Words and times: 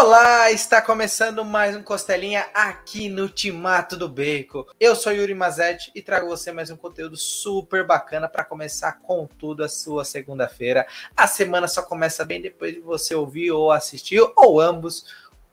Olá, 0.00 0.52
está 0.52 0.80
começando 0.80 1.44
mais 1.44 1.76
um 1.76 1.82
Costelinha 1.82 2.46
aqui 2.54 3.08
no 3.08 3.28
Timato 3.28 3.96
do 3.96 4.08
Bacon. 4.08 4.64
Eu 4.78 4.94
sou 4.94 5.12
Yuri 5.12 5.34
Mazetti 5.34 5.90
e 5.92 6.00
trago 6.00 6.28
você 6.28 6.52
mais 6.52 6.70
um 6.70 6.76
conteúdo 6.76 7.16
super 7.16 7.84
bacana 7.84 8.28
para 8.28 8.44
começar 8.44 9.00
com 9.00 9.26
tudo 9.26 9.64
a 9.64 9.68
sua 9.68 10.04
segunda-feira. 10.04 10.86
A 11.16 11.26
semana 11.26 11.66
só 11.66 11.82
começa 11.82 12.24
bem 12.24 12.40
depois 12.40 12.74
de 12.74 12.78
você 12.78 13.12
ouvir 13.12 13.50
ou 13.50 13.72
assistir, 13.72 14.20
ou 14.36 14.60
ambos, 14.60 15.04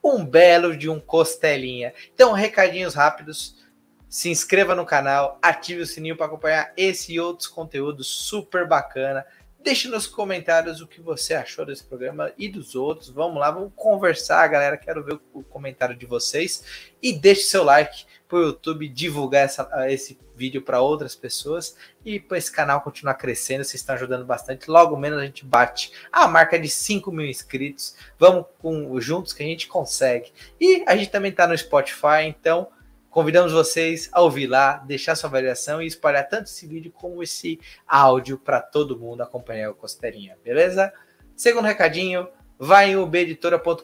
um 0.03 0.23
belo 0.23 0.77
de 0.77 0.87
um 0.91 0.99
Costelinha. 0.99 1.91
Então, 2.13 2.31
recadinhos 2.31 2.93
rápidos. 2.93 3.65
Se 4.07 4.29
inscreva 4.29 4.75
no 4.75 4.85
canal, 4.85 5.39
ative 5.41 5.81
o 5.81 5.87
sininho 5.87 6.15
para 6.15 6.27
acompanhar 6.27 6.71
esse 6.77 7.13
e 7.13 7.19
outros 7.19 7.47
conteúdos 7.47 8.05
super 8.07 8.67
bacana. 8.67 9.25
Deixe 9.65 9.87
nos 9.87 10.05
comentários 10.05 10.79
o 10.79 10.85
que 10.85 11.01
você 11.01 11.33
achou 11.33 11.65
desse 11.65 11.83
programa 11.83 12.31
e 12.37 12.47
dos 12.47 12.75
outros. 12.75 13.09
Vamos 13.09 13.39
lá, 13.39 13.49
vamos 13.49 13.71
conversar, 13.75 14.47
galera. 14.47 14.77
Quero 14.77 15.03
ver 15.03 15.19
o 15.33 15.41
comentário 15.41 15.95
de 15.95 16.05
vocês. 16.05 16.93
E 17.01 17.11
deixe 17.11 17.41
seu 17.41 17.63
like 17.63 18.05
para 18.27 18.37
o 18.37 18.41
YouTube 18.43 18.87
divulgar 18.87 19.43
essa, 19.43 19.67
esse 19.91 20.19
vídeo 20.35 20.61
para 20.61 20.81
outras 20.81 21.15
pessoas 21.15 21.75
e 22.05 22.19
para 22.19 22.37
esse 22.37 22.51
canal 22.51 22.81
continuar 22.81 23.15
crescendo. 23.15 23.63
Vocês 23.63 23.81
estão 23.81 23.95
ajudando 23.95 24.23
bastante. 24.23 24.69
Logo 24.69 24.95
menos 24.95 25.17
a 25.17 25.25
gente 25.25 25.43
bate 25.43 25.91
a 26.11 26.27
marca 26.27 26.59
de 26.59 26.69
5 26.69 27.11
mil 27.11 27.25
inscritos. 27.25 27.95
Vamos 28.19 28.45
com 28.59 29.01
juntos 29.01 29.33
que 29.33 29.41
a 29.41 29.47
gente 29.47 29.67
consegue. 29.67 30.31
E 30.61 30.83
a 30.85 30.95
gente 30.95 31.09
também 31.09 31.31
está 31.31 31.47
no 31.47 31.57
Spotify, 31.57 32.21
então 32.27 32.67
Convidamos 33.15 33.53
vocês 33.53 34.09
a 34.11 34.19
ouvir 34.19 34.45
lá, 34.45 34.73
deixar 34.79 35.15
sua 35.15 35.29
avaliação 35.29 35.81
e 35.81 35.87
espalhar 35.87 36.27
tanto 36.27 36.47
esse 36.47 36.67
vídeo 36.67 36.91
como 36.91 37.23
esse 37.23 37.61
áudio 37.87 38.37
para 38.37 38.59
todo 38.59 38.99
mundo 38.99 39.21
acompanhar 39.21 39.71
o 39.71 39.73
Costeirinha, 39.73 40.37
beleza? 40.43 40.91
Segundo 41.33 41.63
recadinho, 41.63 42.27
vai 42.59 42.89
em 42.89 42.97
ubeditora.com.br, 42.97 43.79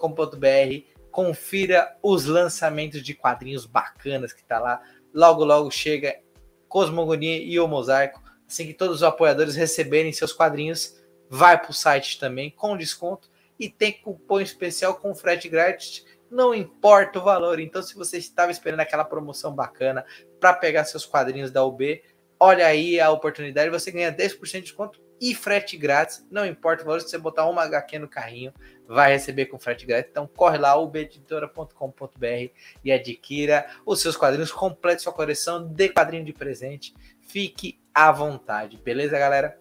confira 1.09 1.95
os 2.03 2.25
lançamentos 2.25 3.01
de 3.01 3.13
quadrinhos 3.13 3.65
bacanas 3.65 4.33
que 4.33 4.43
tá 4.43 4.59
lá. 4.59 4.81
Logo, 5.13 5.45
logo 5.45 5.71
chega 5.71 6.19
Cosmogonia 6.67 7.37
e 7.37 7.57
o 7.57 7.69
Mosaico. 7.69 8.21
Assim 8.45 8.67
que 8.67 8.73
todos 8.73 8.97
os 8.97 9.03
apoiadores 9.03 9.55
receberem 9.55 10.11
seus 10.11 10.33
quadrinhos, 10.33 11.01
vai 11.29 11.57
para 11.57 11.71
o 11.71 11.73
site 11.73 12.19
também 12.19 12.49
com 12.49 12.75
desconto 12.75 13.31
e 13.57 13.69
tem 13.69 13.93
cupom 13.93 14.41
especial 14.41 14.95
com 14.95 15.15
frete 15.15 15.47
grátis 15.47 16.05
não 16.31 16.55
importa 16.55 17.19
o 17.19 17.23
valor. 17.23 17.59
Então, 17.59 17.83
se 17.83 17.93
você 17.93 18.17
estava 18.17 18.51
esperando 18.51 18.79
aquela 18.79 19.03
promoção 19.03 19.53
bacana 19.53 20.05
para 20.39 20.53
pegar 20.53 20.85
seus 20.85 21.05
quadrinhos 21.05 21.51
da 21.51 21.63
UB, 21.63 22.01
olha 22.39 22.65
aí 22.65 22.99
a 22.99 23.11
oportunidade. 23.11 23.69
Você 23.69 23.91
ganha 23.91 24.11
10% 24.11 24.51
de 24.51 24.61
desconto 24.61 25.01
e 25.19 25.35
frete 25.35 25.77
grátis. 25.77 26.25
Não 26.31 26.45
importa 26.45 26.83
o 26.83 26.85
valor, 26.85 27.01
se 27.01 27.09
você 27.09 27.17
botar 27.17 27.47
uma 27.47 27.63
HQ 27.63 27.99
no 27.99 28.07
carrinho, 28.07 28.53
vai 28.87 29.11
receber 29.11 29.47
com 29.47 29.59
frete 29.59 29.85
grátis. 29.85 30.09
Então, 30.09 30.25
corre 30.25 30.57
lá, 30.57 30.75
ubeditora.com.br 30.77 32.51
e 32.83 32.91
adquira 32.91 33.67
os 33.85 34.01
seus 34.01 34.15
quadrinhos. 34.15 34.51
Complete 34.51 35.01
sua 35.01 35.13
coleção 35.13 35.67
de 35.67 35.89
quadrinho 35.89 36.23
de 36.23 36.33
presente. 36.33 36.95
Fique 37.27 37.79
à 37.93 38.11
vontade, 38.11 38.77
beleza, 38.77 39.19
galera? 39.19 39.59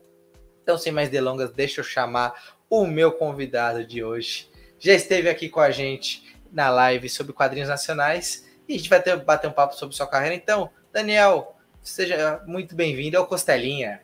Então, 0.63 0.79
sem 0.79 0.93
mais 0.93 1.09
delongas, 1.09 1.51
deixa 1.51 1.81
eu 1.81 1.85
chamar 1.85 2.57
o 2.69 2.87
meu 2.87 3.13
convidado 3.13 3.85
de 3.85 4.05
hoje. 4.05 4.49
Já 4.79 4.95
esteve 4.95 5.29
aqui 5.29 5.49
com 5.49 5.61
a 5.61 5.71
gente 5.71 6.40
na 6.53 6.69
live 6.71 7.09
sobre 7.09 7.33
quadrinhos 7.33 7.69
nacionais 7.69 8.49
e 8.69 8.75
a 8.75 8.77
gente 8.77 8.89
vai 8.89 9.03
ter, 9.03 9.17
bater 9.17 9.49
um 9.49 9.53
papo 9.53 9.75
sobre 9.75 9.97
sua 9.97 10.07
carreira. 10.07 10.35
Então, 10.35 10.71
Daniel, 10.93 11.57
seja 11.83 12.43
muito 12.47 12.75
bem-vindo 12.75 13.17
ao 13.17 13.27
Costelinha. 13.27 14.01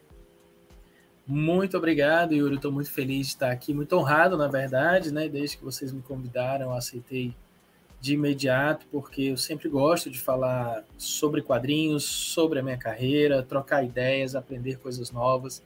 Muito 1.27 1.77
obrigado, 1.77 2.33
Yuri. 2.33 2.55
Estou 2.55 2.71
muito 2.71 2.91
feliz 2.91 3.27
de 3.27 3.33
estar 3.33 3.51
aqui, 3.51 3.75
muito 3.75 3.97
honrado, 3.97 4.37
na 4.37 4.47
verdade, 4.47 5.13
né? 5.13 5.29
Desde 5.29 5.57
que 5.57 5.65
vocês 5.65 5.93
me 5.93 6.01
convidaram, 6.01 6.73
aceitei 6.73 7.35
de 8.01 8.15
imediato, 8.15 8.87
porque 8.93 9.23
eu 9.23 9.37
sempre 9.37 9.69
gosto 9.69 10.09
de 10.09 10.21
falar 10.21 10.85
sobre 10.97 11.43
quadrinhos, 11.43 12.05
sobre 12.05 12.61
a 12.61 12.63
minha 12.63 12.77
carreira, 12.77 13.43
trocar 13.43 13.85
ideias, 13.85 14.37
aprender 14.37 14.79
coisas 14.79 15.11
novas. 15.11 15.63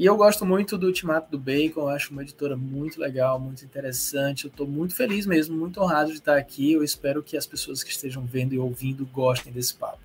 E 0.00 0.06
eu 0.06 0.16
gosto 0.16 0.46
muito 0.46 0.78
do 0.78 0.86
Ultimato 0.86 1.30
do 1.30 1.38
Bacon, 1.38 1.86
acho 1.86 2.10
uma 2.10 2.22
editora 2.22 2.56
muito 2.56 2.98
legal, 2.98 3.38
muito 3.38 3.62
interessante. 3.66 4.46
Eu 4.46 4.48
estou 4.48 4.66
muito 4.66 4.94
feliz 4.94 5.26
mesmo, 5.26 5.54
muito 5.54 5.78
honrado 5.78 6.10
de 6.10 6.16
estar 6.16 6.38
aqui. 6.38 6.72
Eu 6.72 6.82
espero 6.82 7.22
que 7.22 7.36
as 7.36 7.46
pessoas 7.46 7.84
que 7.84 7.90
estejam 7.90 8.24
vendo 8.24 8.54
e 8.54 8.58
ouvindo 8.58 9.04
gostem 9.04 9.52
desse 9.52 9.74
papo. 9.74 9.98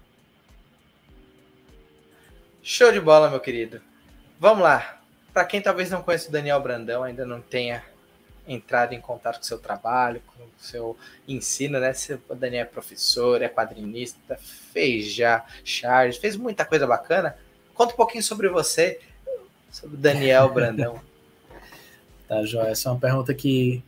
Show 2.62 2.92
de 2.92 3.00
bola, 3.00 3.30
meu 3.30 3.40
querido. 3.40 3.82
Vamos 4.38 4.64
lá. 4.64 5.02
Para 5.34 5.46
quem 5.46 5.62
talvez 5.62 5.90
não 5.90 6.02
conheça 6.02 6.28
o 6.28 6.32
Daniel 6.34 6.60
Brandão, 6.60 7.02
ainda 7.02 7.26
não 7.26 7.40
tenha 7.40 7.82
entrado 8.46 8.92
em 8.92 9.00
contato 9.00 9.38
com 9.38 9.44
o 9.44 9.46
seu 9.46 9.60
trabalho, 9.60 10.22
com 10.28 10.44
o 10.44 10.50
seu 10.58 10.98
ensino, 11.26 11.80
né? 11.80 11.94
O 12.28 12.36
Daniel 12.36 12.64
é 12.64 12.66
professor, 12.66 13.42
é 13.42 13.48
quadrinista, 13.48 14.38
fez 14.74 15.14
já 15.14 15.46
charge, 15.64 16.20
fez 16.20 16.36
muita 16.36 16.66
coisa 16.66 16.86
bacana. 16.86 17.38
Conta 17.74 17.94
um 17.94 17.98
pouquinho 17.98 18.24
sobre 18.24 18.50
você, 18.50 19.00
sobre 19.76 19.98
Daniel 19.98 20.54
Brandão. 20.54 21.02
tá, 22.30 22.46
Joia. 22.46 22.70
Essa 22.70 22.88
é 22.88 22.92
uma 22.94 23.00
pergunta 23.00 23.34
que 23.34 23.84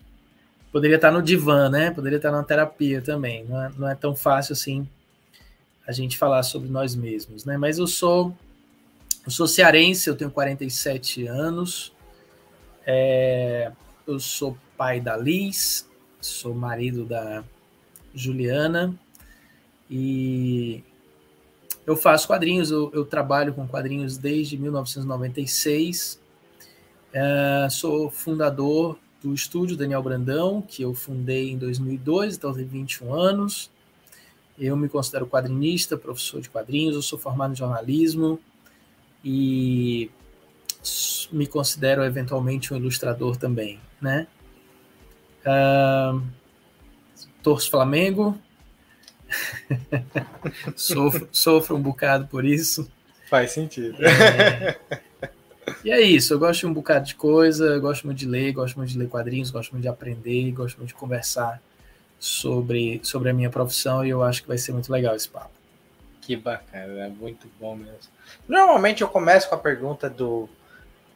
poderia 0.70 0.98
estar 0.98 1.12
no 1.12 1.22
divã, 1.22 1.70
né? 1.70 1.92
Poderia 1.92 2.18
estar 2.18 2.30
na 2.30 2.44
terapia 2.44 3.02
também. 3.02 3.46
Não 3.46 3.64
é, 3.64 3.72
não 3.78 3.88
é 3.90 3.96
tão 3.96 4.14
fácil 4.14 4.52
assim 4.52 4.88
a 5.88 5.94
gente 5.94 6.18
falar 6.18 6.44
sobre 6.44 6.68
nós 6.68 6.94
mesmos, 6.94 7.46
né? 7.46 7.56
Mas 7.56 7.78
eu 7.78 7.88
sou 7.88 8.36
eu 9.26 9.32
sou 9.32 9.48
cearense, 9.48 10.10
eu 10.10 10.16
tenho 10.16 10.30
47 10.30 11.26
anos. 11.26 11.94
É, 12.86 13.72
eu 14.06 14.20
sou 14.20 14.58
pai 14.76 15.00
da 15.00 15.16
Liz, 15.16 15.90
sou 16.20 16.54
marido 16.54 17.06
da 17.06 17.46
Juliana 18.14 18.94
e 19.90 20.84
eu 21.88 21.96
faço 21.96 22.28
quadrinhos, 22.28 22.70
eu, 22.70 22.92
eu 22.94 23.06
trabalho 23.06 23.54
com 23.54 23.66
quadrinhos 23.66 24.18
desde 24.18 24.58
1996. 24.58 26.20
É, 27.14 27.68
sou 27.72 28.12
fundador 28.12 29.00
do 29.24 29.34
estúdio 29.34 29.78
Daniel 29.78 30.04
Brandão, 30.04 30.62
que 30.62 30.84
eu 30.84 30.94
fundei 30.94 31.50
em 31.50 31.58
2002, 31.58 32.36
então 32.36 32.54
tem 32.54 32.66
21 32.66 33.14
anos. 33.14 33.72
Eu 34.60 34.76
me 34.76 34.90
considero 34.90 35.26
quadrinista, 35.26 35.98
professor 35.98 36.42
de 36.42 36.50
quadrinhos, 36.50 36.94
eu 36.94 37.02
sou 37.02 37.18
formado 37.18 37.54
em 37.54 37.56
jornalismo 37.56 38.38
e 39.24 40.12
me 41.32 41.48
considero 41.48 42.04
eventualmente 42.04 42.74
um 42.74 42.78
ilustrador 42.78 43.38
também, 43.38 43.80
né? 44.02 44.28
Uh, 45.46 46.22
torço 47.42 47.72
Flamengo, 47.72 48.38
sofro, 50.76 51.28
sofro 51.32 51.76
um 51.76 51.82
bocado 51.82 52.28
por 52.28 52.46
isso. 52.46 52.90
Faz 53.30 53.52
sentido. 53.52 53.98
É, 54.04 54.78
e 55.84 55.92
é 55.92 56.00
isso, 56.00 56.34
eu 56.34 56.40
gosto 56.40 56.62
de 56.62 56.66
um 56.68 56.74
bocado 56.74 57.06
de 57.06 57.16
coisa, 57.16 57.78
gosto 57.80 58.06
muito 58.06 58.20
de 58.20 58.26
ler, 58.26 58.54
gosto 58.54 58.78
muito 58.78 58.90
de 58.90 58.98
ler 58.98 59.10
quadrinhos, 59.10 59.52
gosto 59.52 59.72
muito 59.72 59.84
de 59.84 59.90
aprender, 59.90 60.52
gosto 60.52 60.78
muito 60.78 60.90
de 60.90 60.96
conversar 60.96 61.62
sobre, 62.20 63.00
sobre 63.04 63.30
a 63.30 63.34
minha 63.34 63.50
profissão 63.50 64.06
e 64.06 64.10
eu 64.10 64.24
acho 64.24 64.42
que 64.42 64.48
vai 64.48 64.58
ser 64.58 64.72
muito 64.72 64.92
legal 64.92 65.16
esse 65.16 65.28
papo. 65.28 65.52
Que 66.22 66.36
bacana, 66.36 67.06
é 67.06 67.08
muito 67.10 67.48
bom 67.60 67.76
mesmo. 67.76 68.12
Normalmente 68.48 69.02
eu 69.02 69.08
começo 69.08 69.48
com 69.48 69.56
a 69.56 69.58
pergunta 69.58 70.10
do 70.10 70.50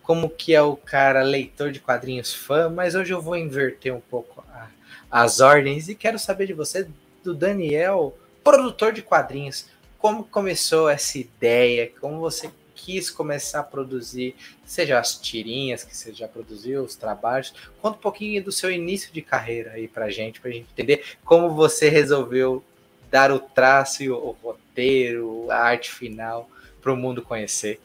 como 0.04 0.30
que 0.30 0.54
é 0.54 0.62
o 0.62 0.76
cara 0.76 1.22
leitor 1.22 1.72
de 1.72 1.80
quadrinhos 1.80 2.34
fã, 2.34 2.70
mas 2.70 2.96
hoje 2.96 3.14
eu 3.14 3.22
vou 3.22 3.38
inverter 3.38 3.94
um 3.94 4.02
pouco 4.02 4.44
a, 4.50 4.68
as 5.10 5.40
ordens 5.40 5.88
e 5.88 5.96
quero 5.96 6.18
saber 6.18 6.48
de 6.48 6.54
você 6.54 6.88
do 7.24 7.34
Daniel, 7.34 8.18
produtor 8.44 8.94
de 8.94 9.02
quadrinhos. 9.02 9.66
Como 9.98 10.24
começou 10.24 10.90
essa 10.90 11.18
ideia? 11.18 11.92
Como 12.00 12.20
você 12.20 12.50
quis 12.76 13.12
começar 13.12 13.60
a 13.60 13.64
produzir, 13.64 14.36
seja 14.66 14.98
as 14.98 15.20
tirinhas 15.20 15.84
que 15.84 15.96
você 15.96 16.12
já 16.12 16.28
produziu, 16.28 16.84
os 16.84 16.96
trabalhos. 16.96 17.54
Conta 17.80 17.98
um 17.98 18.02
pouquinho 18.02 18.44
do 18.44 18.52
seu 18.52 18.72
início 18.72 19.14
de 19.14 19.22
carreira 19.22 19.74
aí 19.74 19.88
pra 19.88 20.10
gente, 20.10 20.42
pra 20.42 20.50
gente 20.50 20.68
entender 20.72 21.04
como 21.24 21.52
você 21.52 21.90
resolveu 21.90 22.64
dar 23.12 23.32
o 23.32 23.40
traço, 23.40 24.04
o 24.12 24.32
roteiro, 24.32 25.52
a 25.52 25.58
arte 25.58 25.92
final 25.92 26.50
para 26.82 26.92
o 26.92 26.98
mundo 26.98 27.22
conhecer. 27.22 27.80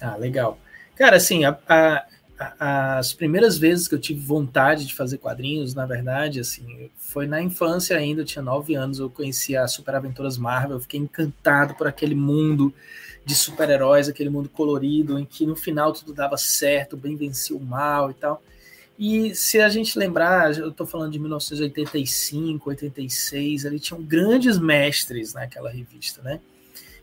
Ah, 0.00 0.16
legal. 0.16 0.58
Cara, 0.96 1.16
assim, 1.16 1.44
a, 1.44 1.56
a, 1.68 2.04
as 2.38 3.14
primeiras 3.14 3.56
vezes 3.56 3.88
que 3.88 3.94
eu 3.94 3.98
tive 3.98 4.20
vontade 4.20 4.84
de 4.86 4.94
fazer 4.94 5.18
quadrinhos, 5.18 5.74
na 5.74 5.86
verdade, 5.86 6.40
assim, 6.40 6.90
foi 6.96 7.26
na 7.26 7.40
infância 7.40 7.96
ainda, 7.96 8.20
eu 8.20 8.24
tinha 8.26 8.42
nove 8.42 8.74
anos, 8.74 8.98
eu 8.98 9.08
conhecia 9.08 9.62
as 9.62 9.72
Super 9.72 9.94
Aventuras 9.94 10.36
Marvel, 10.36 10.76
eu 10.76 10.80
fiquei 10.80 11.00
encantado 11.00 11.74
por 11.74 11.86
aquele 11.86 12.14
mundo 12.14 12.74
de 13.24 13.34
super-heróis, 13.34 14.08
aquele 14.08 14.28
mundo 14.30 14.48
colorido, 14.48 15.18
em 15.18 15.24
que 15.24 15.46
no 15.46 15.56
final 15.56 15.92
tudo 15.92 16.12
dava 16.12 16.36
certo, 16.36 16.96
bem 16.96 17.16
vencia 17.16 17.56
o 17.56 17.60
mal 17.60 18.10
e 18.10 18.14
tal. 18.14 18.42
E 18.98 19.34
se 19.34 19.60
a 19.60 19.68
gente 19.68 19.98
lembrar, 19.98 20.56
eu 20.56 20.68
estou 20.68 20.86
falando 20.86 21.12
de 21.12 21.18
1985, 21.18 22.68
86, 22.70 23.66
ali 23.66 23.80
tinham 23.80 24.02
grandes 24.02 24.58
mestres 24.58 25.34
naquela 25.34 25.70
revista, 25.70 26.22
né? 26.22 26.40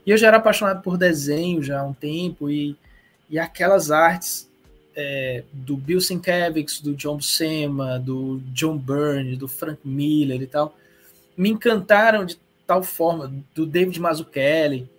E 0.06 0.12
eu 0.12 0.18
já 0.18 0.27
era 0.27 0.38
apaixonado 0.38 0.81
por 0.81 0.97
desenho 0.97 1.62
já 1.62 1.81
há 1.81 1.83
um 1.83 1.94
tempo, 1.94 2.50
e, 2.50 2.77
e 3.29 3.38
aquelas 3.38 3.91
artes 3.91 4.50
é, 4.95 5.44
do 5.51 5.75
Bill 5.75 6.01
Sienkiewicz, 6.01 6.81
do 6.81 6.94
John 6.95 7.18
Buscema, 7.18 8.00
do 8.00 8.40
John 8.54 8.78
Byrne, 8.78 9.36
do 9.36 9.48
Frank 9.48 9.80
Miller 9.84 10.42
e 10.42 10.48
tal, 10.48 10.78
me 11.36 11.50
encantaram 11.50 12.25
de 12.25 12.38
tal 12.66 12.84
forma, 12.84 13.34
do 13.54 13.66
David 13.66 14.00
Mazzucchelli, 14.00 14.90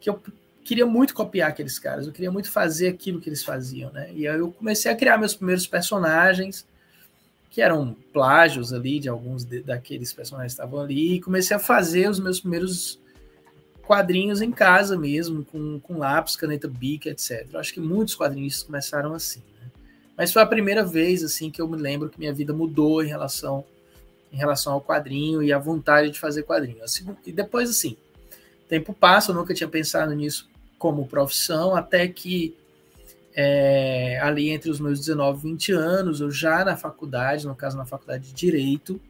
que 0.00 0.10
eu 0.10 0.20
queria 0.64 0.86
muito 0.86 1.14
copiar 1.14 1.50
aqueles 1.50 1.78
caras, 1.78 2.06
eu 2.06 2.12
queria 2.12 2.30
muito 2.30 2.50
fazer 2.50 2.88
aquilo 2.88 3.20
que 3.20 3.28
eles 3.28 3.44
faziam, 3.44 3.92
né? 3.92 4.10
E 4.14 4.26
aí 4.26 4.38
eu 4.38 4.50
comecei 4.50 4.90
a 4.90 4.96
criar 4.96 5.18
meus 5.18 5.34
primeiros 5.34 5.66
personagens, 5.66 6.66
que 7.50 7.60
eram 7.60 7.94
plágios 8.12 8.72
ali 8.72 8.98
de 8.98 9.08
alguns 9.08 9.44
de, 9.44 9.60
daqueles 9.62 10.12
personagens 10.12 10.54
que 10.54 10.60
estavam 10.60 10.80
ali, 10.80 11.14
e 11.14 11.20
comecei 11.20 11.56
a 11.56 11.60
fazer 11.60 12.08
os 12.08 12.18
meus 12.18 12.40
primeiros 12.40 12.98
quadrinhos 13.86 14.40
em 14.40 14.50
casa 14.50 14.96
mesmo, 14.96 15.44
com, 15.44 15.78
com 15.80 15.98
lápis, 15.98 16.36
caneta 16.36 16.68
bic, 16.68 17.08
etc. 17.08 17.46
Eu 17.52 17.60
acho 17.60 17.72
que 17.72 17.80
muitos 17.80 18.14
quadrinhos 18.14 18.62
começaram 18.62 19.14
assim, 19.14 19.42
né? 19.60 19.70
Mas 20.16 20.32
foi 20.32 20.42
a 20.42 20.46
primeira 20.46 20.84
vez 20.84 21.22
assim 21.22 21.50
que 21.50 21.60
eu 21.60 21.68
me 21.68 21.76
lembro 21.76 22.08
que 22.08 22.18
minha 22.18 22.32
vida 22.32 22.52
mudou 22.52 23.02
em 23.02 23.08
relação 23.08 23.64
em 24.32 24.36
relação 24.36 24.72
ao 24.72 24.80
quadrinho 24.80 25.44
e 25.44 25.52
a 25.52 25.58
vontade 25.58 26.10
de 26.10 26.18
fazer 26.18 26.42
quadrinho. 26.42 26.78
E 27.24 27.30
depois 27.30 27.70
assim, 27.70 27.96
tempo 28.68 28.92
passa, 28.92 29.30
eu 29.30 29.34
nunca 29.36 29.54
tinha 29.54 29.68
pensado 29.68 30.12
nisso 30.12 30.50
como 30.76 31.06
profissão, 31.06 31.76
até 31.76 32.08
que 32.08 32.56
é, 33.32 34.18
ali 34.20 34.50
entre 34.50 34.70
os 34.70 34.80
meus 34.80 34.98
19 34.98 35.38
e 35.38 35.50
20 35.52 35.72
anos, 35.72 36.20
eu 36.20 36.30
já 36.30 36.64
na 36.64 36.76
faculdade, 36.76 37.46
no 37.46 37.54
caso 37.54 37.76
na 37.76 37.84
faculdade 37.84 38.28
de 38.28 38.34
Direito, 38.34 39.00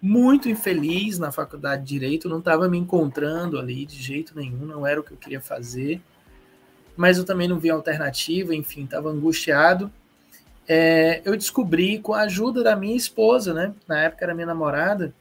muito 0.00 0.48
infeliz 0.48 1.18
na 1.18 1.32
faculdade 1.32 1.82
de 1.82 1.88
Direito, 1.88 2.28
não 2.28 2.38
estava 2.38 2.68
me 2.68 2.78
encontrando 2.78 3.58
ali 3.58 3.86
de 3.86 4.00
jeito 4.00 4.34
nenhum, 4.36 4.66
não 4.66 4.86
era 4.86 5.00
o 5.00 5.02
que 5.02 5.12
eu 5.12 5.16
queria 5.16 5.40
fazer, 5.40 6.00
mas 6.96 7.18
eu 7.18 7.24
também 7.24 7.48
não 7.48 7.58
via 7.58 7.72
alternativa, 7.72 8.54
enfim, 8.54 8.84
estava 8.84 9.10
angustiado. 9.10 9.90
É, 10.68 11.22
eu 11.24 11.36
descobri 11.36 11.98
com 11.98 12.12
a 12.12 12.22
ajuda 12.22 12.62
da 12.62 12.74
minha 12.74 12.96
esposa, 12.96 13.54
né, 13.54 13.74
na 13.86 14.02
época 14.02 14.24
era 14.24 14.34
minha 14.34 14.46
namorada, 14.46 15.14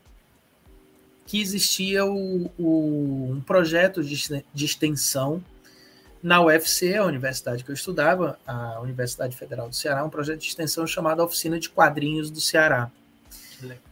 que 1.26 1.42
existia 1.42 2.06
o, 2.06 2.52
o, 2.58 3.32
um 3.32 3.42
projeto 3.42 4.04
de, 4.04 4.44
de 4.54 4.66
extensão 4.66 5.44
na 6.22 6.42
UFC, 6.42 6.96
a 6.96 7.06
universidade 7.06 7.64
que 7.64 7.70
eu 7.70 7.76
estudava, 7.76 8.40
a 8.48 8.80
Universidade 8.80 9.36
Federal 9.36 9.70
do 9.70 9.76
Ceará, 9.76 10.04
um 10.04 10.10
projeto 10.10 10.40
de 10.40 10.48
extensão 10.48 10.88
chamado 10.88 11.22
Oficina 11.22 11.60
de 11.60 11.70
Quadrinhos 11.70 12.32
do 12.32 12.42
Ceará. 12.42 12.92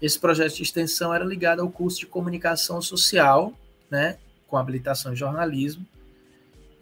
Esse 0.01 0.19
projeto 0.19 0.55
de 0.55 0.63
extensão 0.63 1.13
era 1.13 1.23
ligado 1.23 1.61
ao 1.61 1.69
curso 1.69 1.99
de 1.99 2.05
comunicação 2.05 2.81
social, 2.81 3.53
né, 3.89 4.17
com 4.47 4.57
habilitação 4.57 5.13
em 5.13 5.15
jornalismo. 5.15 5.85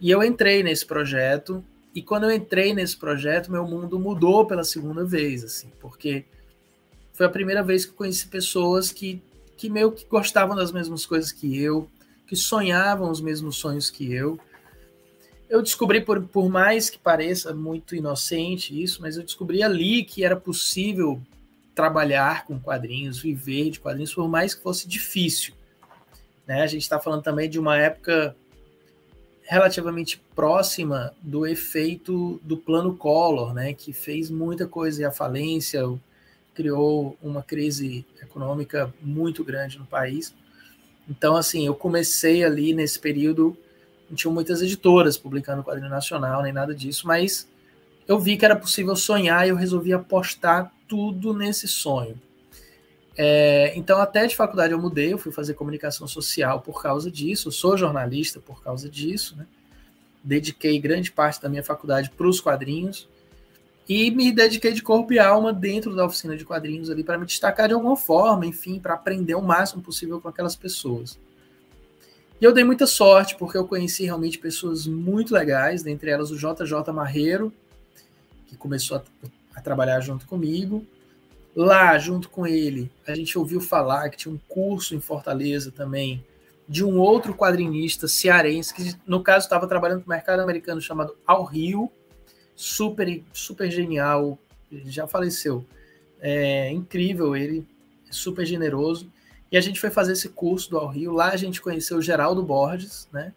E 0.00 0.10
eu 0.10 0.22
entrei 0.22 0.62
nesse 0.62 0.84
projeto, 0.84 1.64
e 1.94 2.02
quando 2.02 2.24
eu 2.24 2.30
entrei 2.32 2.74
nesse 2.74 2.96
projeto, 2.96 3.50
meu 3.50 3.66
mundo 3.66 3.98
mudou 3.98 4.46
pela 4.46 4.64
segunda 4.64 5.04
vez, 5.04 5.44
assim, 5.44 5.70
porque 5.80 6.24
foi 7.12 7.26
a 7.26 7.30
primeira 7.30 7.62
vez 7.62 7.84
que 7.84 7.92
eu 7.92 7.96
conheci 7.96 8.26
pessoas 8.28 8.90
que, 8.90 9.22
que 9.56 9.70
meio 9.70 9.92
que 9.92 10.04
gostavam 10.06 10.56
das 10.56 10.72
mesmas 10.72 11.06
coisas 11.06 11.30
que 11.30 11.56
eu, 11.60 11.88
que 12.26 12.34
sonhavam 12.34 13.10
os 13.10 13.20
mesmos 13.20 13.56
sonhos 13.56 13.90
que 13.90 14.12
eu, 14.12 14.38
eu 15.52 15.60
descobri, 15.60 16.00
por, 16.00 16.18
por 16.22 16.48
mais 16.48 16.88
que 16.88 16.98
pareça 16.98 17.52
muito 17.52 17.94
inocente 17.94 18.82
isso, 18.82 19.02
mas 19.02 19.18
eu 19.18 19.22
descobri 19.22 19.62
ali 19.62 20.02
que 20.02 20.24
era 20.24 20.34
possível 20.34 21.20
trabalhar 21.74 22.46
com 22.46 22.58
quadrinhos, 22.58 23.18
viver 23.18 23.70
de 23.70 23.80
quadrinhos, 23.80 24.14
por 24.14 24.28
mais 24.28 24.54
que 24.54 24.62
fosse 24.62 24.86
difícil. 24.86 25.54
Né? 26.46 26.62
A 26.62 26.66
gente 26.66 26.82
está 26.82 26.98
falando 26.98 27.22
também 27.22 27.48
de 27.48 27.58
uma 27.58 27.76
época 27.76 28.36
relativamente 29.44 30.22
próxima 30.34 31.14
do 31.20 31.46
efeito 31.46 32.40
do 32.42 32.56
plano 32.56 32.96
Collor, 32.96 33.52
né? 33.52 33.72
que 33.72 33.92
fez 33.92 34.30
muita 34.30 34.66
coisa 34.66 35.02
e 35.02 35.04
a 35.04 35.10
falência, 35.10 35.82
criou 36.54 37.16
uma 37.22 37.42
crise 37.42 38.04
econômica 38.22 38.92
muito 39.00 39.42
grande 39.42 39.78
no 39.78 39.86
país. 39.86 40.34
Então, 41.08 41.34
assim, 41.34 41.66
eu 41.66 41.74
comecei 41.74 42.44
ali 42.44 42.74
nesse 42.74 42.98
período 42.98 43.56
não 44.12 44.16
tinham 44.16 44.34
muitas 44.34 44.60
editoras 44.60 45.16
publicando 45.16 45.64
quadrinho 45.64 45.88
nacional, 45.88 46.42
nem 46.42 46.52
nada 46.52 46.74
disso, 46.74 47.06
mas 47.06 47.48
eu 48.06 48.18
vi 48.18 48.36
que 48.36 48.44
era 48.44 48.54
possível 48.54 48.94
sonhar 48.94 49.46
e 49.46 49.48
eu 49.48 49.56
resolvi 49.56 49.90
apostar 49.90 50.70
tudo 50.92 51.32
nesse 51.32 51.66
sonho. 51.66 52.20
É, 53.16 53.72
então, 53.74 53.98
até 53.98 54.26
de 54.26 54.36
faculdade 54.36 54.74
eu 54.74 54.78
mudei, 54.78 55.10
eu 55.10 55.16
fui 55.16 55.32
fazer 55.32 55.54
comunicação 55.54 56.06
social 56.06 56.60
por 56.60 56.82
causa 56.82 57.10
disso, 57.10 57.48
eu 57.48 57.52
sou 57.52 57.78
jornalista 57.78 58.40
por 58.40 58.62
causa 58.62 58.90
disso, 58.90 59.34
né? 59.34 59.46
Dediquei 60.22 60.78
grande 60.78 61.10
parte 61.10 61.40
da 61.40 61.48
minha 61.48 61.62
faculdade 61.62 62.10
para 62.10 62.28
os 62.28 62.42
quadrinhos 62.42 63.08
e 63.88 64.10
me 64.10 64.30
dediquei 64.30 64.72
de 64.74 64.82
corpo 64.82 65.14
e 65.14 65.18
alma 65.18 65.50
dentro 65.50 65.96
da 65.96 66.04
oficina 66.04 66.36
de 66.36 66.44
quadrinhos 66.44 66.90
ali 66.90 67.02
para 67.02 67.16
me 67.16 67.24
destacar 67.24 67.68
de 67.68 67.74
alguma 67.74 67.96
forma, 67.96 68.44
enfim, 68.44 68.78
para 68.78 68.92
aprender 68.92 69.34
o 69.34 69.40
máximo 69.40 69.82
possível 69.82 70.20
com 70.20 70.28
aquelas 70.28 70.54
pessoas. 70.54 71.18
E 72.38 72.44
eu 72.44 72.52
dei 72.52 72.64
muita 72.64 72.86
sorte, 72.86 73.34
porque 73.38 73.56
eu 73.56 73.66
conheci 73.66 74.04
realmente 74.04 74.38
pessoas 74.38 74.86
muito 74.86 75.32
legais, 75.32 75.82
dentre 75.82 76.10
elas 76.10 76.30
o 76.30 76.36
JJ 76.36 76.92
Marreiro, 76.92 77.50
que 78.46 78.58
começou 78.58 78.98
a, 78.98 79.02
a 79.54 79.60
trabalhar 79.60 80.00
junto 80.00 80.26
comigo. 80.26 80.86
Lá, 81.54 81.98
junto 81.98 82.30
com 82.30 82.46
ele, 82.46 82.90
a 83.06 83.14
gente 83.14 83.38
ouviu 83.38 83.60
falar 83.60 84.08
que 84.08 84.16
tinha 84.16 84.34
um 84.34 84.40
curso 84.48 84.94
em 84.94 85.00
Fortaleza 85.00 85.70
também 85.70 86.24
de 86.66 86.82
um 86.82 86.98
outro 86.98 87.34
quadrinista 87.34 88.08
cearense, 88.08 88.72
que 88.72 88.94
no 89.06 89.22
caso 89.22 89.44
estava 89.44 89.66
trabalhando 89.66 90.00
no 90.00 90.08
mercado 90.08 90.40
americano 90.40 90.80
chamado 90.80 91.14
Ao 91.26 91.44
Rio, 91.44 91.90
super, 92.54 93.22
super 93.32 93.70
genial, 93.70 94.38
já 94.86 95.06
faleceu. 95.06 95.66
É 96.18 96.70
incrível 96.70 97.36
ele, 97.36 97.66
super 98.10 98.46
generoso. 98.46 99.12
E 99.50 99.56
a 99.58 99.60
gente 99.60 99.78
foi 99.78 99.90
fazer 99.90 100.12
esse 100.12 100.30
curso 100.30 100.70
do 100.70 100.78
Ao 100.78 100.88
Rio. 100.88 101.12
Lá 101.12 101.30
a 101.30 101.36
gente 101.36 101.60
conheceu 101.60 101.98
o 101.98 102.02
Geraldo 102.02 102.42
Borges, 102.42 103.08
né? 103.12 103.34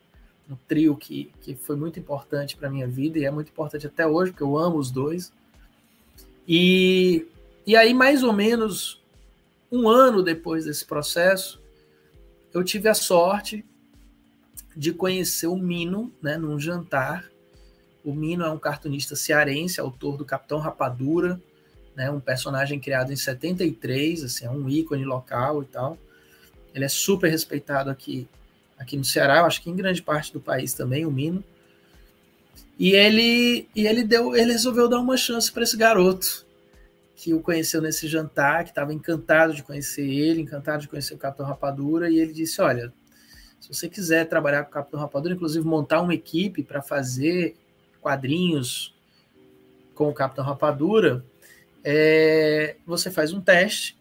Um 0.49 0.55
trio 0.67 0.95
que, 0.95 1.33
que 1.41 1.55
foi 1.55 1.75
muito 1.75 1.99
importante 1.99 2.55
para 2.55 2.69
minha 2.69 2.87
vida 2.87 3.17
e 3.19 3.25
é 3.25 3.31
muito 3.31 3.49
importante 3.49 3.87
até 3.87 4.07
hoje, 4.07 4.31
porque 4.31 4.43
eu 4.43 4.57
amo 4.57 4.77
os 4.77 4.91
dois. 4.91 5.33
E, 6.47 7.25
e 7.65 7.75
aí, 7.75 7.93
mais 7.93 8.23
ou 8.23 8.33
menos 8.33 9.03
um 9.71 9.89
ano 9.89 10.21
depois 10.21 10.65
desse 10.65 10.85
processo, 10.85 11.61
eu 12.53 12.63
tive 12.63 12.87
a 12.87 12.93
sorte 12.93 13.65
de 14.75 14.93
conhecer 14.93 15.47
o 15.47 15.55
Mino, 15.55 16.11
né, 16.21 16.37
num 16.37 16.59
jantar. 16.59 17.29
O 18.03 18.13
Mino 18.13 18.45
é 18.45 18.49
um 18.49 18.59
cartunista 18.59 19.15
cearense, 19.15 19.79
autor 19.79 20.17
do 20.17 20.25
Capitão 20.25 20.59
Rapadura, 20.59 21.41
né, 21.95 22.11
um 22.11 22.19
personagem 22.19 22.79
criado 22.79 23.11
em 23.11 23.15
73, 23.15 24.23
assim, 24.23 24.45
é 24.45 24.51
um 24.51 24.69
ícone 24.69 25.05
local 25.05 25.63
e 25.63 25.65
tal. 25.65 25.97
Ele 26.73 26.85
é 26.85 26.89
super 26.89 27.29
respeitado 27.29 27.89
aqui, 27.89 28.27
aqui 28.77 28.97
no 28.97 29.03
Ceará, 29.03 29.45
acho 29.45 29.61
que 29.61 29.69
em 29.69 29.75
grande 29.75 30.01
parte 30.01 30.31
do 30.31 30.41
país 30.41 30.73
também, 30.73 31.05
o 31.05 31.11
Mino. 31.11 31.43
E 32.77 32.93
ele, 32.93 33.69
e 33.75 33.87
ele 33.87 34.03
deu, 34.03 34.35
ele 34.35 34.51
resolveu 34.51 34.89
dar 34.89 34.99
uma 34.99 35.17
chance 35.17 35.51
para 35.51 35.63
esse 35.63 35.77
garoto 35.77 36.45
que 37.15 37.33
o 37.33 37.39
conheceu 37.39 37.81
nesse 37.81 38.07
jantar, 38.07 38.63
que 38.63 38.71
estava 38.71 38.93
encantado 38.93 39.53
de 39.53 39.63
conhecer 39.63 40.05
ele, 40.05 40.41
encantado 40.41 40.81
de 40.81 40.87
conhecer 40.87 41.13
o 41.13 41.17
Capitão 41.17 41.45
Rapadura, 41.45 42.09
e 42.09 42.19
ele 42.19 42.33
disse: 42.33 42.61
Olha, 42.61 42.93
se 43.59 43.69
você 43.69 43.87
quiser 43.87 44.27
trabalhar 44.27 44.63
com 44.63 44.69
o 44.69 44.73
Capitão 44.73 44.99
Rapadura, 44.99 45.33
inclusive 45.33 45.65
montar 45.65 46.01
uma 46.01 46.13
equipe 46.13 46.61
para 46.61 46.81
fazer 46.81 47.55
quadrinhos 48.01 48.93
com 49.93 50.09
o 50.09 50.13
Capitão 50.13 50.43
Rapadura, 50.43 51.25
é, 51.83 52.75
você 52.85 53.09
faz 53.09 53.31
um 53.31 53.39
teste 53.39 53.97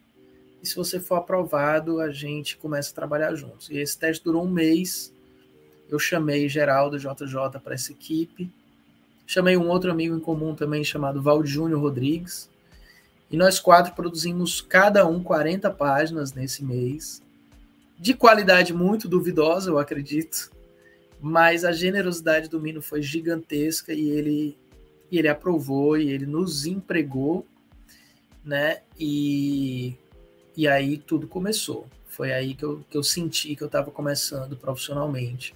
e 0.65 0.67
se 0.67 0.77
você 0.77 0.99
for 0.99 1.17
aprovado, 1.17 2.01
a 2.01 2.11
gente 2.11 2.57
começa 2.57 2.91
a 2.91 2.95
trabalhar 2.95 3.35
juntos. 3.35 3.69
E 3.69 3.77
esse 3.77 3.99
teste 3.99 4.25
durou 4.25 4.47
um 4.47 4.51
mês. 4.51 5.14
Eu 5.95 5.99
chamei 6.01 6.49
Geraldo 6.49 6.99
JJ 6.99 7.61
para 7.63 7.75
essa 7.75 7.93
equipe. 7.93 8.51
Chamei 9.25 9.57
um 9.57 9.69
outro 9.69 9.93
amigo 9.93 10.17
em 10.17 10.19
comum 10.19 10.53
também 10.53 10.83
chamado 10.83 11.23
Val 11.23 11.47
Júnior 11.47 11.81
Rodrigues. 11.81 12.51
E 13.31 13.37
nós 13.37 13.61
quatro 13.61 13.95
produzimos 13.95 14.61
cada 14.61 15.07
um 15.07 15.23
40 15.23 15.71
páginas 15.71 16.33
nesse 16.33 16.65
mês. 16.65 17.23
De 17.97 18.13
qualidade 18.13 18.75
muito 18.75 19.09
duvidosa, 19.09 19.71
eu 19.71 19.79
acredito. 19.79 20.51
Mas 21.21 21.65
a 21.65 21.71
generosidade 21.71 22.49
do 22.49 22.61
Mino 22.61 22.83
foi 22.83 23.01
gigantesca 23.01 23.93
e 23.93 24.11
ele, 24.11 24.59
e 25.13 25.17
ele 25.17 25.29
aprovou 25.29 25.97
e 25.97 26.11
ele 26.11 26.27
nos 26.27 26.67
empregou, 26.67 27.47
né? 28.45 28.81
E 28.99 29.97
e 30.57 30.67
aí 30.67 30.99
tudo 30.99 31.29
começou. 31.29 31.87
Foi 32.09 32.33
aí 32.33 32.55
que 32.55 32.65
eu, 32.65 32.85
que 32.91 32.97
eu 32.97 33.03
senti 33.03 33.55
que 33.55 33.63
eu 33.63 33.67
estava 33.67 33.93
começando 33.93 34.57
profissionalmente 34.57 35.55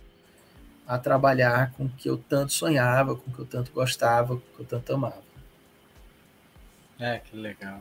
a 0.88 0.98
trabalhar 0.98 1.72
com 1.72 1.84
o 1.84 1.88
que 1.90 2.08
eu 2.08 2.16
tanto 2.16 2.54
sonhava, 2.54 3.14
com 3.14 3.30
o 3.30 3.34
que 3.34 3.40
eu 3.40 3.44
tanto 3.44 3.70
gostava, 3.72 4.28
com 4.28 4.34
o 4.36 4.56
que 4.56 4.60
eu 4.60 4.66
tanto 4.66 4.94
amava. 4.94 5.22
É, 6.98 7.18
que 7.18 7.36
legal. 7.36 7.78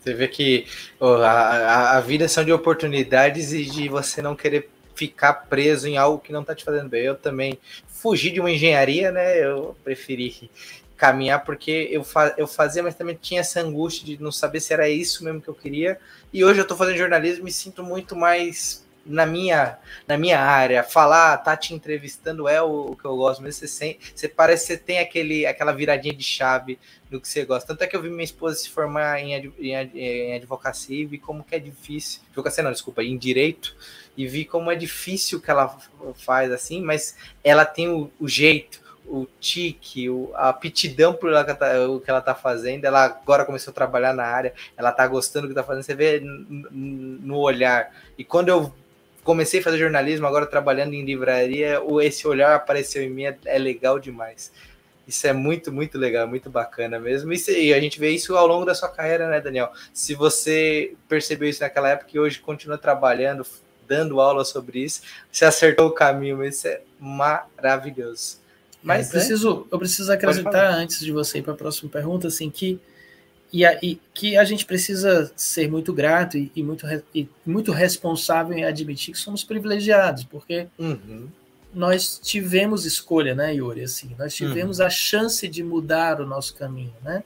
Você 0.00 0.14
vê 0.14 0.26
que 0.26 0.66
oh, 0.98 1.16
a, 1.16 1.98
a 1.98 2.00
vida 2.00 2.26
são 2.28 2.42
de 2.42 2.52
oportunidades 2.52 3.52
e 3.52 3.64
de 3.66 3.88
você 3.90 4.22
não 4.22 4.34
querer 4.34 4.70
ficar 4.94 5.34
preso 5.34 5.86
em 5.86 5.98
algo 5.98 6.18
que 6.18 6.32
não 6.32 6.40
está 6.40 6.54
te 6.54 6.64
fazendo 6.64 6.88
bem. 6.88 7.02
Eu 7.02 7.14
também 7.14 7.58
fugi 7.86 8.30
de 8.30 8.40
uma 8.40 8.50
engenharia, 8.50 9.12
né? 9.12 9.38
Eu 9.38 9.76
preferi 9.84 10.50
caminhar, 10.96 11.44
porque 11.44 11.88
eu, 11.90 12.02
fa 12.02 12.34
eu 12.38 12.46
fazia, 12.46 12.82
mas 12.82 12.94
também 12.94 13.18
tinha 13.20 13.40
essa 13.40 13.60
angústia 13.60 14.06
de 14.06 14.22
não 14.22 14.32
saber 14.32 14.60
se 14.60 14.72
era 14.72 14.88
isso 14.88 15.22
mesmo 15.22 15.42
que 15.42 15.48
eu 15.48 15.54
queria. 15.54 15.98
E 16.32 16.42
hoje 16.42 16.58
eu 16.58 16.62
estou 16.62 16.76
fazendo 16.76 16.96
jornalismo 16.96 17.42
e 17.42 17.44
me 17.44 17.52
sinto 17.52 17.82
muito 17.82 18.16
mais 18.16 18.85
na 19.06 19.24
minha, 19.24 19.78
na 20.06 20.16
minha 20.16 20.40
área. 20.40 20.82
Falar, 20.82 21.36
tá 21.38 21.56
te 21.56 21.74
entrevistando 21.74 22.48
é 22.48 22.60
o, 22.62 22.92
o 22.92 22.96
que 22.96 23.04
eu 23.04 23.16
gosto 23.16 23.42
mesmo. 23.42 23.60
Você, 23.60 23.68
sem, 23.68 23.98
você 24.14 24.28
parece 24.28 24.66
que 24.66 24.72
você 24.72 24.78
tem 24.78 24.98
aquele, 24.98 25.46
aquela 25.46 25.72
viradinha 25.72 26.14
de 26.14 26.22
chave 26.22 26.78
do 27.10 27.20
que 27.20 27.28
você 27.28 27.44
gosta. 27.44 27.68
Tanto 27.68 27.82
é 27.82 27.86
que 27.86 27.96
eu 27.96 28.02
vi 28.02 28.10
minha 28.10 28.24
esposa 28.24 28.56
se 28.56 28.68
formar 28.68 29.20
em, 29.20 29.34
em, 29.34 29.72
em 29.72 30.34
advocacia 30.34 30.96
e 30.96 31.06
vi 31.06 31.18
como 31.18 31.44
que 31.44 31.54
é 31.54 31.58
difícil. 31.58 32.20
Advocacia 32.28 32.62
não, 32.62 32.72
desculpa, 32.72 33.02
em 33.02 33.16
direito. 33.16 33.76
E 34.16 34.26
vi 34.26 34.44
como 34.44 34.70
é 34.70 34.74
difícil 34.74 35.40
que 35.40 35.50
ela 35.50 35.76
faz 36.14 36.50
assim, 36.50 36.80
mas 36.80 37.16
ela 37.44 37.64
tem 37.64 37.88
o, 37.88 38.10
o 38.18 38.28
jeito 38.28 38.86
o 39.08 39.26
tique, 39.40 40.10
o, 40.10 40.30
a 40.34 40.48
aptidão 40.48 41.14
por 41.14 41.30
ela, 41.30 41.44
tá, 41.44 41.88
o 41.88 42.00
que 42.00 42.10
ela 42.10 42.20
tá 42.20 42.34
fazendo. 42.34 42.84
Ela 42.84 43.04
agora 43.04 43.44
começou 43.44 43.70
a 43.70 43.74
trabalhar 43.74 44.12
na 44.12 44.24
área, 44.24 44.52
ela 44.76 44.92
tá 44.92 45.06
gostando 45.06 45.46
do 45.46 45.50
que 45.50 45.54
tá 45.54 45.62
fazendo, 45.62 45.84
você 45.84 45.94
vê 45.94 46.20
no 46.20 47.38
olhar. 47.38 47.92
E 48.18 48.24
quando 48.24 48.48
eu 48.48 48.74
comecei 49.26 49.58
a 49.58 49.62
fazer 49.62 49.78
jornalismo, 49.78 50.26
agora 50.26 50.46
trabalhando 50.46 50.94
em 50.94 51.04
livraria, 51.04 51.82
esse 52.00 52.26
olhar 52.28 52.54
apareceu 52.54 53.02
em 53.02 53.10
mim, 53.10 53.24
é, 53.24 53.36
é 53.44 53.58
legal 53.58 53.98
demais. 53.98 54.52
Isso 55.06 55.26
é 55.26 55.32
muito, 55.32 55.72
muito 55.72 55.98
legal, 55.98 56.26
muito 56.26 56.48
bacana 56.48 56.98
mesmo. 56.98 57.32
e 57.32 57.74
a 57.74 57.80
gente 57.80 57.98
vê 57.98 58.10
isso 58.10 58.36
ao 58.36 58.46
longo 58.46 58.64
da 58.64 58.74
sua 58.74 58.88
carreira, 58.88 59.28
né, 59.28 59.40
Daniel? 59.40 59.72
Se 59.92 60.14
você 60.14 60.94
percebeu 61.08 61.48
isso 61.48 61.60
naquela 61.60 61.90
época 61.90 62.10
e 62.14 62.18
hoje 62.18 62.38
continua 62.38 62.78
trabalhando, 62.78 63.44
dando 63.86 64.20
aula 64.20 64.44
sobre 64.44 64.80
isso, 64.80 65.02
você 65.30 65.44
acertou 65.44 65.88
o 65.88 65.92
caminho, 65.92 66.44
isso 66.44 66.66
é 66.68 66.80
maravilhoso. 66.98 68.38
Mas 68.82 69.06
eu 69.06 69.18
é. 69.18 69.18
preciso, 69.18 69.66
eu 69.70 69.78
preciso 69.78 70.12
acrescentar 70.12 70.72
antes 70.72 71.00
de 71.00 71.10
você 71.10 71.38
ir 71.38 71.42
para 71.42 71.52
a 71.52 71.56
próxima 71.56 71.90
pergunta, 71.90 72.28
assim, 72.28 72.48
que 72.48 72.80
e, 73.52 73.64
a, 73.64 73.78
e, 73.82 74.00
que 74.12 74.36
a 74.36 74.44
gente 74.44 74.64
precisa 74.64 75.32
ser 75.36 75.70
muito 75.70 75.92
grato 75.92 76.36
e, 76.36 76.50
e 76.54 76.62
muito, 76.62 76.86
e 77.14 77.28
muito 77.44 77.72
responsável 77.72 78.56
em 78.56 78.64
admitir 78.64 79.12
que 79.12 79.18
somos 79.18 79.44
privilegiados, 79.44 80.24
porque 80.24 80.66
uhum. 80.78 81.28
nós 81.72 82.18
tivemos 82.22 82.84
escolha, 82.84 83.34
né, 83.34 83.54
Yuri? 83.54 83.82
Assim, 83.82 84.14
nós 84.18 84.34
tivemos 84.34 84.78
uhum. 84.78 84.86
a 84.86 84.90
chance 84.90 85.46
de 85.48 85.62
mudar 85.62 86.20
o 86.20 86.26
nosso 86.26 86.54
caminho, 86.54 86.94
né? 87.02 87.22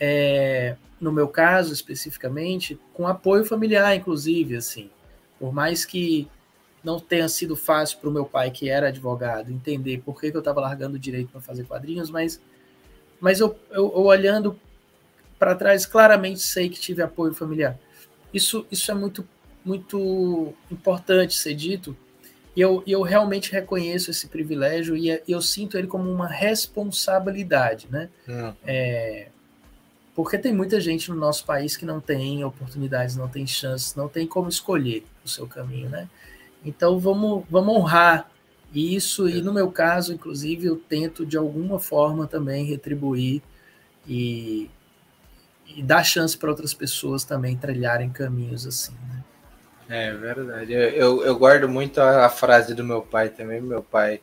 É, 0.00 0.76
no 1.00 1.10
meu 1.10 1.28
caso, 1.28 1.72
especificamente, 1.72 2.78
com 2.92 3.06
apoio 3.06 3.44
familiar, 3.44 3.96
inclusive, 3.96 4.56
assim, 4.56 4.90
por 5.38 5.52
mais 5.52 5.84
que 5.84 6.28
não 6.82 7.00
tenha 7.00 7.28
sido 7.28 7.56
fácil 7.56 7.98
para 7.98 8.08
o 8.08 8.12
meu 8.12 8.24
pai, 8.24 8.50
que 8.50 8.68
era 8.68 8.88
advogado, 8.88 9.50
entender 9.50 10.02
por 10.04 10.20
que, 10.20 10.30
que 10.30 10.36
eu 10.36 10.40
estava 10.40 10.60
largando 10.60 10.96
o 10.96 10.98
direito 10.98 11.30
para 11.30 11.40
fazer 11.40 11.64
quadrinhos, 11.64 12.10
mas, 12.10 12.40
mas 13.20 13.40
eu, 13.40 13.58
eu, 13.70 13.92
eu 13.94 14.04
olhando 14.04 14.58
para 15.38 15.54
trás, 15.54 15.86
claramente 15.86 16.40
sei 16.40 16.68
que 16.68 16.80
tive 16.80 17.02
apoio 17.02 17.32
familiar. 17.32 17.78
Isso, 18.32 18.66
isso 18.70 18.90
é 18.90 18.94
muito, 18.94 19.26
muito 19.64 20.52
importante 20.70 21.34
ser 21.34 21.54
dito, 21.54 21.96
e 22.56 22.60
eu, 22.60 22.82
eu 22.86 23.02
realmente 23.02 23.52
reconheço 23.52 24.10
esse 24.10 24.26
privilégio 24.26 24.96
e 24.96 25.10
é, 25.10 25.22
eu 25.28 25.40
sinto 25.40 25.78
ele 25.78 25.86
como 25.86 26.10
uma 26.10 26.26
responsabilidade, 26.26 27.86
né? 27.88 28.08
Uhum. 28.26 28.52
É, 28.66 29.28
porque 30.12 30.36
tem 30.36 30.52
muita 30.52 30.80
gente 30.80 31.08
no 31.08 31.16
nosso 31.16 31.46
país 31.46 31.76
que 31.76 31.84
não 31.84 32.00
tem 32.00 32.42
oportunidades, 32.42 33.14
não 33.14 33.28
tem 33.28 33.46
chances, 33.46 33.94
não 33.94 34.08
tem 34.08 34.26
como 34.26 34.48
escolher 34.48 35.04
o 35.24 35.28
seu 35.28 35.46
caminho, 35.46 35.88
né? 35.88 36.08
Então 36.64 36.98
vamos, 36.98 37.44
vamos 37.48 37.76
honrar 37.76 38.28
isso, 38.74 39.28
e 39.28 39.40
no 39.40 39.54
meu 39.54 39.70
caso, 39.70 40.12
inclusive, 40.12 40.66
eu 40.66 40.76
tento 40.76 41.24
de 41.24 41.36
alguma 41.36 41.78
forma 41.78 42.26
também 42.26 42.64
retribuir 42.64 43.40
e, 44.06 44.68
e 45.74 45.82
dar 45.82 46.02
chance 46.02 46.36
para 46.36 46.50
outras 46.50 46.74
pessoas 46.74 47.24
também 47.24 47.56
trilharem 47.56 48.10
caminhos 48.10 48.66
assim. 48.66 48.92
Né? 49.08 49.24
É 49.88 50.12
verdade. 50.12 50.72
Eu, 50.72 50.90
eu, 50.90 51.22
eu 51.24 51.38
guardo 51.38 51.68
muito 51.68 52.00
a, 52.00 52.26
a, 52.26 52.28
frase 52.28 52.74
do 52.74 52.84
meu 52.84 53.02
pai 53.02 53.28
também. 53.28 53.60
Meu 53.60 53.82
pai 53.82 54.20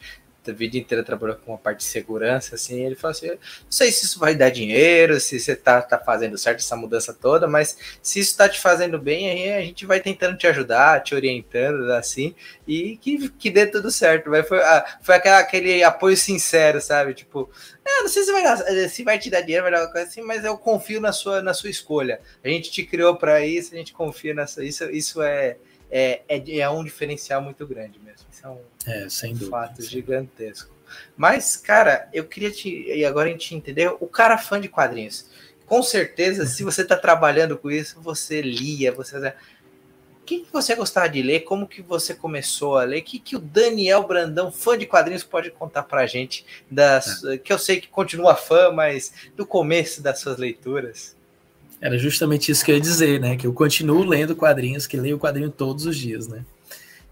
a 0.51 0.53
vida 0.53 0.77
inteira 0.77 1.03
trabalhou 1.03 1.35
com 1.37 1.51
uma 1.51 1.57
parte 1.57 1.79
de 1.79 1.85
segurança, 1.85 2.55
assim, 2.55 2.85
ele 2.85 2.95
falou 2.95 3.11
assim, 3.11 3.29
não 3.29 3.37
sei 3.69 3.91
se 3.91 4.05
isso 4.05 4.19
vai 4.19 4.35
dar 4.35 4.49
dinheiro, 4.49 5.19
se 5.19 5.39
você 5.39 5.55
tá, 5.55 5.81
tá 5.81 5.97
fazendo 5.97 6.37
certo 6.37 6.59
essa 6.59 6.75
mudança 6.75 7.13
toda, 7.13 7.47
mas 7.47 7.77
se 8.01 8.19
isso 8.19 8.37
tá 8.37 8.47
te 8.47 8.59
fazendo 8.59 8.99
bem, 8.99 9.29
aí 9.29 9.53
a 9.53 9.61
gente 9.61 9.85
vai 9.85 9.99
tentando 9.99 10.37
te 10.37 10.47
ajudar, 10.47 11.01
te 11.03 11.15
orientando, 11.15 11.91
assim, 11.93 12.35
e 12.67 12.97
que, 12.97 13.29
que 13.29 13.49
dê 13.49 13.65
tudo 13.65 13.91
certo, 13.91 14.29
mas 14.29 14.47
foi, 14.47 14.59
foi 15.01 15.15
aquela, 15.15 15.39
aquele 15.39 15.83
apoio 15.83 16.17
sincero, 16.17 16.81
sabe, 16.81 17.13
tipo, 17.13 17.49
ah, 17.85 18.01
não 18.01 18.09
sei 18.09 18.23
se 18.23 18.31
vai, 18.31 18.43
dar, 18.43 18.57
se 18.89 19.03
vai 19.03 19.19
te 19.19 19.29
dar 19.29 19.41
dinheiro, 19.41 19.63
vai 19.63 19.71
dar 19.71 19.87
coisa 19.91 20.07
assim, 20.07 20.21
mas 20.21 20.43
eu 20.43 20.57
confio 20.57 20.99
na 20.99 21.11
sua, 21.11 21.41
na 21.41 21.53
sua 21.53 21.69
escolha, 21.69 22.19
a 22.43 22.47
gente 22.47 22.71
te 22.71 22.83
criou 22.83 23.15
para 23.15 23.45
isso, 23.45 23.73
a 23.73 23.77
gente 23.77 23.93
confia 23.93 24.33
nessa, 24.33 24.63
isso, 24.63 24.83
isso 24.91 25.21
é, 25.21 25.57
é, 25.97 26.23
é, 26.27 26.57
é 26.57 26.69
um 26.69 26.83
diferencial 26.83 27.41
muito 27.41 27.65
grande 27.65 27.97
mesmo. 27.99 28.27
Isso 28.29 28.45
é 28.45 28.49
um, 28.49 28.59
é, 28.85 29.07
sem 29.07 29.31
dúvida, 29.31 29.49
fato 29.49 29.81
sim. 29.81 29.89
gigantesco. 29.89 30.75
Mas, 31.15 31.55
cara, 31.55 32.09
eu 32.11 32.25
queria 32.25 32.51
te. 32.51 32.69
E 32.91 33.05
agora 33.05 33.29
a 33.29 33.31
gente 33.31 33.55
entender 33.55 33.87
o 34.01 34.05
cara 34.05 34.37
fã 34.37 34.59
de 34.59 34.67
quadrinhos. 34.67 35.29
Com 35.65 35.81
certeza, 35.81 36.45
se 36.45 36.65
você 36.65 36.81
está 36.81 36.97
trabalhando 36.97 37.57
com 37.57 37.71
isso, 37.71 38.01
você 38.01 38.41
lia, 38.41 38.91
você. 38.91 39.17
O 39.17 40.25
que, 40.25 40.39
que 40.41 40.51
você 40.51 40.75
gostava 40.75 41.07
de 41.07 41.21
ler? 41.21 41.41
Como 41.41 41.65
que 41.65 41.81
você 41.81 42.13
começou 42.13 42.77
a 42.77 42.83
ler? 42.83 42.99
O 42.99 43.03
que, 43.03 43.17
que 43.17 43.37
o 43.37 43.39
Daniel 43.39 44.05
Brandão, 44.05 44.51
fã 44.51 44.77
de 44.77 44.85
quadrinhos, 44.85 45.23
pode 45.23 45.49
contar 45.49 45.83
pra 45.83 46.05
gente? 46.05 46.45
Das, 46.69 47.23
é. 47.23 47.37
Que 47.37 47.53
eu 47.53 47.59
sei 47.59 47.79
que 47.79 47.87
continua 47.87 48.35
fã, 48.35 48.69
mas 48.69 49.13
do 49.33 49.45
começo 49.45 50.01
das 50.01 50.19
suas 50.19 50.37
leituras. 50.37 51.14
Era 51.85 51.99
justamente 51.99 52.51
isso 52.51 52.65
que 52.65 52.71
eu 52.71 52.75
ia 52.77 52.81
dizer, 52.81 53.19
né? 53.19 53.37
Que 53.37 53.45
eu 53.45 53.53
continuo 53.53 54.03
lendo 54.03 54.35
quadrinhos, 54.35 54.87
que 54.87 54.97
leio 54.97 55.19
quadrinho 55.19 55.51
todos 55.51 55.85
os 55.85 55.95
dias, 55.95 56.27
né? 56.27 56.43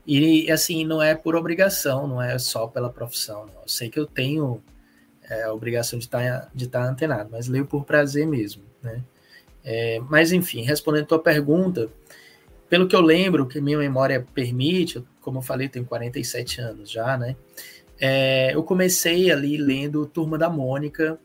E 0.04 0.52
assim, 0.52 0.84
não 0.84 1.00
é 1.00 1.14
por 1.14 1.36
obrigação, 1.36 2.08
não 2.08 2.20
é 2.20 2.40
só 2.40 2.66
pela 2.66 2.90
profissão. 2.90 3.46
Não. 3.46 3.62
Eu 3.62 3.68
sei 3.68 3.88
que 3.88 4.00
eu 4.00 4.08
tenho 4.08 4.64
é, 5.30 5.44
a 5.44 5.54
obrigação 5.54 6.00
de 6.00 6.06
estar 6.06 6.24
tá, 6.24 6.50
de 6.56 6.66
tá 6.66 6.84
antenado, 6.90 7.30
mas 7.32 7.48
leio 7.48 7.68
por 7.68 7.86
prazer 7.86 8.26
mesmo, 8.26 8.64
né? 8.82 9.04
É, 9.64 10.00
mas 10.10 10.32
enfim, 10.32 10.64
respondendo 10.64 11.04
a 11.04 11.08
tua 11.08 11.20
pergunta, 11.20 11.88
pelo 12.68 12.88
que 12.88 12.96
eu 12.96 13.02
lembro, 13.02 13.46
que 13.46 13.62
minha 13.62 13.78
memória 13.78 14.26
permite, 14.34 15.06
como 15.22 15.38
eu 15.38 15.44
falei, 15.44 15.68
eu 15.68 15.72
tenho 15.72 15.86
47 15.86 16.62
anos 16.62 16.90
já, 16.90 17.16
né? 17.16 17.36
É, 18.00 18.56
eu 18.56 18.64
comecei 18.64 19.32
ali 19.32 19.56
lendo 19.56 20.08
Turma 20.08 20.36
da 20.36 20.50
Mônica, 20.50 21.20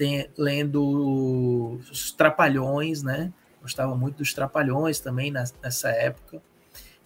tem, 0.00 0.30
lendo 0.38 1.78
os 1.92 2.10
Trapalhões, 2.10 3.02
né? 3.02 3.30
Gostava 3.60 3.94
muito 3.94 4.16
dos 4.16 4.32
Trapalhões 4.32 4.98
também 4.98 5.30
nessa 5.30 5.90
época. 5.90 6.40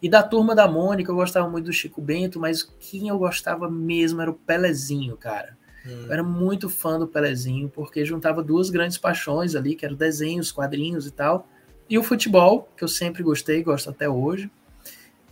E 0.00 0.08
da 0.08 0.22
turma 0.22 0.54
da 0.54 0.68
Mônica, 0.68 1.10
eu 1.10 1.16
gostava 1.16 1.50
muito 1.50 1.64
do 1.64 1.72
Chico 1.72 2.00
Bento, 2.00 2.38
mas 2.38 2.62
quem 2.62 3.08
eu 3.08 3.18
gostava 3.18 3.68
mesmo 3.68 4.22
era 4.22 4.30
o 4.30 4.34
Pelezinho, 4.34 5.16
cara. 5.16 5.58
Hum. 5.84 6.04
Eu 6.06 6.12
era 6.12 6.22
muito 6.22 6.68
fã 6.68 6.96
do 6.96 7.08
Pelezinho, 7.08 7.68
porque 7.68 8.04
juntava 8.04 8.44
duas 8.44 8.70
grandes 8.70 8.96
paixões 8.96 9.56
ali, 9.56 9.74
que 9.74 9.84
eram 9.84 9.96
desenhos, 9.96 10.52
quadrinhos 10.52 11.04
e 11.04 11.10
tal. 11.10 11.48
E 11.90 11.98
o 11.98 12.02
futebol, 12.04 12.68
que 12.76 12.84
eu 12.84 12.88
sempre 12.88 13.24
gostei, 13.24 13.60
gosto 13.60 13.90
até 13.90 14.08
hoje. 14.08 14.48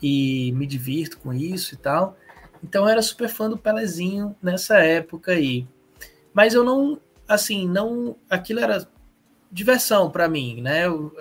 E 0.02 0.50
me 0.56 0.66
divirto 0.66 1.16
com 1.20 1.32
isso 1.32 1.74
e 1.74 1.76
tal. 1.76 2.16
Então 2.60 2.82
eu 2.86 2.88
era 2.88 3.02
super 3.02 3.28
fã 3.28 3.48
do 3.48 3.56
Pelezinho 3.56 4.34
nessa 4.42 4.78
época 4.78 5.30
aí. 5.30 5.64
Mas 6.34 6.54
eu 6.54 6.64
não, 6.64 6.98
assim, 7.26 7.68
não. 7.68 8.16
Aquilo 8.28 8.60
era 8.60 8.88
diversão 9.50 10.10
para 10.10 10.28
mim, 10.28 10.62
né? 10.62 10.86
Eu 10.86 11.14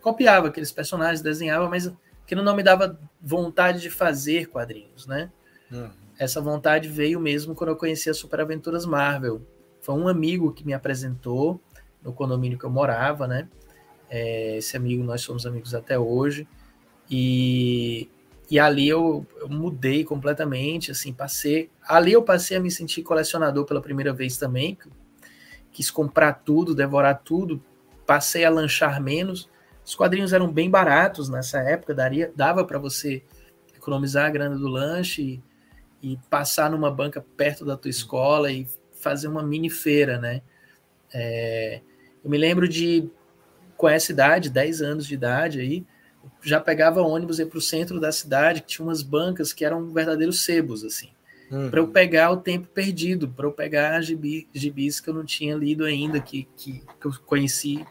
copiava 0.00 0.48
aqueles 0.48 0.70
personagens, 0.70 1.22
desenhava, 1.22 1.68
mas 1.68 1.90
que 2.26 2.34
não 2.34 2.54
me 2.54 2.62
dava 2.62 2.98
vontade 3.20 3.80
de 3.80 3.88
fazer 3.88 4.46
quadrinhos, 4.46 5.06
né? 5.06 5.30
Uhum. 5.72 5.88
Essa 6.18 6.40
vontade 6.40 6.88
veio 6.88 7.18
mesmo 7.18 7.54
quando 7.54 7.70
eu 7.70 7.76
conheci 7.76 8.10
as 8.10 8.18
Super 8.18 8.40
Aventuras 8.40 8.84
Marvel. 8.84 9.40
Foi 9.80 9.94
um 9.94 10.08
amigo 10.08 10.52
que 10.52 10.66
me 10.66 10.74
apresentou 10.74 11.60
no 12.02 12.12
condomínio 12.12 12.58
que 12.58 12.64
eu 12.64 12.70
morava, 12.70 13.26
né? 13.26 13.48
É, 14.10 14.56
esse 14.56 14.76
amigo, 14.76 15.02
nós 15.02 15.22
somos 15.22 15.46
amigos 15.46 15.74
até 15.74 15.98
hoje. 15.98 16.46
E, 17.10 18.10
e 18.50 18.58
ali 18.58 18.88
eu, 18.88 19.26
eu, 19.36 19.48
mudei 19.48 20.04
completamente, 20.04 20.90
assim, 20.90 21.12
passei... 21.12 21.70
Ali 21.86 22.12
eu 22.12 22.22
passei 22.22 22.56
a 22.56 22.60
me 22.60 22.70
sentir 22.70 23.02
colecionador 23.02 23.64
pela 23.64 23.80
primeira 23.80 24.12
vez 24.12 24.36
também. 24.36 24.76
Quis 25.78 25.90
comprar 25.90 26.32
tudo, 26.32 26.74
devorar 26.74 27.22
tudo. 27.22 27.62
Passei 28.04 28.44
a 28.44 28.50
lanchar 28.50 29.00
menos 29.00 29.48
os 29.88 29.94
quadrinhos 29.94 30.34
eram 30.34 30.52
bem 30.52 30.68
baratos 30.68 31.30
nessa 31.30 31.60
época, 31.60 31.94
daria, 31.94 32.30
dava 32.36 32.62
para 32.62 32.78
você 32.78 33.22
economizar 33.74 34.26
a 34.26 34.30
grana 34.30 34.54
do 34.54 34.68
lanche 34.68 35.40
e, 36.02 36.12
e, 36.12 36.18
passar 36.28 36.70
numa 36.70 36.90
banca 36.90 37.24
perto 37.38 37.64
da 37.64 37.74
tua 37.74 37.88
escola 37.88 38.52
e 38.52 38.68
fazer 39.00 39.28
uma 39.28 39.42
mini 39.42 39.70
feira, 39.70 40.18
né? 40.18 40.42
É, 41.10 41.80
eu 42.22 42.28
me 42.28 42.36
lembro 42.36 42.68
de, 42.68 43.08
com 43.78 43.88
essa 43.88 44.12
idade, 44.12 44.50
10 44.50 44.82
anos 44.82 45.06
de 45.06 45.14
idade 45.14 45.58
aí, 45.58 45.86
já 46.42 46.60
pegava 46.60 47.00
ônibus 47.00 47.40
para 47.40 47.56
o 47.56 47.62
centro 47.62 47.98
da 47.98 48.12
cidade, 48.12 48.60
que 48.60 48.66
tinha 48.66 48.86
umas 48.86 49.00
bancas 49.00 49.54
que 49.54 49.64
eram 49.64 49.90
verdadeiros 49.90 50.44
sebos, 50.44 50.84
assim. 50.84 51.08
Uhum. 51.50 51.70
Para 51.70 51.80
eu 51.80 51.88
pegar 51.88 52.30
o 52.30 52.36
tempo 52.36 52.68
perdido, 52.68 53.28
para 53.28 53.46
eu 53.46 53.52
pegar 53.52 54.00
gibi, 54.02 54.48
gibis 54.52 55.00
que 55.00 55.08
eu 55.08 55.14
não 55.14 55.24
tinha 55.24 55.56
lido 55.56 55.84
ainda, 55.84 56.20
que, 56.20 56.46
que, 56.56 56.82
que 57.00 57.06
eu 57.06 57.12
conheci, 57.24 57.86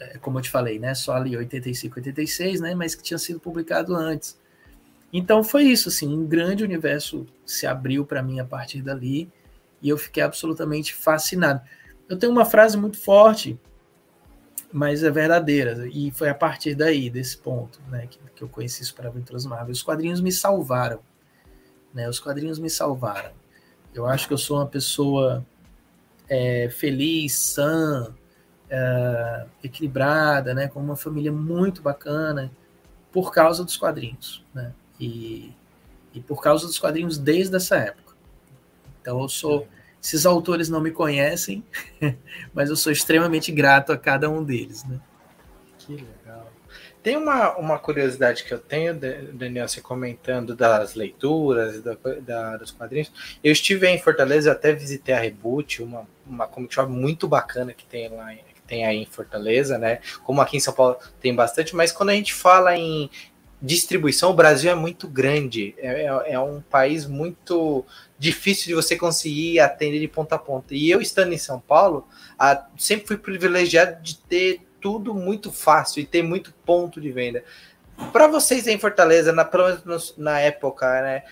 é, 0.00 0.18
como 0.18 0.38
eu 0.38 0.42
te 0.42 0.50
falei, 0.50 0.78
né? 0.78 0.94
Só 0.94 1.14
ali 1.14 1.36
85, 1.36 1.98
86, 1.98 2.60
né? 2.60 2.74
Mas 2.74 2.94
que 2.94 3.02
tinha 3.02 3.18
sido 3.18 3.38
publicado 3.38 3.94
antes. 3.94 4.40
Então 5.12 5.44
foi 5.44 5.64
isso, 5.64 5.88
assim, 5.88 6.08
um 6.08 6.26
grande 6.26 6.64
universo 6.64 7.26
se 7.44 7.66
abriu 7.66 8.04
para 8.04 8.22
mim 8.22 8.40
a 8.40 8.44
partir 8.44 8.80
dali 8.80 9.30
e 9.80 9.88
eu 9.88 9.98
fiquei 9.98 10.22
absolutamente 10.22 10.94
fascinado. 10.94 11.60
Eu 12.08 12.18
tenho 12.18 12.32
uma 12.32 12.46
frase 12.46 12.78
muito 12.78 12.98
forte, 12.98 13.58
mas 14.72 15.02
é 15.02 15.10
verdadeira, 15.10 15.86
e 15.92 16.10
foi 16.10 16.30
a 16.30 16.34
partir 16.34 16.74
daí, 16.74 17.10
desse 17.10 17.36
ponto, 17.36 17.78
né, 17.90 18.06
que, 18.06 18.18
que 18.34 18.42
eu 18.42 18.48
conheci 18.48 18.82
Super 18.84 19.06
Aventuras 19.06 19.44
Marvel. 19.44 19.72
Os 19.72 19.82
quadrinhos 19.82 20.20
me 20.20 20.32
salvaram, 20.32 21.00
né, 21.92 22.08
os 22.08 22.18
quadrinhos 22.18 22.58
me 22.58 22.70
salvaram. 22.70 23.32
Eu 23.94 24.06
acho 24.06 24.26
que 24.26 24.34
eu 24.34 24.38
sou 24.38 24.58
uma 24.58 24.66
pessoa 24.66 25.44
é, 26.28 26.68
feliz, 26.70 27.34
sã, 27.34 28.14
é, 28.70 29.46
equilibrada, 29.62 30.54
né, 30.54 30.68
com 30.68 30.80
uma 30.80 30.96
família 30.96 31.32
muito 31.32 31.82
bacana, 31.82 32.50
por 33.10 33.32
causa 33.32 33.62
dos 33.64 33.76
quadrinhos, 33.76 34.44
né, 34.54 34.72
e, 34.98 35.54
e 36.14 36.20
por 36.20 36.42
causa 36.42 36.66
dos 36.66 36.78
quadrinhos 36.78 37.18
desde 37.18 37.56
essa 37.56 37.76
época. 37.76 38.14
Então 39.00 39.20
eu 39.20 39.28
sou 39.28 39.68
esses 40.02 40.26
autores 40.26 40.68
não 40.68 40.80
me 40.80 40.90
conhecem, 40.90 41.64
mas 42.52 42.68
eu 42.70 42.76
sou 42.76 42.90
extremamente 42.90 43.52
grato 43.52 43.92
a 43.92 43.96
cada 43.96 44.28
um 44.28 44.42
deles, 44.42 44.82
né? 44.84 45.00
Que 45.78 45.94
legal. 45.94 46.21
Tem 47.02 47.16
uma, 47.16 47.56
uma 47.56 47.78
curiosidade 47.78 48.44
que 48.44 48.54
eu 48.54 48.58
tenho, 48.58 48.94
Daniel, 48.94 49.66
você 49.66 49.80
comentando 49.80 50.54
das 50.54 50.94
leituras, 50.94 51.82
da, 51.82 51.96
da, 52.20 52.56
dos 52.58 52.70
quadrinhos. 52.70 53.10
Eu 53.42 53.52
estive 53.52 53.88
em 53.88 53.98
Fortaleza, 53.98 54.52
até 54.52 54.72
visitei 54.72 55.12
a 55.12 55.18
Reboot, 55.18 55.82
uma, 55.82 56.06
uma 56.24 56.46
comic 56.46 56.72
shop 56.72 56.90
muito 56.90 57.26
bacana 57.26 57.72
que 57.72 57.84
tem 57.84 58.08
lá, 58.08 58.32
que 58.32 58.62
tem 58.66 58.86
aí 58.86 58.98
em 58.98 59.06
Fortaleza, 59.06 59.78
né? 59.78 59.98
Como 60.22 60.40
aqui 60.40 60.56
em 60.56 60.60
São 60.60 60.72
Paulo 60.72 60.96
tem 61.20 61.34
bastante, 61.34 61.74
mas 61.74 61.90
quando 61.90 62.10
a 62.10 62.14
gente 62.14 62.32
fala 62.32 62.76
em 62.76 63.10
distribuição, 63.60 64.30
o 64.30 64.34
Brasil 64.34 64.70
é 64.70 64.74
muito 64.74 65.08
grande, 65.08 65.74
é, 65.78 66.04
é, 66.04 66.32
é 66.34 66.40
um 66.40 66.60
país 66.60 67.06
muito 67.06 67.84
difícil 68.16 68.66
de 68.66 68.74
você 68.74 68.96
conseguir 68.96 69.58
atender 69.58 69.98
de 69.98 70.08
ponta 70.08 70.36
a 70.36 70.38
ponta. 70.38 70.74
E 70.74 70.88
eu 70.88 71.00
estando 71.00 71.32
em 71.32 71.38
São 71.38 71.58
Paulo, 71.58 72.06
a, 72.38 72.64
sempre 72.76 73.08
fui 73.08 73.16
privilegiado 73.16 74.00
de 74.02 74.18
ter 74.18 74.60
tudo 74.82 75.14
muito 75.14 75.50
fácil 75.50 76.00
e 76.00 76.06
ter 76.06 76.22
muito 76.22 76.52
ponto 76.66 77.00
de 77.00 77.10
venda. 77.10 77.42
Para 78.12 78.26
vocês 78.26 78.66
em 78.66 78.78
Fortaleza, 78.78 79.32
na, 79.32 79.44
pelo 79.44 79.68
menos 79.86 80.14
na 80.18 80.40
época, 80.40 81.00
né? 81.00 81.22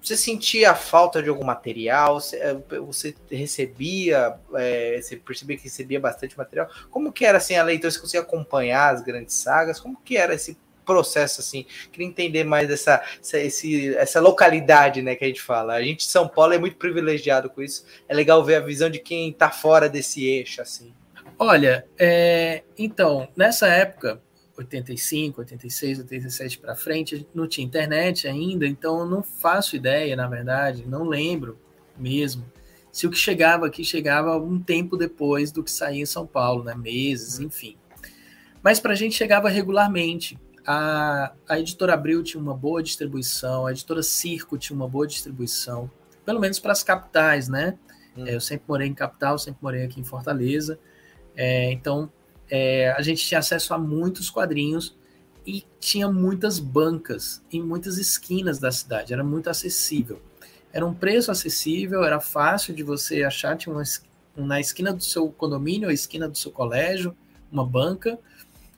Você 0.00 0.18
sentia 0.18 0.74
falta 0.74 1.22
de 1.22 1.30
algum 1.30 1.44
material? 1.44 2.20
Você, 2.20 2.36
eh, 2.36 2.56
você 2.86 3.14
recebia, 3.30 4.36
é, 4.54 5.00
você 5.00 5.16
percebia 5.16 5.56
que 5.56 5.64
recebia 5.64 5.98
bastante 5.98 6.36
material? 6.36 6.68
Como 6.90 7.10
que 7.10 7.24
era 7.24 7.38
assim 7.38 7.56
a 7.56 7.62
leitura? 7.62 7.90
Você 7.90 7.98
conseguia 7.98 8.20
acompanhar 8.20 8.92
as 8.92 9.02
grandes 9.02 9.34
sagas? 9.34 9.80
Como 9.80 9.98
que 10.04 10.18
era 10.18 10.34
esse 10.34 10.58
processo 10.84 11.40
assim. 11.40 11.64
Queria 11.90 12.06
entender 12.06 12.44
mais 12.44 12.70
essa, 12.70 13.02
essa, 13.18 13.38
esse, 13.38 13.96
essa 13.96 14.20
localidade, 14.20 15.00
né, 15.00 15.16
que 15.16 15.24
a 15.24 15.26
gente 15.26 15.40
fala. 15.40 15.72
A 15.72 15.82
gente 15.82 16.04
de 16.04 16.12
São 16.12 16.28
Paulo 16.28 16.52
é 16.52 16.58
muito 16.58 16.76
privilegiado 16.76 17.48
com 17.48 17.62
isso. 17.62 17.86
É 18.06 18.14
legal 18.14 18.44
ver 18.44 18.56
a 18.56 18.60
visão 18.60 18.90
de 18.90 18.98
quem 18.98 19.30
está 19.30 19.50
fora 19.50 19.88
desse 19.88 20.26
eixo, 20.26 20.60
assim. 20.60 20.92
Olha, 21.38 21.86
é, 21.98 22.62
então, 22.78 23.28
nessa 23.36 23.66
época, 23.66 24.20
85, 24.56 25.40
86, 25.40 25.98
87 26.00 26.58
para 26.58 26.76
frente, 26.76 27.26
não 27.34 27.48
tinha 27.48 27.66
internet 27.66 28.28
ainda, 28.28 28.66
então 28.66 29.00
eu 29.00 29.06
não 29.06 29.22
faço 29.22 29.74
ideia, 29.74 30.14
na 30.14 30.28
verdade, 30.28 30.86
não 30.86 31.04
lembro 31.04 31.58
mesmo 31.96 32.44
se 32.94 33.08
o 33.08 33.10
que 33.10 33.18
chegava 33.18 33.66
aqui 33.66 33.84
chegava 33.84 34.38
um 34.38 34.60
tempo 34.60 34.96
depois 34.96 35.50
do 35.50 35.64
que 35.64 35.70
saía 35.70 36.02
em 36.02 36.06
São 36.06 36.24
Paulo, 36.24 36.62
né? 36.62 36.76
Meses, 36.76 37.40
enfim. 37.40 37.76
Mas 38.62 38.78
para 38.78 38.92
a 38.92 38.94
gente 38.94 39.16
chegava 39.16 39.48
regularmente 39.48 40.38
a, 40.64 41.32
a 41.48 41.58
editora 41.58 41.94
Abril 41.94 42.22
tinha 42.22 42.40
uma 42.40 42.54
boa 42.54 42.80
distribuição, 42.80 43.66
a 43.66 43.72
editora 43.72 44.00
Circo 44.00 44.56
tinha 44.56 44.76
uma 44.76 44.88
boa 44.88 45.08
distribuição, 45.08 45.90
pelo 46.24 46.38
menos 46.38 46.60
para 46.60 46.70
as 46.70 46.84
capitais, 46.84 47.48
né? 47.48 47.76
Hum. 48.16 48.28
É, 48.28 48.36
eu 48.36 48.40
sempre 48.40 48.64
morei 48.68 48.86
em 48.86 48.94
capital, 48.94 49.38
sempre 49.40 49.58
morei 49.60 49.82
aqui 49.82 50.00
em 50.00 50.04
Fortaleza, 50.04 50.78
é, 51.36 51.72
então 51.72 52.10
é, 52.50 52.92
a 52.92 53.02
gente 53.02 53.24
tinha 53.24 53.40
acesso 53.40 53.74
a 53.74 53.78
muitos 53.78 54.30
quadrinhos 54.30 54.96
e 55.46 55.64
tinha 55.78 56.10
muitas 56.10 56.58
bancas 56.58 57.42
em 57.52 57.62
muitas 57.62 57.98
esquinas 57.98 58.58
da 58.58 58.72
cidade, 58.72 59.12
era 59.12 59.24
muito 59.24 59.50
acessível. 59.50 60.20
Era 60.72 60.84
um 60.84 60.94
preço 60.94 61.30
acessível, 61.30 62.02
era 62.02 62.18
fácil 62.18 62.74
de 62.74 62.82
você 62.82 63.22
achar, 63.22 63.56
tinha 63.56 63.72
uma, 63.72 63.84
na 64.36 64.58
esquina 64.58 64.92
do 64.92 65.02
seu 65.02 65.30
condomínio, 65.30 65.88
a 65.88 65.92
esquina 65.92 66.28
do 66.28 66.36
seu 66.36 66.50
colégio, 66.50 67.16
uma 67.50 67.64
banca, 67.64 68.18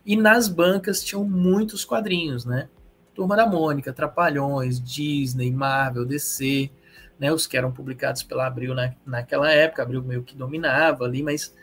e 0.04 0.14
nas 0.14 0.46
bancas 0.46 1.02
tinham 1.02 1.24
muitos 1.24 1.84
quadrinhos, 1.84 2.44
né? 2.44 2.68
Turma 3.14 3.34
da 3.34 3.46
Mônica, 3.46 3.94
Trapalhões, 3.94 4.78
Disney, 4.78 5.50
Marvel, 5.50 6.04
DC, 6.04 6.70
né? 7.18 7.32
Os 7.32 7.46
que 7.46 7.56
eram 7.56 7.72
publicados 7.72 8.22
pela 8.22 8.46
Abril 8.46 8.74
na, 8.74 8.94
naquela 9.06 9.50
época, 9.50 9.82
Abril 9.82 10.02
meio 10.02 10.22
que 10.22 10.36
dominava 10.36 11.04
ali, 11.04 11.22
mas 11.22 11.54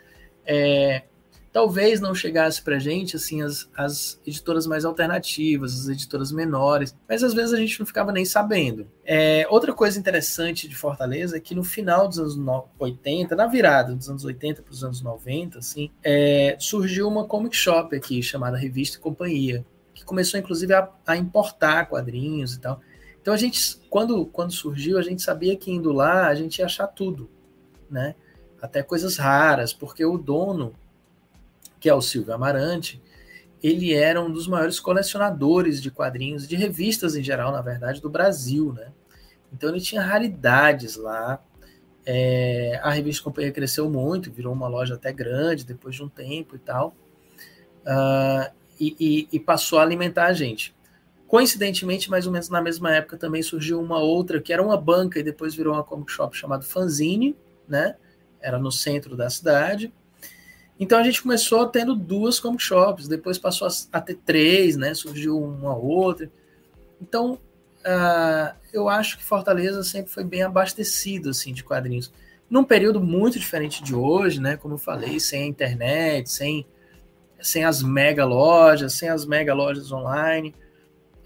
é, 0.46 1.02
talvez 1.54 2.00
não 2.00 2.16
chegasse 2.16 2.60
para 2.60 2.80
gente 2.80 3.14
assim 3.14 3.40
as, 3.40 3.70
as 3.76 4.20
editoras 4.26 4.66
mais 4.66 4.84
alternativas, 4.84 5.78
as 5.78 5.88
editoras 5.88 6.32
menores, 6.32 6.92
mas 7.08 7.22
às 7.22 7.32
vezes 7.32 7.54
a 7.54 7.56
gente 7.56 7.78
não 7.78 7.86
ficava 7.86 8.10
nem 8.10 8.24
sabendo. 8.24 8.88
É, 9.04 9.46
outra 9.48 9.72
coisa 9.72 9.96
interessante 9.96 10.66
de 10.66 10.74
Fortaleza 10.74 11.36
é 11.36 11.40
que 11.40 11.54
no 11.54 11.62
final 11.62 12.08
dos 12.08 12.18
anos 12.18 12.64
80, 12.76 13.36
na 13.36 13.46
virada 13.46 13.94
dos 13.94 14.10
anos 14.10 14.24
80 14.24 14.62
para 14.62 14.72
os 14.72 14.82
anos 14.82 15.00
90, 15.00 15.60
assim, 15.60 15.92
é, 16.02 16.56
surgiu 16.58 17.06
uma 17.06 17.24
comic 17.24 17.56
shop 17.56 17.94
aqui 17.94 18.20
chamada 18.20 18.56
Revista 18.56 18.98
e 18.98 19.00
Companhia, 19.00 19.64
que 19.94 20.04
começou 20.04 20.40
inclusive 20.40 20.74
a, 20.74 20.88
a 21.06 21.16
importar 21.16 21.86
quadrinhos 21.86 22.54
e 22.54 22.60
tal. 22.60 22.80
Então 23.22 23.32
a 23.32 23.36
gente, 23.36 23.78
quando, 23.88 24.26
quando 24.26 24.52
surgiu, 24.52 24.98
a 24.98 25.02
gente 25.02 25.22
sabia 25.22 25.56
que 25.56 25.70
indo 25.70 25.92
lá 25.92 26.26
a 26.26 26.34
gente 26.34 26.58
ia 26.58 26.64
achar 26.64 26.88
tudo, 26.88 27.30
né? 27.88 28.16
Até 28.64 28.82
coisas 28.82 29.18
raras, 29.18 29.74
porque 29.74 30.04
o 30.04 30.16
dono 30.16 30.74
que 31.84 31.88
é 31.90 31.94
o 31.94 32.00
Silvio 32.00 32.32
Amarante, 32.32 32.98
ele 33.62 33.92
era 33.92 34.18
um 34.18 34.32
dos 34.32 34.48
maiores 34.48 34.80
colecionadores 34.80 35.82
de 35.82 35.90
quadrinhos, 35.90 36.48
de 36.48 36.56
revistas 36.56 37.14
em 37.14 37.22
geral, 37.22 37.52
na 37.52 37.60
verdade, 37.60 38.00
do 38.00 38.08
Brasil, 38.08 38.72
né? 38.72 38.90
Então 39.52 39.68
ele 39.68 39.82
tinha 39.82 40.00
raridades 40.00 40.96
lá. 40.96 41.44
É, 42.06 42.80
a 42.82 42.88
revista 42.88 43.22
Companhia 43.22 43.52
cresceu 43.52 43.90
muito, 43.90 44.32
virou 44.32 44.50
uma 44.50 44.66
loja 44.66 44.94
até 44.94 45.12
grande 45.12 45.66
depois 45.66 45.94
de 45.94 46.02
um 46.02 46.08
tempo 46.08 46.56
e 46.56 46.58
tal. 46.58 46.96
Uh, 47.82 48.50
e, 48.80 48.96
e, 48.98 49.28
e, 49.36 49.38
passou 49.38 49.78
a 49.78 49.82
alimentar 49.82 50.24
a 50.24 50.32
gente. 50.32 50.74
Coincidentemente, 51.28 52.08
mais 52.08 52.26
ou 52.26 52.32
menos 52.32 52.48
na 52.48 52.62
mesma 52.62 52.94
época, 52.94 53.18
também 53.18 53.42
surgiu 53.42 53.78
uma 53.78 53.98
outra 53.98 54.40
que 54.40 54.54
era 54.54 54.62
uma 54.62 54.78
banca 54.78 55.18
e 55.18 55.22
depois 55.22 55.54
virou 55.54 55.74
uma 55.74 55.84
comic 55.84 56.10
shop 56.10 56.34
chamada 56.34 56.62
Fanzine, 56.62 57.36
né? 57.68 57.96
Era 58.44 58.58
no 58.58 58.70
centro 58.70 59.16
da 59.16 59.30
cidade. 59.30 59.90
Então 60.78 60.98
a 60.98 61.02
gente 61.02 61.22
começou 61.22 61.66
tendo 61.66 61.94
duas 61.94 62.38
comic 62.38 62.62
shops, 62.62 63.08
depois 63.08 63.38
passou 63.38 63.68
a, 63.92 64.00
ter 64.00 64.16
três, 64.16 64.76
né? 64.76 64.92
Surgiu 64.92 65.40
uma 65.40 65.74
outra. 65.74 66.30
Então 67.00 67.38
uh, 67.84 68.54
eu 68.72 68.88
acho 68.88 69.16
que 69.16 69.24
Fortaleza 69.24 69.82
sempre 69.82 70.12
foi 70.12 70.24
bem 70.24 70.42
abastecido 70.42 71.30
assim 71.30 71.52
de 71.52 71.64
quadrinhos. 71.64 72.12
Num 72.50 72.64
período 72.64 73.00
muito 73.00 73.38
diferente 73.38 73.82
de 73.82 73.94
hoje, 73.94 74.40
né? 74.40 74.56
Como 74.56 74.74
eu 74.74 74.78
falei, 74.78 75.18
sem 75.18 75.44
a 75.44 75.46
internet, 75.46 76.30
sem, 76.30 76.66
sem 77.40 77.64
as 77.64 77.82
mega 77.82 78.24
lojas, 78.24 78.92
sem 78.94 79.08
as 79.08 79.24
mega 79.24 79.54
lojas 79.54 79.90
online. 79.90 80.54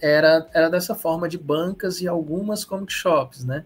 Era, 0.00 0.48
era 0.54 0.70
dessa 0.70 0.94
forma 0.94 1.28
de 1.28 1.36
bancas 1.36 2.00
e 2.00 2.06
algumas 2.06 2.64
comic 2.64 2.92
shops, 2.92 3.44
né? 3.44 3.64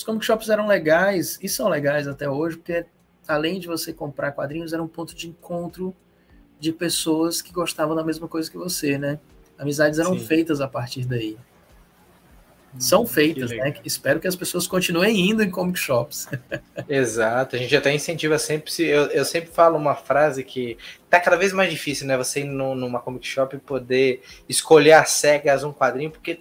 Os 0.00 0.04
comic 0.04 0.24
shops 0.24 0.48
eram 0.48 0.66
legais 0.66 1.38
e 1.42 1.48
são 1.48 1.68
legais 1.68 2.08
até 2.08 2.26
hoje, 2.26 2.56
porque 2.56 2.86
além 3.28 3.60
de 3.60 3.66
você 3.66 3.92
comprar 3.92 4.32
quadrinhos, 4.32 4.72
era 4.72 4.82
um 4.82 4.88
ponto 4.88 5.14
de 5.14 5.28
encontro 5.28 5.94
de 6.58 6.72
pessoas 6.72 7.42
que 7.42 7.52
gostavam 7.52 7.94
da 7.94 8.02
mesma 8.02 8.26
coisa 8.26 8.50
que 8.50 8.56
você, 8.56 8.96
né? 8.96 9.18
Amizades 9.58 9.98
eram 9.98 10.18
Sim. 10.18 10.26
feitas 10.26 10.62
a 10.62 10.66
partir 10.66 11.04
daí. 11.04 11.36
São 12.78 13.02
hum, 13.02 13.06
feitas, 13.06 13.50
né? 13.50 13.74
Espero 13.84 14.18
que 14.18 14.26
as 14.26 14.34
pessoas 14.34 14.66
continuem 14.66 15.28
indo 15.28 15.42
em 15.42 15.50
comic 15.50 15.78
shops. 15.78 16.30
Exato, 16.88 17.56
a 17.56 17.58
gente 17.58 17.76
até 17.76 17.94
incentiva 17.94 18.38
sempre. 18.38 18.72
Eu, 18.78 19.04
eu 19.08 19.24
sempre 19.26 19.50
falo 19.50 19.76
uma 19.76 19.94
frase 19.94 20.42
que 20.42 20.78
tá 21.10 21.20
cada 21.20 21.36
vez 21.36 21.52
mais 21.52 21.70
difícil, 21.70 22.06
né? 22.06 22.16
Você 22.16 22.40
ir 22.40 22.44
numa 22.44 23.00
comic 23.00 23.26
shop 23.26 23.54
e 23.54 23.58
poder 23.58 24.22
escolher 24.48 24.92
a 24.92 25.04
cegas 25.04 25.62
um 25.62 25.74
quadrinho, 25.74 26.10
porque 26.10 26.40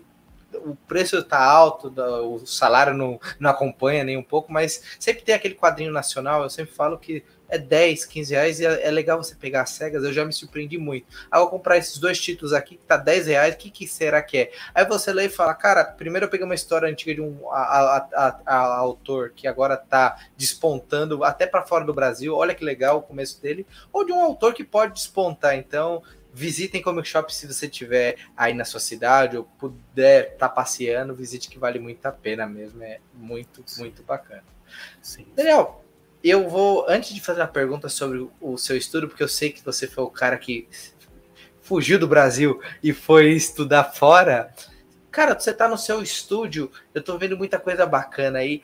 o 0.66 0.78
preço 0.88 1.22
tá 1.24 1.40
alto, 1.42 1.94
o 1.98 2.46
salário 2.46 2.94
não, 2.94 3.20
não 3.40 3.50
acompanha 3.50 4.04
nem 4.04 4.18
um 4.18 4.24
pouco, 4.24 4.52
mas 4.52 4.84
sempre 5.00 5.24
tem 5.24 5.36
aquele 5.36 5.56
quadrinho 5.56 5.92
nacional, 5.92 6.44
eu 6.44 6.50
sempre 6.50 6.74
falo 6.74 6.98
que 6.98 7.24
é 7.50 7.58
10, 7.58 8.06
15 8.06 8.34
reais 8.34 8.60
e 8.60 8.66
é, 8.66 8.88
é 8.88 8.92
legal 8.92 9.22
você 9.22 9.36
pegar 9.36 9.64
as 9.64 9.72
cegas, 9.72 10.04
eu 10.04 10.14
já 10.14 10.24
me 10.24 10.32
surpreendi 10.32 10.78
muito. 10.78 11.08
Aí 11.32 11.40
eu 11.40 11.44
vou 11.44 11.50
comprar 11.50 11.78
esses 11.78 11.98
dois 11.98 12.22
títulos 12.22 12.54
aqui, 12.54 12.78
que 12.78 12.86
tá 12.86 12.96
10 12.96 13.28
reais, 13.28 13.56
o 13.56 13.58
que, 13.58 13.72
que 13.72 13.88
será 13.88 14.22
que 14.22 14.38
é? 14.38 14.52
Aí 14.74 14.86
você 14.86 15.12
lê 15.12 15.26
e 15.26 15.30
fala, 15.30 15.54
cara, 15.54 15.84
primeiro 15.84 16.26
eu 16.26 16.30
peguei 16.30 16.46
uma 16.46 16.56
história 16.56 16.88
antiga 16.88 17.16
de 17.16 17.22
um 17.22 17.50
a, 17.52 18.08
a, 18.14 18.40
a 18.46 18.78
autor 18.78 19.32
que 19.36 19.48
agora 19.48 19.76
tá 19.76 20.18
despontando 20.38 21.24
até 21.24 21.48
para 21.48 21.66
fora 21.66 21.84
do 21.84 21.94
Brasil, 21.94 22.36
olha 22.36 22.54
que 22.54 22.64
legal 22.64 23.00
o 23.00 23.02
começo 23.02 23.42
dele, 23.42 23.66
ou 23.92 24.06
de 24.06 24.12
um 24.12 24.22
autor 24.22 24.54
que 24.54 24.64
pode 24.64 24.94
despontar, 24.94 25.56
então 25.56 26.04
visitem 26.40 26.82
Comic 26.82 27.06
Shop 27.06 27.36
se 27.36 27.46
você 27.46 27.68
tiver 27.68 28.16
aí 28.36 28.54
na 28.54 28.64
sua 28.64 28.80
cidade 28.80 29.36
ou 29.36 29.44
puder 29.44 30.32
estar 30.34 30.48
tá 30.48 30.50
passeando, 30.50 31.14
visite 31.14 31.50
que 31.50 31.60
vale 31.60 31.80
muito 31.80 32.06
a 32.06 32.14
pena 32.14 32.48
mesmo, 32.48 32.82
é 32.82 33.00
muito, 33.14 33.64
muito 33.78 34.02
bacana. 34.04 34.46
Sim. 35.02 35.28
Daniel, 35.36 35.84
eu 36.24 36.48
vou, 36.48 36.86
antes 36.88 37.14
de 37.14 37.20
fazer 37.20 37.42
uma 37.42 37.48
pergunta 37.48 37.90
sobre 37.90 38.30
o 38.40 38.58
seu 38.58 38.78
estudo, 38.78 39.10
porque 39.10 39.22
eu 39.22 39.28
sei 39.28 39.52
que 39.52 39.64
você 39.64 39.86
foi 39.86 40.06
o 40.06 40.10
cara 40.10 40.38
que 40.38 40.66
fugiu 41.62 42.00
do 42.00 42.08
Brasil 42.08 42.62
e 42.82 42.94
foi 42.94 43.32
estudar 43.32 43.84
fora. 43.84 44.54
Cara, 45.12 45.38
você 45.38 45.52
tá 45.52 45.68
no 45.68 45.78
seu 45.78 46.02
estúdio, 46.02 46.72
eu 46.94 47.04
tô 47.04 47.18
vendo 47.18 47.38
muita 47.38 47.60
coisa 47.60 47.86
bacana 47.86 48.40
aí. 48.40 48.64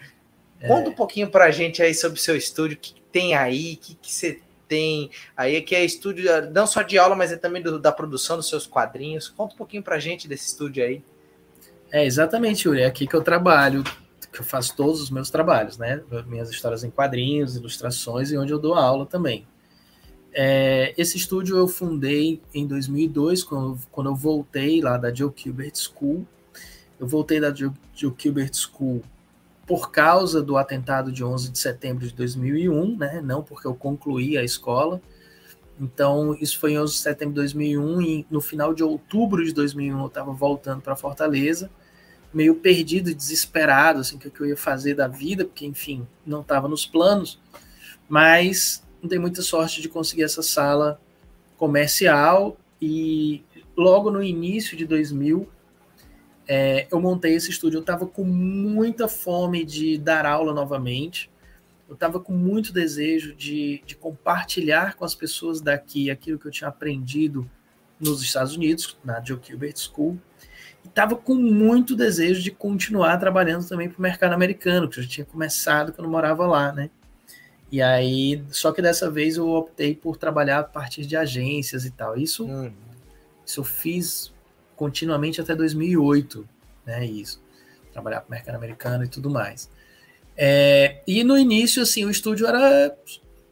É. 0.62 0.68
Conta 0.70 0.92
um 0.92 0.96
pouquinho 0.96 1.30
pra 1.30 1.52
gente 1.52 1.84
aí 1.84 1.94
sobre 1.94 2.18
o 2.18 2.22
seu 2.22 2.38
estúdio, 2.38 2.78
o 2.78 2.80
que 2.80 3.02
tem 3.12 3.36
aí, 3.36 3.74
o 3.74 3.78
que, 3.78 3.96
que 3.96 4.14
você 4.14 4.40
tem 4.68 5.10
aí, 5.36 5.62
que 5.62 5.76
é 5.76 5.84
estúdio 5.84 6.26
não 6.52 6.68
só 6.68 6.82
de 6.82 6.98
aula, 6.98 7.16
mas 7.16 7.32
é 7.32 7.38
também 7.38 7.62
do, 7.62 7.80
da 7.80 7.92
produção 7.92 8.38
dos 8.38 8.50
seus 8.50 8.68
quadrinhos. 8.68 9.30
Conta 9.30 9.54
um 9.54 9.58
pouquinho 9.58 9.84
pra 9.84 10.00
gente 10.00 10.28
desse 10.28 10.48
estúdio 10.48 10.84
aí. 10.84 11.04
É, 11.92 12.06
exatamente, 12.06 12.68
Yuri, 12.68 12.82
é 12.82 12.86
aqui 12.86 13.08
que 13.08 13.16
eu 13.16 13.22
trabalho 13.22 13.84
que 14.36 14.42
eu 14.42 14.46
faço 14.46 14.76
todos 14.76 15.02
os 15.02 15.10
meus 15.10 15.30
trabalhos, 15.30 15.78
né? 15.78 16.04
Minhas 16.28 16.50
histórias 16.50 16.84
em 16.84 16.92
quadrinhos, 16.92 17.56
ilustrações 17.56 18.32
e 18.32 18.38
onde 18.38 18.52
eu 18.52 18.60
dou 18.60 18.74
aula 18.74 19.06
também. 19.06 19.48
É, 20.34 20.94
esse 20.98 21.16
estúdio 21.16 21.58
eu 21.58 21.68
fundei 21.68 22.42
em 22.54 22.68
2002, 22.68 23.44
quando, 23.44 23.80
quando 23.90 24.10
eu 24.10 24.16
voltei 24.16 24.82
lá 24.82 24.98
da 24.98 25.14
Joe 25.14 25.32
Gilbert 25.34 25.76
School. 25.76 26.28
Eu 27.00 27.08
voltei 27.08 27.40
da 27.40 27.54
Joe, 27.54 27.72
Joe 27.96 28.14
Gilbert 28.18 28.54
School 28.54 29.02
por 29.66 29.92
causa 29.92 30.42
do 30.42 30.58
atentado 30.58 31.12
de 31.12 31.24
11 31.24 31.52
de 31.52 31.60
setembro 31.60 32.08
de 32.08 32.14
2001, 32.14 32.98
né? 32.98 33.22
Não 33.22 33.42
porque 33.42 33.68
eu 33.68 33.74
concluí 33.74 34.38
a 34.38 34.44
escola. 34.44 35.02
Então, 35.80 36.36
isso 36.40 36.60
foi 36.60 36.74
em 36.74 36.80
11 36.80 36.94
de 36.94 37.00
setembro 37.00 37.34
de 37.34 37.42
2001 37.42 38.02
e 38.02 38.28
no 38.30 38.40
final 38.40 38.74
de 38.74 38.84
outubro 38.84 39.44
de 39.44 39.54
2001 39.54 40.00
eu 40.00 40.08
estava 40.08 40.32
voltando 40.32 40.82
para 40.82 40.96
Fortaleza 40.96 41.70
meio 42.36 42.56
perdido 42.56 43.16
desesperado, 43.16 44.02
assim, 44.02 44.18
o 44.18 44.20
que 44.20 44.42
eu 44.42 44.46
ia 44.46 44.58
fazer 44.58 44.94
da 44.94 45.08
vida, 45.08 45.46
porque, 45.46 45.66
enfim, 45.66 46.06
não 46.26 46.42
estava 46.42 46.68
nos 46.68 46.86
planos, 46.86 47.40
mas 48.10 48.86
não 49.02 49.08
dei 49.08 49.18
muita 49.18 49.42
sorte 49.42 49.82
de 49.82 49.88
conseguir 49.88 50.24
essa 50.24 50.44
sala 50.44 51.00
comercial 51.58 52.58
e 52.82 53.42
logo 53.76 54.12
no 54.12 54.22
início 54.22 54.76
de 54.76 54.86
2000 54.86 55.48
é, 56.48 56.88
eu 56.92 57.00
montei 57.00 57.34
esse 57.34 57.50
estúdio. 57.50 57.78
Eu 57.78 57.82
estava 57.82 58.06
com 58.06 58.24
muita 58.24 59.08
fome 59.08 59.64
de 59.64 59.98
dar 59.98 60.26
aula 60.26 60.54
novamente, 60.54 61.30
eu 61.88 61.94
estava 61.94 62.20
com 62.20 62.34
muito 62.34 62.74
desejo 62.74 63.36
de, 63.36 63.82
de 63.86 63.96
compartilhar 63.96 64.96
com 64.96 65.06
as 65.06 65.14
pessoas 65.14 65.62
daqui 65.62 66.10
aquilo 66.10 66.40
que 66.40 66.48
eu 66.48 66.52
tinha 66.52 66.68
aprendido 66.68 67.50
nos 68.00 68.22
Estados 68.22 68.56
Unidos, 68.56 68.98
na 69.04 69.24
Joe 69.24 69.40
Gilbert 69.42 69.78
School, 69.78 70.20
estava 70.84 71.16
com 71.16 71.36
muito 71.36 71.96
desejo 71.96 72.42
de 72.42 72.52
continuar 72.52 73.18
trabalhando 73.18 73.68
também 73.68 73.90
para 73.90 74.00
o 74.00 74.02
mercado 74.02 74.34
americano, 74.34 74.90
que 74.90 75.00
eu 75.00 75.04
já 75.04 75.10
tinha 75.10 75.26
começado 75.26 75.94
quando 75.94 76.10
morava 76.10 76.46
lá, 76.46 76.72
né? 76.72 76.90
E 77.72 77.82
aí, 77.82 78.44
só 78.50 78.72
que 78.72 78.82
dessa 78.82 79.10
vez 79.10 79.38
eu 79.38 79.50
optei 79.50 79.96
por 79.96 80.18
trabalhar 80.18 80.60
a 80.60 80.64
partir 80.64 81.06
de 81.06 81.16
agências 81.16 81.86
e 81.86 81.92
tal. 81.92 82.18
Isso, 82.18 82.46
uhum. 82.46 82.72
isso 83.46 83.60
eu 83.60 83.64
fiz 83.64 84.34
continuamente 84.76 85.42
até 85.42 85.56
2008, 85.56 86.48
né? 86.86 87.06
Isso, 87.06 87.42
trabalhar 87.92 88.22
para 88.22 88.28
o 88.28 88.32
mercado 88.32 88.56
americano 88.56 89.04
e 89.04 89.08
tudo 89.08 89.30
mais. 89.30 89.70
É, 90.38 91.02
e 91.08 91.24
no 91.24 91.38
início, 91.38 91.82
assim, 91.82 92.04
o 92.06 92.10
estúdio 92.10 92.46
era 92.46 92.96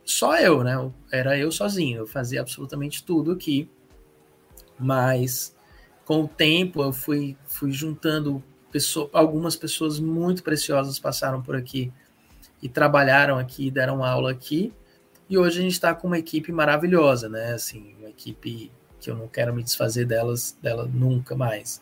só 0.04 0.38
eu, 0.38 0.64
né? 0.64 0.92
Era 1.12 1.38
eu 1.38 1.52
sozinho, 1.52 2.00
eu 2.00 2.08
fazia 2.08 2.42
absolutamente 2.42 3.04
tudo 3.04 3.32
aqui, 3.32 3.70
mas 4.78 5.56
com 6.06 6.24
o 6.24 6.28
tempo 6.28 6.84
eu 6.84 6.92
fui, 6.92 7.38
fui 7.46 7.72
juntando 7.72 8.44
pessoa, 8.72 9.10
algumas 9.14 9.56
pessoas 9.56 10.00
muito 10.00 10.44
preciosas 10.44 11.00
passaram 11.00 11.42
por 11.42 11.56
aqui 11.56 11.92
e 12.62 12.68
trabalharam 12.68 13.38
aqui, 13.38 13.72
deram 13.72 14.04
aula 14.04 14.32
aqui. 14.32 14.74
E 15.30 15.38
hoje 15.38 15.60
a 15.60 15.62
gente 15.62 15.74
está 15.74 15.94
com 15.94 16.08
uma 16.08 16.20
equipe 16.20 16.52
maravilhosa, 16.52 17.30
né? 17.30 17.54
Assim, 17.54 17.96
uma 18.00 18.10
equipe 18.10 18.72
que 19.04 19.12
eu 19.12 19.16
não 19.16 19.28
quero 19.28 19.54
me 19.54 19.64
desfazer 19.64 20.06
delas, 20.06 20.58
dela 20.62 20.90
nunca 20.92 21.36
mais. 21.36 21.82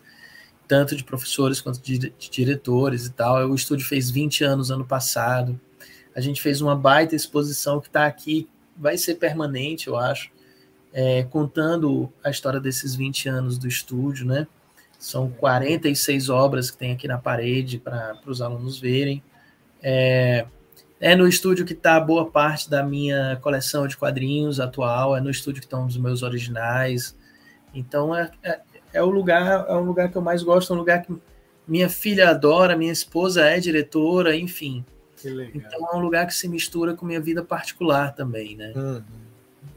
Tanto 0.68 0.96
de 0.96 1.04
professores 1.04 1.62
quanto 1.62 1.82
de, 1.82 1.98
de 1.98 2.30
diretores 2.30 3.06
e 3.06 3.12
tal. 3.12 3.50
O 3.50 3.56
estúdio 3.56 3.86
fez 3.86 4.10
20 4.10 4.44
anos 4.44 4.72
ano 4.72 4.86
passado. 4.86 5.60
A 6.16 6.22
gente 6.22 6.42
fez 6.42 6.62
uma 6.62 6.76
baita 6.76 7.16
exposição 7.16 7.80
que 7.80 7.88
está 7.88 8.06
aqui, 8.06 8.50
vai 8.76 8.98
ser 8.98 9.16
permanente, 9.16 9.88
eu 9.88 9.98
acho 9.98 10.32
é, 10.94 11.24
contando 11.24 12.12
a 12.24 12.30
história 12.30 12.60
desses 12.60 12.96
20 12.96 13.30
anos 13.30 13.58
do 13.58 13.68
estúdio, 13.68 14.26
né? 14.26 14.48
São 15.00 15.30
46 15.32 16.30
obras 16.30 16.70
que 16.70 16.78
tem 16.78 16.92
aqui 16.92 17.08
na 17.08 17.18
parede 17.18 17.80
para 17.80 18.20
os 18.26 18.42
alunos 18.42 18.80
verem. 18.80 19.24
É, 19.82 20.46
é 21.02 21.16
no 21.16 21.28
estúdio 21.28 21.66
que 21.66 21.74
está 21.74 22.00
boa 22.00 22.30
parte 22.30 22.70
da 22.70 22.84
minha 22.84 23.38
coleção 23.42 23.88
de 23.88 23.98
quadrinhos 23.98 24.60
atual, 24.60 25.18
é 25.18 25.20
no 25.20 25.32
estúdio 25.32 25.60
que 25.60 25.66
estão 25.66 25.88
os 25.88 25.98
meus 25.98 26.22
originais. 26.22 27.18
Então 27.74 28.16
é, 28.16 28.30
é, 28.44 28.60
é, 28.94 29.02
o 29.02 29.10
lugar, 29.10 29.66
é 29.68 29.74
o 29.74 29.84
lugar 29.84 30.12
que 30.12 30.16
eu 30.16 30.22
mais 30.22 30.44
gosto, 30.44 30.72
é 30.72 30.76
um 30.76 30.80
lugar 30.80 31.02
que 31.02 31.14
minha 31.68 31.90
filha 31.90 32.30
adora, 32.30 32.78
minha 32.78 32.92
esposa 32.92 33.42
é 33.42 33.60
diretora, 33.60 34.36
enfim. 34.36 34.86
Então 35.56 35.90
é 35.92 35.96
um 35.96 36.00
lugar 36.00 36.28
que 36.28 36.36
se 36.36 36.48
mistura 36.48 36.94
com 36.94 37.06
minha 37.06 37.20
vida 37.20 37.44
particular 37.44 38.14
também, 38.14 38.56
né? 38.56 38.72
Uhum. 38.76 39.04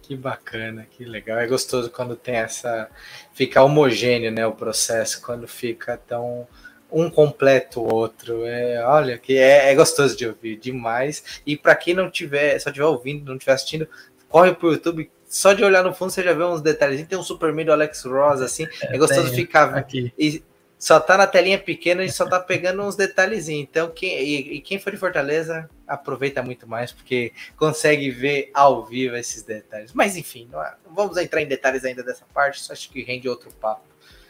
Que 0.02 0.14
bacana, 0.14 0.86
que 0.90 1.04
legal. 1.04 1.38
É 1.38 1.46
gostoso 1.46 1.90
quando 1.90 2.16
tem 2.16 2.36
essa. 2.36 2.90
Fica 3.32 3.62
homogêneo, 3.62 4.30
né? 4.30 4.46
O 4.46 4.52
processo, 4.52 5.22
quando 5.22 5.48
fica 5.48 5.96
tão 5.96 6.46
um 6.94 7.10
completo 7.10 7.80
o 7.80 7.92
outro. 7.92 8.46
É, 8.46 8.84
olha, 8.86 9.18
que 9.18 9.36
é, 9.36 9.70
é 9.70 9.74
gostoso 9.74 10.16
de 10.16 10.26
ouvir 10.26 10.56
demais. 10.56 11.40
E 11.44 11.56
para 11.56 11.74
quem 11.74 11.92
não 11.92 12.08
tiver, 12.08 12.58
só 12.60 12.70
tiver 12.70 12.86
ouvindo, 12.86 13.30
não 13.30 13.36
tiver 13.36 13.52
assistindo, 13.52 13.88
corre 14.28 14.54
pro 14.54 14.72
YouTube. 14.72 15.10
Só 15.26 15.52
de 15.52 15.64
olhar 15.64 15.82
no 15.82 15.92
fundo 15.92 16.12
você 16.12 16.22
já 16.22 16.32
vê 16.32 16.44
uns 16.44 16.62
detalhes. 16.62 17.04
Tem 17.06 17.18
um 17.18 17.22
Superman 17.22 17.66
do 17.66 17.72
Alex 17.72 18.04
Ross, 18.04 18.40
assim. 18.40 18.66
É, 18.82 18.94
é 18.94 18.98
gostoso 18.98 19.34
ficar. 19.34 19.74
Aqui. 19.74 20.12
E, 20.16 20.42
só 20.84 21.00
tá 21.00 21.16
na 21.16 21.26
telinha 21.26 21.58
pequena, 21.58 22.02
a 22.02 22.04
gente 22.04 22.14
só 22.14 22.28
tá 22.28 22.38
pegando 22.38 22.82
uns 22.82 22.94
detalhezinhos. 22.94 23.66
Então, 23.70 23.90
quem, 23.90 24.20
e, 24.20 24.56
e, 24.56 24.60
quem 24.60 24.78
for 24.78 24.90
de 24.90 24.98
Fortaleza, 24.98 25.68
aproveita 25.88 26.42
muito 26.42 26.68
mais, 26.68 26.92
porque 26.92 27.32
consegue 27.56 28.10
ver 28.10 28.50
ao 28.52 28.84
vivo 28.84 29.16
esses 29.16 29.42
detalhes. 29.42 29.94
Mas 29.94 30.14
enfim, 30.14 30.46
não, 30.52 30.62
é, 30.62 30.74
não 30.84 30.94
vamos 30.94 31.16
entrar 31.16 31.40
em 31.40 31.46
detalhes 31.46 31.86
ainda 31.86 32.02
dessa 32.02 32.26
parte, 32.34 32.60
só 32.60 32.74
acho 32.74 32.90
que 32.90 33.02
rende 33.02 33.26
outro 33.26 33.50
papo. 33.58 33.82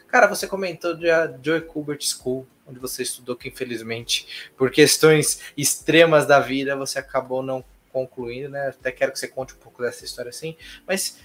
Cara, 0.06 0.28
você 0.28 0.46
comentou 0.46 0.96
da 0.96 1.34
Joy 1.42 1.62
Kubert 1.62 2.04
School, 2.04 2.46
onde 2.66 2.78
você 2.78 3.02
estudou, 3.02 3.36
que 3.36 3.48
infelizmente, 3.48 4.50
por 4.56 4.70
questões 4.70 5.40
extremas 5.56 6.26
da 6.26 6.40
vida, 6.40 6.76
você 6.76 6.98
acabou 6.98 7.42
não 7.42 7.64
concluindo, 7.92 8.48
né? 8.48 8.68
Até 8.68 8.90
quero 8.90 9.12
que 9.12 9.18
você 9.18 9.28
conte 9.28 9.54
um 9.54 9.58
pouco 9.58 9.82
dessa 9.82 10.04
história 10.04 10.30
assim, 10.30 10.56
mas 10.86 11.18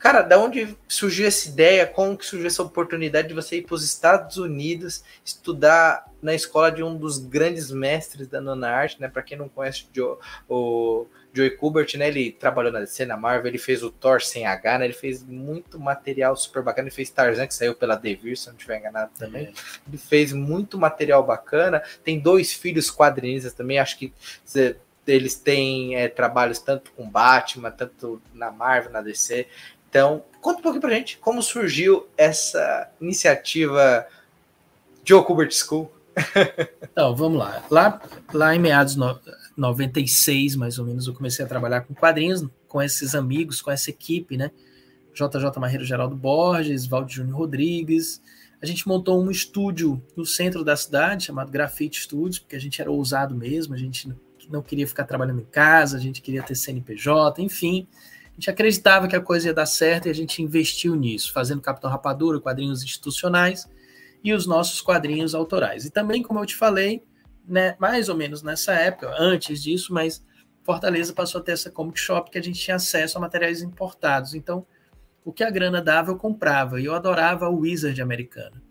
Cara, 0.00 0.22
da 0.22 0.38
onde 0.38 0.78
surgiu 0.88 1.26
essa 1.26 1.46
ideia? 1.46 1.86
Como 1.86 2.16
que 2.16 2.24
surgiu 2.24 2.46
essa 2.46 2.62
oportunidade 2.62 3.28
de 3.28 3.34
você 3.34 3.58
ir 3.58 3.66
para 3.66 3.74
os 3.74 3.84
Estados 3.84 4.38
Unidos 4.38 5.04
estudar 5.22 6.10
na 6.22 6.34
escola 6.34 6.72
de 6.72 6.82
um 6.82 6.96
dos 6.96 7.18
grandes 7.18 7.70
mestres 7.70 8.26
da 8.26 8.40
nona 8.40 8.70
arte, 8.70 8.98
né? 8.98 9.08
Para 9.08 9.22
quem 9.22 9.36
não 9.36 9.46
conhece 9.46 9.84
o, 10.48 11.06
Joey 11.32 11.50
Kubert, 11.50 11.96
né? 11.96 12.08
Ele 12.08 12.32
trabalhou 12.32 12.72
na 12.72 12.80
DC, 12.80 13.06
na 13.06 13.16
Marvel, 13.16 13.48
ele 13.48 13.58
fez 13.58 13.82
o 13.82 13.90
Thor 13.90 14.20
sem 14.20 14.46
H, 14.46 14.78
né? 14.78 14.84
Ele 14.86 14.94
fez 14.94 15.22
muito 15.22 15.78
material 15.78 16.36
super 16.36 16.62
bacana. 16.62 16.88
Ele 16.88 16.94
fez 16.94 17.10
Tarzan, 17.10 17.46
que 17.46 17.54
saiu 17.54 17.74
pela 17.74 17.96
Devir, 17.96 18.36
se 18.36 18.48
não 18.48 18.54
estiver 18.54 18.78
enganado 18.78 19.10
também. 19.18 19.46
É. 19.46 19.52
Ele 19.88 19.98
fez 19.98 20.32
muito 20.32 20.78
material 20.78 21.22
bacana. 21.22 21.82
Tem 22.04 22.18
dois 22.18 22.52
filhos 22.52 22.90
quadrinistas 22.90 23.52
também. 23.52 23.78
Acho 23.78 23.98
que 23.98 24.12
eles 25.06 25.34
têm 25.34 25.96
é, 25.96 26.08
trabalhos 26.08 26.58
tanto 26.58 26.92
com 26.92 27.08
Batman, 27.08 27.70
tanto 27.70 28.20
na 28.34 28.50
Marvel, 28.50 28.92
na 28.92 29.00
DC. 29.00 29.46
Então, 29.88 30.24
conta 30.40 30.60
um 30.60 30.62
pouquinho 30.62 30.80
pra 30.80 30.90
gente 30.90 31.18
como 31.18 31.42
surgiu 31.42 32.08
essa 32.16 32.90
iniciativa 33.00 34.06
Joe 35.04 35.24
Kubert 35.24 35.52
School. 35.52 35.92
então, 36.82 37.14
vamos 37.14 37.38
lá. 37.38 37.64
Lá, 37.70 38.00
lá 38.32 38.54
em 38.54 38.58
meados 38.58 38.94
de 38.94 39.00
96, 39.60 40.56
mais 40.56 40.78
ou 40.78 40.86
menos, 40.86 41.06
eu 41.06 41.12
comecei 41.12 41.44
a 41.44 41.48
trabalhar 41.48 41.82
com 41.82 41.94
quadrinhos, 41.94 42.44
com 42.66 42.80
esses 42.80 43.14
amigos, 43.14 43.60
com 43.60 43.70
essa 43.70 43.90
equipe, 43.90 44.36
né? 44.36 44.50
JJ 45.12 45.58
Marreiro 45.58 45.84
Geraldo 45.84 46.16
Borges, 46.16 46.86
Valdir 46.86 47.16
Júnior 47.16 47.36
Rodrigues. 47.36 48.22
A 48.62 48.66
gente 48.66 48.88
montou 48.88 49.22
um 49.22 49.30
estúdio 49.30 50.02
no 50.16 50.24
centro 50.24 50.64
da 50.64 50.76
cidade, 50.76 51.24
chamado 51.24 51.50
Graffiti 51.50 52.00
Studios, 52.00 52.38
porque 52.38 52.56
a 52.56 52.58
gente 52.60 52.80
era 52.80 52.90
ousado 52.90 53.34
mesmo, 53.34 53.74
a 53.74 53.78
gente 53.78 54.08
não 54.48 54.62
queria 54.62 54.86
ficar 54.86 55.04
trabalhando 55.04 55.40
em 55.40 55.46
casa, 55.46 55.96
a 55.96 56.00
gente 56.00 56.22
queria 56.22 56.42
ter 56.42 56.54
CNPJ, 56.54 57.42
enfim. 57.42 57.86
A 58.26 58.34
gente 58.34 58.50
acreditava 58.50 59.08
que 59.08 59.16
a 59.16 59.20
coisa 59.20 59.48
ia 59.48 59.54
dar 59.54 59.66
certo 59.66 60.06
e 60.06 60.10
a 60.10 60.14
gente 60.14 60.42
investiu 60.42 60.96
nisso, 60.96 61.32
fazendo 61.32 61.60
Capitão 61.60 61.90
Rapadura, 61.90 62.40
quadrinhos 62.40 62.82
institucionais 62.82 63.68
e 64.24 64.32
os 64.32 64.46
nossos 64.46 64.80
quadrinhos 64.80 65.34
autorais. 65.34 65.84
E 65.84 65.90
também, 65.90 66.22
como 66.22 66.40
eu 66.40 66.46
te 66.46 66.56
falei, 66.56 67.02
né, 67.50 67.76
mais 67.78 68.08
ou 68.08 68.16
menos 68.16 68.42
nessa 68.42 68.72
época, 68.72 69.12
antes 69.18 69.60
disso, 69.62 69.92
mas 69.92 70.24
Fortaleza 70.62 71.12
passou 71.12 71.40
a 71.40 71.44
ter 71.44 71.52
essa 71.52 71.70
comic 71.70 71.98
shop 71.98 72.30
que 72.30 72.38
a 72.38 72.42
gente 72.42 72.60
tinha 72.60 72.76
acesso 72.76 73.18
a 73.18 73.20
materiais 73.20 73.60
importados. 73.60 74.34
Então, 74.34 74.64
o 75.24 75.32
que 75.32 75.42
a 75.42 75.50
grana 75.50 75.82
dava, 75.82 76.12
eu 76.12 76.16
comprava. 76.16 76.80
E 76.80 76.84
eu 76.84 76.94
adorava 76.94 77.48
o 77.48 77.60
Wizard 77.60 78.00
americana. 78.00 78.62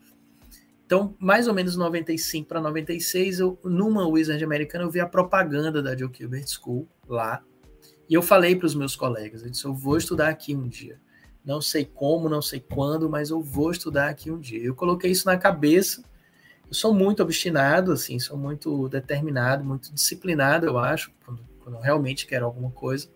Então, 0.86 1.14
mais 1.20 1.48
ou 1.48 1.54
menos 1.54 1.76
95 1.76 2.48
para 2.48 2.62
96, 2.62 3.40
eu, 3.40 3.60
numa 3.64 4.08
Wizard 4.08 4.44
americana, 4.44 4.86
eu 4.86 4.90
vi 4.90 5.00
a 5.00 5.06
propaganda 5.06 5.84
da 5.84 5.96
Joe 5.96 6.10
Gilbert 6.12 6.48
School 6.48 6.88
lá. 7.08 7.44
E 8.10 8.14
eu 8.14 8.24
falei 8.24 8.56
para 8.56 8.66
os 8.66 8.74
meus 8.74 8.96
colegas, 8.96 9.44
eu 9.44 9.52
disse, 9.52 9.66
eu 9.66 9.74
vou 9.74 9.98
estudar 9.98 10.30
aqui 10.30 10.56
um 10.56 10.68
dia. 10.68 11.00
Não 11.46 11.62
sei 11.62 11.86
como, 11.86 12.28
não 12.28 12.42
sei 12.42 12.60
quando, 12.60 13.10
mas 13.10 13.30
eu 13.30 13.42
vou 13.42 13.72
estudar 13.72 14.10
aqui 14.10 14.32
um 14.32 14.40
dia. 14.40 14.64
Eu 14.64 14.74
coloquei 14.74 15.12
isso 15.12 15.28
na 15.28 15.38
cabeça. 15.38 16.04
Eu 16.70 16.74
sou 16.74 16.94
muito 16.94 17.24
obstinado, 17.24 17.92
assim, 17.92 18.20
sou 18.20 18.38
muito 18.38 18.88
determinado, 18.90 19.66
muito 19.66 19.92
disciplinado, 19.92 20.68
eu 20.68 20.78
acho, 20.78 21.12
quando, 21.26 21.42
quando 21.60 21.76
eu 21.76 21.82
realmente 21.82 22.28
quero 22.28 22.46
alguma 22.46 22.70
coisa. 22.70 23.10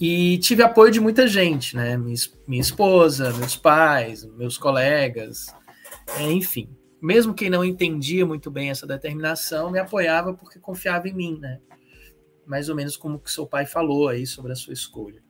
E 0.00 0.38
tive 0.38 0.62
apoio 0.62 0.92
de 0.92 1.00
muita 1.00 1.28
gente, 1.28 1.76
né? 1.76 1.96
Minha, 1.96 2.16
minha 2.46 2.60
esposa, 2.60 3.32
meus 3.34 3.56
pais, 3.56 4.24
meus 4.24 4.58
colegas, 4.58 5.46
é, 6.18 6.30
enfim. 6.30 6.68
Mesmo 7.00 7.32
quem 7.32 7.48
não 7.48 7.64
entendia 7.64 8.26
muito 8.26 8.50
bem 8.50 8.70
essa 8.70 8.86
determinação, 8.86 9.70
me 9.70 9.78
apoiava 9.78 10.34
porque 10.34 10.58
confiava 10.58 11.08
em 11.08 11.14
mim, 11.14 11.38
né? 11.40 11.60
Mais 12.44 12.68
ou 12.68 12.74
menos 12.74 12.96
como 12.96 13.20
que 13.20 13.30
seu 13.30 13.46
pai 13.46 13.64
falou 13.64 14.08
aí 14.08 14.26
sobre 14.26 14.50
a 14.50 14.56
sua 14.56 14.72
escolha. 14.72 15.22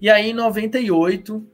E 0.00 0.10
aí, 0.10 0.30
em 0.30 0.34
98, 0.34 1.46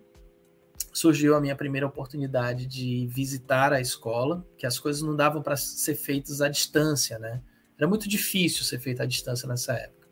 surgiu 0.92 1.36
a 1.36 1.40
minha 1.40 1.56
primeira 1.56 1.86
oportunidade 1.86 2.66
de 2.66 3.06
visitar 3.06 3.72
a 3.72 3.80
escola, 3.80 4.46
que 4.56 4.66
as 4.66 4.78
coisas 4.78 5.02
não 5.02 5.14
davam 5.14 5.42
para 5.42 5.56
ser 5.56 5.94
feitas 5.94 6.40
à 6.40 6.48
distância, 6.48 7.18
né? 7.18 7.42
Era 7.78 7.88
muito 7.88 8.08
difícil 8.08 8.64
ser 8.64 8.78
feita 8.78 9.04
à 9.04 9.06
distância 9.06 9.48
nessa 9.48 9.72
época. 9.72 10.08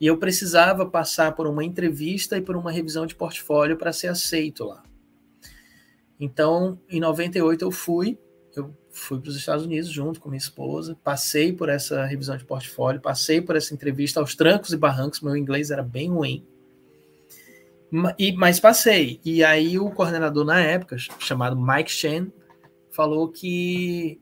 E 0.00 0.06
eu 0.06 0.16
precisava 0.16 0.86
passar 0.86 1.34
por 1.34 1.46
uma 1.46 1.64
entrevista 1.64 2.36
e 2.36 2.40
por 2.40 2.56
uma 2.56 2.72
revisão 2.72 3.06
de 3.06 3.14
portfólio 3.14 3.76
para 3.76 3.92
ser 3.92 4.08
aceito 4.08 4.64
lá. 4.64 4.82
Então, 6.18 6.80
em 6.88 6.98
98 6.98 7.64
eu 7.64 7.70
fui, 7.70 8.18
eu 8.56 8.74
fui 8.90 9.20
para 9.20 9.30
os 9.30 9.36
Estados 9.36 9.64
Unidos 9.64 9.90
junto 9.90 10.20
com 10.20 10.28
minha 10.28 10.38
esposa, 10.38 10.96
passei 11.04 11.52
por 11.52 11.68
essa 11.68 12.04
revisão 12.04 12.36
de 12.36 12.44
portfólio, 12.44 13.00
passei 13.00 13.40
por 13.40 13.56
essa 13.56 13.72
entrevista 13.72 14.20
aos 14.20 14.34
trancos 14.34 14.72
e 14.72 14.76
barrancos, 14.76 15.20
meu 15.20 15.36
inglês 15.36 15.70
era 15.70 15.82
bem 15.82 16.10
ruim. 16.10 16.46
E, 18.18 18.32
mas 18.32 18.60
passei. 18.60 19.20
E 19.24 19.42
aí 19.42 19.78
o 19.78 19.90
coordenador 19.90 20.44
na 20.44 20.60
época, 20.60 20.96
chamado 21.18 21.56
Mike 21.56 21.90
Shen, 21.90 22.32
falou 22.90 23.28
que, 23.28 24.20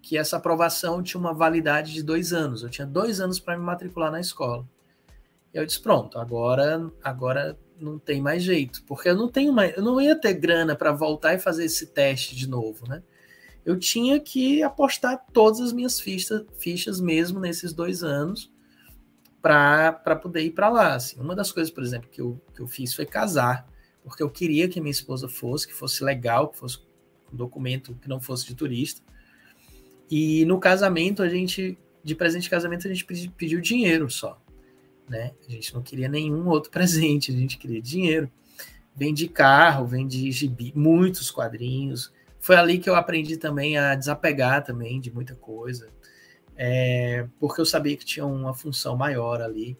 que 0.00 0.16
essa 0.16 0.36
aprovação 0.36 1.02
tinha 1.02 1.20
uma 1.20 1.34
validade 1.34 1.92
de 1.92 2.02
dois 2.02 2.32
anos. 2.32 2.62
Eu 2.62 2.70
tinha 2.70 2.86
dois 2.86 3.20
anos 3.20 3.40
para 3.40 3.56
me 3.56 3.64
matricular 3.64 4.12
na 4.12 4.20
escola. 4.20 4.68
Eu 5.52 5.64
disse, 5.66 5.80
pronto, 5.80 6.18
agora, 6.18 6.90
agora 7.02 7.58
não 7.78 7.98
tem 7.98 8.20
mais 8.20 8.42
jeito, 8.42 8.82
porque 8.84 9.08
eu 9.08 9.16
não 9.16 9.28
tenho 9.28 9.52
mais, 9.52 9.76
eu 9.76 9.82
não 9.82 10.00
ia 10.00 10.18
ter 10.18 10.34
grana 10.34 10.74
para 10.74 10.92
voltar 10.92 11.34
e 11.34 11.38
fazer 11.38 11.64
esse 11.64 11.86
teste 11.86 12.34
de 12.34 12.48
novo, 12.48 12.88
né? 12.88 13.02
Eu 13.64 13.78
tinha 13.78 14.20
que 14.20 14.62
apostar 14.62 15.24
todas 15.32 15.60
as 15.60 15.72
minhas 15.72 15.98
fichas, 15.98 16.44
fichas 16.58 17.00
mesmo 17.00 17.40
nesses 17.40 17.72
dois 17.72 18.02
anos 18.02 18.52
para 19.44 20.16
poder 20.16 20.42
ir 20.42 20.52
para 20.52 20.68
lá. 20.68 20.94
Assim. 20.94 21.20
Uma 21.20 21.34
das 21.34 21.52
coisas, 21.52 21.72
por 21.72 21.82
exemplo, 21.82 22.08
que 22.10 22.20
eu, 22.20 22.40
que 22.54 22.60
eu 22.60 22.66
fiz 22.66 22.94
foi 22.94 23.04
casar, 23.04 23.68
porque 24.02 24.22
eu 24.22 24.30
queria 24.30 24.68
que 24.68 24.80
minha 24.80 24.90
esposa 24.90 25.28
fosse, 25.28 25.66
que 25.66 25.74
fosse 25.74 26.02
legal, 26.02 26.48
que 26.48 26.58
fosse 26.58 26.78
um 27.32 27.36
documento 27.36 27.94
que 28.00 28.08
não 28.08 28.20
fosse 28.20 28.46
de 28.46 28.54
turista. 28.54 29.02
E 30.10 30.44
no 30.46 30.58
casamento, 30.58 31.22
a 31.22 31.28
gente, 31.28 31.78
de 32.02 32.14
presente 32.14 32.44
de 32.44 32.50
casamento, 32.50 32.86
a 32.88 32.92
gente 32.92 33.04
pediu 33.36 33.60
dinheiro 33.60 34.10
só 34.10 34.42
né? 35.08 35.32
A 35.46 35.50
gente 35.50 35.74
não 35.74 35.82
queria 35.82 36.08
nenhum 36.08 36.46
outro 36.48 36.70
presente, 36.72 37.32
a 37.32 37.34
gente 37.34 37.58
queria 37.58 37.80
dinheiro. 37.80 38.30
Vendi 38.96 39.26
carro, 39.28 39.86
vendi 39.86 40.30
gibi, 40.30 40.72
muitos 40.74 41.30
quadrinhos. 41.30 42.12
Foi 42.38 42.56
ali 42.56 42.78
que 42.78 42.88
eu 42.88 42.94
aprendi 42.94 43.36
também 43.36 43.76
a 43.76 43.94
desapegar 43.94 44.62
também 44.62 45.00
de 45.00 45.10
muita 45.10 45.34
coisa, 45.34 45.88
é, 46.56 47.26
porque 47.40 47.60
eu 47.60 47.66
sabia 47.66 47.96
que 47.96 48.04
tinha 48.04 48.26
uma 48.26 48.54
função 48.54 48.96
maior 48.96 49.40
ali. 49.40 49.76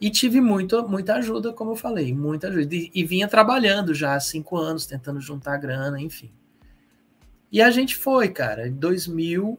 E 0.00 0.10
tive 0.10 0.40
muito, 0.40 0.86
muita 0.88 1.14
ajuda, 1.16 1.52
como 1.52 1.72
eu 1.72 1.76
falei, 1.76 2.14
muita 2.14 2.48
ajuda. 2.48 2.74
E, 2.74 2.90
e 2.94 3.04
vinha 3.04 3.26
trabalhando 3.26 3.92
já 3.94 4.14
há 4.14 4.20
cinco 4.20 4.56
anos, 4.56 4.86
tentando 4.86 5.20
juntar 5.20 5.56
grana, 5.56 6.00
enfim. 6.00 6.30
E 7.50 7.60
a 7.60 7.70
gente 7.70 7.96
foi, 7.96 8.28
cara. 8.28 8.68
Em 8.68 8.72
2000, 8.72 9.58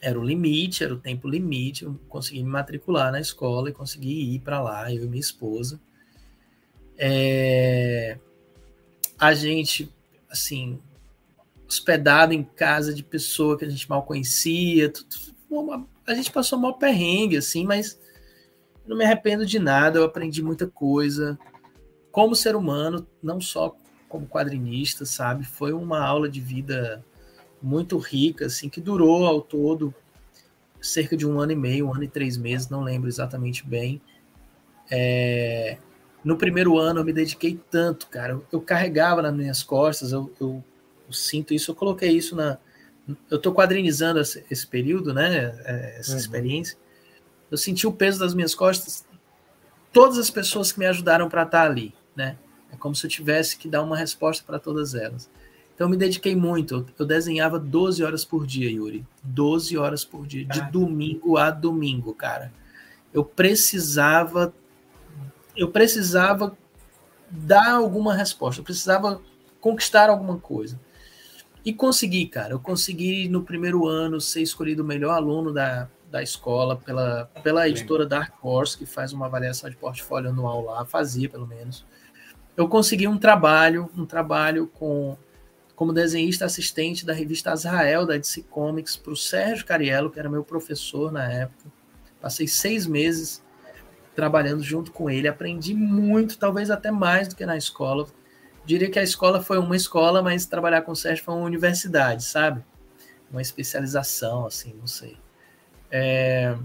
era 0.00 0.18
o 0.18 0.24
limite, 0.24 0.84
era 0.84 0.92
o 0.92 0.98
tempo 0.98 1.28
limite. 1.28 1.84
Eu 1.84 1.98
consegui 2.08 2.42
me 2.42 2.50
matricular 2.50 3.10
na 3.10 3.20
escola 3.20 3.70
e 3.70 3.72
consegui 3.72 4.34
ir 4.34 4.40
para 4.40 4.60
lá, 4.60 4.92
eu 4.92 5.04
e 5.04 5.08
minha 5.08 5.20
esposa. 5.20 5.80
É... 6.98 8.18
A 9.18 9.32
gente, 9.32 9.90
assim, 10.28 10.78
hospedado 11.72 12.34
em 12.34 12.42
casa 12.42 12.92
de 12.94 13.02
pessoa 13.02 13.58
que 13.58 13.64
a 13.64 13.68
gente 13.68 13.88
mal 13.88 14.02
conhecia. 14.02 14.90
Tudo, 14.90 15.88
a 16.06 16.14
gente 16.14 16.30
passou 16.30 16.58
mal 16.58 16.78
perrengue, 16.78 17.38
assim, 17.38 17.64
mas 17.64 17.98
não 18.86 18.96
me 18.96 19.04
arrependo 19.04 19.46
de 19.46 19.58
nada. 19.58 19.98
Eu 19.98 20.04
aprendi 20.04 20.42
muita 20.42 20.66
coisa 20.66 21.38
como 22.10 22.36
ser 22.36 22.54
humano, 22.54 23.06
não 23.22 23.40
só 23.40 23.74
como 24.08 24.26
quadrinista, 24.26 25.06
sabe? 25.06 25.44
Foi 25.44 25.72
uma 25.72 26.04
aula 26.04 26.28
de 26.28 26.40
vida 26.40 27.02
muito 27.62 27.96
rica, 27.96 28.46
assim, 28.46 28.68
que 28.68 28.80
durou 28.80 29.24
ao 29.24 29.40
todo 29.40 29.94
cerca 30.80 31.16
de 31.16 31.26
um 31.26 31.38
ano 31.40 31.52
e 31.52 31.56
meio, 31.56 31.86
um 31.86 31.94
ano 31.94 32.04
e 32.04 32.08
três 32.08 32.36
meses, 32.36 32.68
não 32.68 32.82
lembro 32.82 33.08
exatamente 33.08 33.64
bem. 33.64 34.02
É, 34.90 35.78
no 36.24 36.36
primeiro 36.36 36.76
ano 36.76 37.00
eu 37.00 37.04
me 37.04 37.12
dediquei 37.12 37.58
tanto, 37.70 38.08
cara. 38.08 38.32
Eu, 38.32 38.44
eu 38.52 38.60
carregava 38.60 39.22
nas 39.22 39.32
minhas 39.32 39.62
costas, 39.62 40.12
eu, 40.12 40.30
eu, 40.40 40.62
sinto 41.12 41.54
isso, 41.54 41.70
eu 41.70 41.74
coloquei 41.74 42.10
isso 42.10 42.34
na. 42.36 42.58
Eu 43.30 43.36
estou 43.36 43.52
quadrinizando 43.52 44.20
esse, 44.20 44.44
esse, 44.50 44.66
período, 44.66 45.12
né? 45.12 45.54
É, 45.64 45.96
essa 45.98 46.12
uhum. 46.12 46.18
experiência. 46.18 46.76
Eu 47.50 47.58
senti 47.58 47.86
o 47.86 47.92
peso 47.92 48.18
das 48.18 48.32
minhas 48.32 48.54
costas, 48.54 49.04
todas 49.92 50.18
as 50.18 50.30
pessoas 50.30 50.72
que 50.72 50.78
me 50.78 50.86
ajudaram 50.86 51.28
para 51.28 51.42
estar 51.42 51.62
ali, 51.62 51.94
né? 52.16 52.38
É 52.72 52.76
como 52.76 52.94
se 52.94 53.04
eu 53.04 53.10
tivesse 53.10 53.56
que 53.56 53.68
dar 53.68 53.82
uma 53.82 53.96
resposta 53.96 54.42
para 54.46 54.58
todas 54.58 54.94
elas. 54.94 55.28
Então 55.74 55.86
eu 55.86 55.90
me 55.90 55.96
dediquei 55.96 56.36
muito. 56.36 56.86
Eu 56.98 57.04
desenhava 57.04 57.58
12 57.58 58.02
horas 58.02 58.24
por 58.24 58.46
dia, 58.46 58.70
Yuri. 58.70 59.04
12 59.22 59.76
horas 59.76 60.04
por 60.04 60.26
dia, 60.26 60.44
de 60.44 60.60
domingo 60.70 61.36
a 61.36 61.50
domingo, 61.50 62.14
cara. 62.14 62.52
Eu 63.12 63.24
precisava 63.24 64.54
eu 65.56 65.70
precisava 65.70 66.56
dar 67.30 67.74
alguma 67.74 68.14
resposta, 68.14 68.60
eu 68.60 68.64
precisava 68.64 69.20
conquistar 69.60 70.10
alguma 70.10 70.38
coisa. 70.38 70.78
E 71.64 71.72
consegui, 71.72 72.26
cara. 72.26 72.54
Eu 72.54 72.60
consegui 72.60 73.28
no 73.28 73.42
primeiro 73.42 73.86
ano 73.86 74.20
ser 74.20 74.42
escolhido 74.42 74.82
o 74.82 74.86
melhor 74.86 75.14
aluno 75.14 75.52
da, 75.52 75.88
da 76.10 76.22
escola 76.22 76.76
pela, 76.76 77.26
pela 77.42 77.68
editora 77.68 78.04
Dark 78.04 78.34
Horse, 78.44 78.76
que 78.76 78.84
faz 78.84 79.12
uma 79.12 79.26
avaliação 79.26 79.70
de 79.70 79.76
portfólio 79.76 80.30
anual 80.30 80.64
lá, 80.64 80.84
fazia 80.84 81.28
pelo 81.28 81.46
menos. 81.46 81.84
Eu 82.56 82.68
consegui 82.68 83.08
um 83.08 83.16
trabalho, 83.16 83.88
um 83.96 84.04
trabalho 84.04 84.66
com 84.66 85.16
como 85.74 85.92
desenhista 85.92 86.44
assistente 86.44 87.04
da 87.04 87.12
revista 87.12 87.50
Azrael 87.50 88.06
da 88.06 88.16
DC 88.16 88.42
Comics 88.42 88.96
para 88.96 89.12
o 89.12 89.16
Sérgio 89.16 89.64
Cariello, 89.66 90.10
que 90.10 90.18
era 90.20 90.28
meu 90.28 90.44
professor 90.44 91.10
na 91.10 91.24
época. 91.24 91.64
Passei 92.20 92.46
seis 92.46 92.86
meses 92.86 93.42
trabalhando 94.14 94.62
junto 94.62 94.92
com 94.92 95.08
ele, 95.10 95.26
aprendi 95.26 95.74
muito, 95.74 96.38
talvez 96.38 96.70
até 96.70 96.90
mais 96.90 97.26
do 97.26 97.34
que 97.34 97.46
na 97.46 97.56
escola. 97.56 98.06
Diria 98.64 98.90
que 98.90 98.98
a 98.98 99.02
escola 99.02 99.42
foi 99.42 99.58
uma 99.58 99.76
escola, 99.76 100.22
mas 100.22 100.46
trabalhar 100.46 100.82
com 100.82 100.92
o 100.92 100.96
Sérgio 100.96 101.24
foi 101.24 101.34
uma 101.34 101.44
universidade, 101.44 102.24
sabe? 102.24 102.62
Uma 103.30 103.42
especialização, 103.42 104.46
assim, 104.46 104.74
não 104.78 104.86
sei. 104.86 105.16
É... 105.90 106.56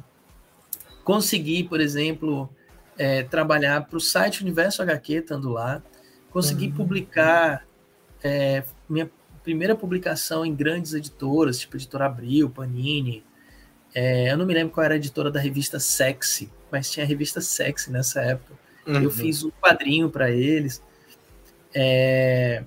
Consegui, 1.03 1.63
por 1.63 1.79
exemplo, 1.79 2.49
é, 2.97 3.23
trabalhar 3.23 3.85
para 3.85 3.97
o 3.97 4.01
site 4.01 4.41
Universo 4.41 4.81
HQ, 4.81 5.13
estando 5.13 5.49
lá. 5.49 5.81
Consegui 6.29 6.67
uhum. 6.67 6.73
publicar 6.73 7.65
é, 8.23 8.63
minha 8.89 9.09
primeira 9.43 9.75
publicação 9.75 10.45
em 10.45 10.53
grandes 10.53 10.93
editoras, 10.93 11.59
tipo 11.59 11.77
Editora 11.77 12.05
Abril, 12.05 12.49
Panini. 12.49 13.23
É, 13.95 14.31
eu 14.31 14.37
não 14.37 14.45
me 14.45 14.53
lembro 14.53 14.73
qual 14.73 14.83
era 14.83 14.95
a 14.95 14.97
editora 14.97 15.31
da 15.31 15.39
revista 15.39 15.79
Sexy, 15.79 16.51
mas 16.69 16.91
tinha 16.91 17.05
a 17.05 17.07
revista 17.07 17.39
Sexy 17.39 17.89
nessa 17.91 18.21
época. 18.21 18.53
Uhum. 18.85 19.01
Eu 19.01 19.09
fiz 19.09 19.43
um 19.43 19.51
quadrinho 19.61 20.09
para 20.09 20.29
eles. 20.29 20.81
É, 21.73 22.63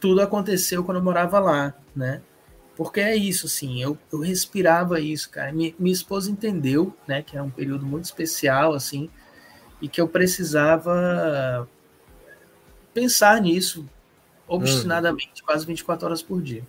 tudo 0.00 0.20
aconteceu 0.20 0.84
quando 0.84 0.98
eu 0.98 1.04
morava 1.04 1.38
lá, 1.38 1.74
né? 1.94 2.22
Porque 2.76 3.00
é 3.00 3.16
isso, 3.16 3.46
assim, 3.46 3.82
eu, 3.82 3.96
eu 4.12 4.20
respirava 4.20 5.00
isso, 5.00 5.30
cara. 5.30 5.52
Minha, 5.52 5.74
minha 5.78 5.92
esposa 5.92 6.30
entendeu, 6.30 6.94
né, 7.08 7.22
que 7.22 7.36
é 7.36 7.42
um 7.42 7.50
período 7.50 7.86
muito 7.86 8.04
especial, 8.04 8.74
assim, 8.74 9.08
e 9.80 9.88
que 9.88 10.00
eu 10.00 10.06
precisava 10.06 11.66
pensar 12.92 13.40
nisso 13.40 13.86
obstinadamente, 14.48 15.42
hum. 15.42 15.46
quase 15.46 15.66
24 15.66 16.06
horas 16.06 16.22
por 16.22 16.40
dia. 16.40 16.62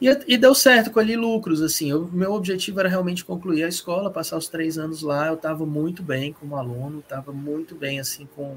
E, 0.00 0.06
e, 0.28 0.36
deu 0.36 0.54
certo, 0.54 0.92
colhi 0.92 1.16
lucros, 1.16 1.60
assim, 1.60 1.92
o 1.92 2.04
meu 2.06 2.32
objetivo 2.32 2.78
era 2.78 2.88
realmente 2.88 3.24
concluir 3.24 3.64
a 3.64 3.68
escola, 3.68 4.10
passar 4.10 4.36
os 4.36 4.48
três 4.48 4.78
anos 4.78 5.02
lá, 5.02 5.26
eu 5.26 5.34
estava 5.34 5.66
muito 5.66 6.04
bem 6.04 6.32
como 6.32 6.56
aluno, 6.56 7.00
estava 7.00 7.32
muito 7.32 7.74
bem, 7.74 7.98
assim, 7.98 8.28
com 8.36 8.56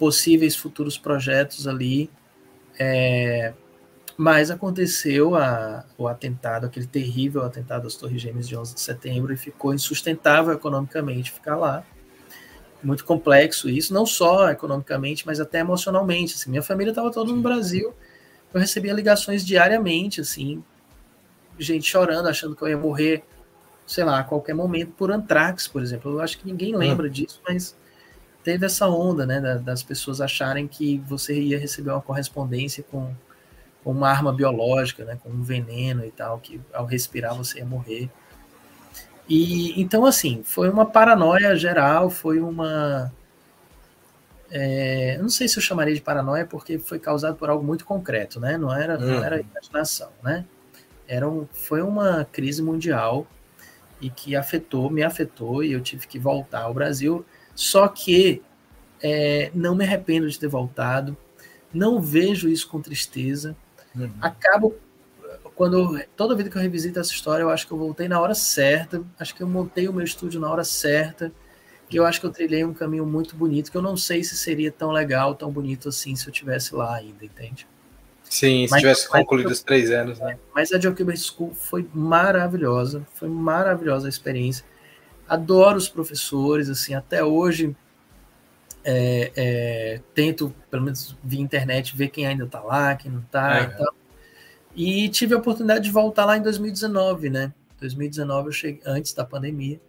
possíveis 0.00 0.56
futuros 0.56 0.96
projetos 0.96 1.68
ali, 1.68 2.10
é, 2.78 3.52
mas 4.16 4.50
aconteceu 4.50 5.36
a, 5.36 5.84
o 5.98 6.08
atentado, 6.08 6.64
aquele 6.64 6.86
terrível 6.86 7.42
atentado 7.42 7.86
às 7.86 7.96
Torres 7.96 8.22
Gêmeas 8.22 8.48
de 8.48 8.56
11 8.56 8.74
de 8.74 8.80
setembro, 8.80 9.30
e 9.30 9.36
ficou 9.36 9.74
insustentável 9.74 10.54
economicamente 10.54 11.30
ficar 11.30 11.54
lá. 11.54 11.84
Muito 12.82 13.04
complexo 13.04 13.68
isso, 13.68 13.92
não 13.92 14.06
só 14.06 14.48
economicamente, 14.48 15.26
mas 15.26 15.38
até 15.38 15.58
emocionalmente. 15.58 16.34
Assim, 16.34 16.48
minha 16.48 16.62
família 16.62 16.92
estava 16.92 17.12
toda 17.12 17.30
no 17.30 17.42
Brasil, 17.42 17.94
eu 18.54 18.58
recebia 18.58 18.94
ligações 18.94 19.44
diariamente, 19.44 20.22
assim, 20.22 20.64
gente 21.58 21.86
chorando, 21.86 22.26
achando 22.26 22.56
que 22.56 22.62
eu 22.62 22.68
ia 22.68 22.78
morrer, 22.78 23.22
sei 23.86 24.02
lá, 24.02 24.20
a 24.20 24.24
qualquer 24.24 24.54
momento 24.54 24.92
por 24.92 25.12
antrax, 25.12 25.68
por 25.68 25.82
exemplo. 25.82 26.12
Eu 26.12 26.20
acho 26.22 26.38
que 26.38 26.46
ninguém 26.46 26.74
lembra 26.74 27.04
uhum. 27.06 27.12
disso, 27.12 27.38
mas 27.46 27.76
teve 28.42 28.66
essa 28.66 28.88
onda, 28.88 29.26
né, 29.26 29.40
das 29.58 29.82
pessoas 29.82 30.20
acharem 30.20 30.66
que 30.66 30.98
você 31.06 31.38
ia 31.40 31.58
receber 31.58 31.90
uma 31.90 32.00
correspondência 32.00 32.84
com 32.90 33.12
com 33.82 33.92
uma 33.92 34.10
arma 34.10 34.30
biológica, 34.30 35.06
né, 35.06 35.18
com 35.22 35.30
um 35.30 35.42
veneno 35.42 36.04
e 36.04 36.10
tal, 36.10 36.38
que 36.38 36.60
ao 36.70 36.84
respirar 36.84 37.34
você 37.34 37.60
ia 37.60 37.64
morrer. 37.64 38.10
E 39.28 39.80
então 39.80 40.04
assim, 40.04 40.42
foi 40.44 40.68
uma 40.68 40.84
paranoia 40.84 41.56
geral, 41.56 42.10
foi 42.10 42.40
uma 42.40 43.10
é, 44.50 45.16
não 45.18 45.28
sei 45.28 45.46
se 45.46 45.58
eu 45.58 45.62
chamaria 45.62 45.94
de 45.94 46.00
paranoia 46.00 46.44
porque 46.44 46.78
foi 46.78 46.98
causado 46.98 47.36
por 47.36 47.48
algo 47.48 47.64
muito 47.64 47.84
concreto, 47.84 48.40
né? 48.40 48.58
Não 48.58 48.74
era, 48.74 48.98
não 48.98 49.22
era 49.24 49.36
uhum. 49.36 49.42
imaginação, 49.42 50.10
né? 50.22 50.44
Era 51.06 51.28
um, 51.28 51.46
foi 51.52 51.80
uma 51.82 52.24
crise 52.24 52.60
mundial 52.62 53.26
e 54.00 54.10
que 54.10 54.34
afetou, 54.34 54.90
me 54.90 55.02
afetou 55.02 55.62
e 55.62 55.72
eu 55.72 55.80
tive 55.80 56.06
que 56.06 56.18
voltar 56.18 56.62
ao 56.62 56.74
Brasil. 56.74 57.24
Só 57.54 57.88
que 57.88 58.42
é, 59.02 59.50
não 59.54 59.74
me 59.74 59.84
arrependo 59.84 60.28
de 60.28 60.38
ter 60.38 60.48
voltado, 60.48 61.16
não 61.72 62.00
vejo 62.00 62.48
isso 62.48 62.68
com 62.68 62.80
tristeza. 62.80 63.56
Uhum. 63.94 64.10
Acabo 64.20 64.74
quando 65.54 66.00
toda 66.16 66.34
vida 66.34 66.48
que 66.48 66.56
eu 66.56 66.62
revisito 66.62 66.98
essa 66.98 67.12
história, 67.12 67.42
eu 67.42 67.50
acho 67.50 67.66
que 67.66 67.72
eu 67.72 67.76
voltei 67.76 68.08
na 68.08 68.18
hora 68.18 68.34
certa, 68.34 69.02
acho 69.18 69.34
que 69.34 69.42
eu 69.42 69.46
montei 69.46 69.88
o 69.88 69.92
meu 69.92 70.02
estúdio 70.02 70.40
na 70.40 70.50
hora 70.50 70.64
certa, 70.64 71.30
e 71.90 71.96
eu 71.96 72.06
acho 72.06 72.18
que 72.18 72.24
eu 72.24 72.30
trilhei 72.30 72.64
um 72.64 72.72
caminho 72.72 73.04
muito 73.04 73.36
bonito, 73.36 73.70
que 73.70 73.76
eu 73.76 73.82
não 73.82 73.94
sei 73.94 74.24
se 74.24 74.38
seria 74.38 74.72
tão 74.72 74.90
legal, 74.90 75.34
tão 75.34 75.50
bonito 75.50 75.90
assim 75.90 76.16
se 76.16 76.26
eu 76.26 76.32
tivesse 76.32 76.74
lá 76.74 76.96
ainda, 76.96 77.26
entende? 77.26 77.66
Sim, 78.24 78.66
se 78.66 78.70
mas, 78.70 78.80
tivesse 78.80 79.06
concluído 79.06 79.50
os 79.50 79.62
três 79.62 79.90
anos, 79.90 80.18
né? 80.18 80.38
Mas 80.54 80.72
a 80.72 80.80
Joe 80.80 80.94
School 81.16 81.52
foi 81.52 81.86
maravilhosa, 81.92 83.06
foi 83.14 83.28
maravilhosa 83.28 84.06
a 84.06 84.08
experiência. 84.08 84.64
Adoro 85.30 85.78
os 85.78 85.88
professores, 85.88 86.68
assim, 86.68 86.92
até 86.92 87.22
hoje 87.22 87.76
é, 88.84 89.30
é, 89.36 90.00
tento, 90.12 90.52
pelo 90.68 90.82
menos 90.82 91.16
via 91.22 91.40
internet, 91.40 91.96
ver 91.96 92.08
quem 92.08 92.26
ainda 92.26 92.46
está 92.46 92.60
lá, 92.60 92.96
quem 92.96 93.12
não 93.12 93.20
está 93.20 93.60
é. 93.60 93.62
e 93.62 93.68
tal. 93.68 93.94
E 94.74 95.08
tive 95.08 95.32
a 95.34 95.38
oportunidade 95.38 95.84
de 95.84 95.90
voltar 95.92 96.24
lá 96.24 96.36
em 96.36 96.42
2019, 96.42 97.30
né? 97.30 97.52
2019 97.78 98.48
eu 98.48 98.52
cheguei, 98.52 98.82
antes 98.84 99.12
da 99.12 99.24
pandemia. 99.24 99.80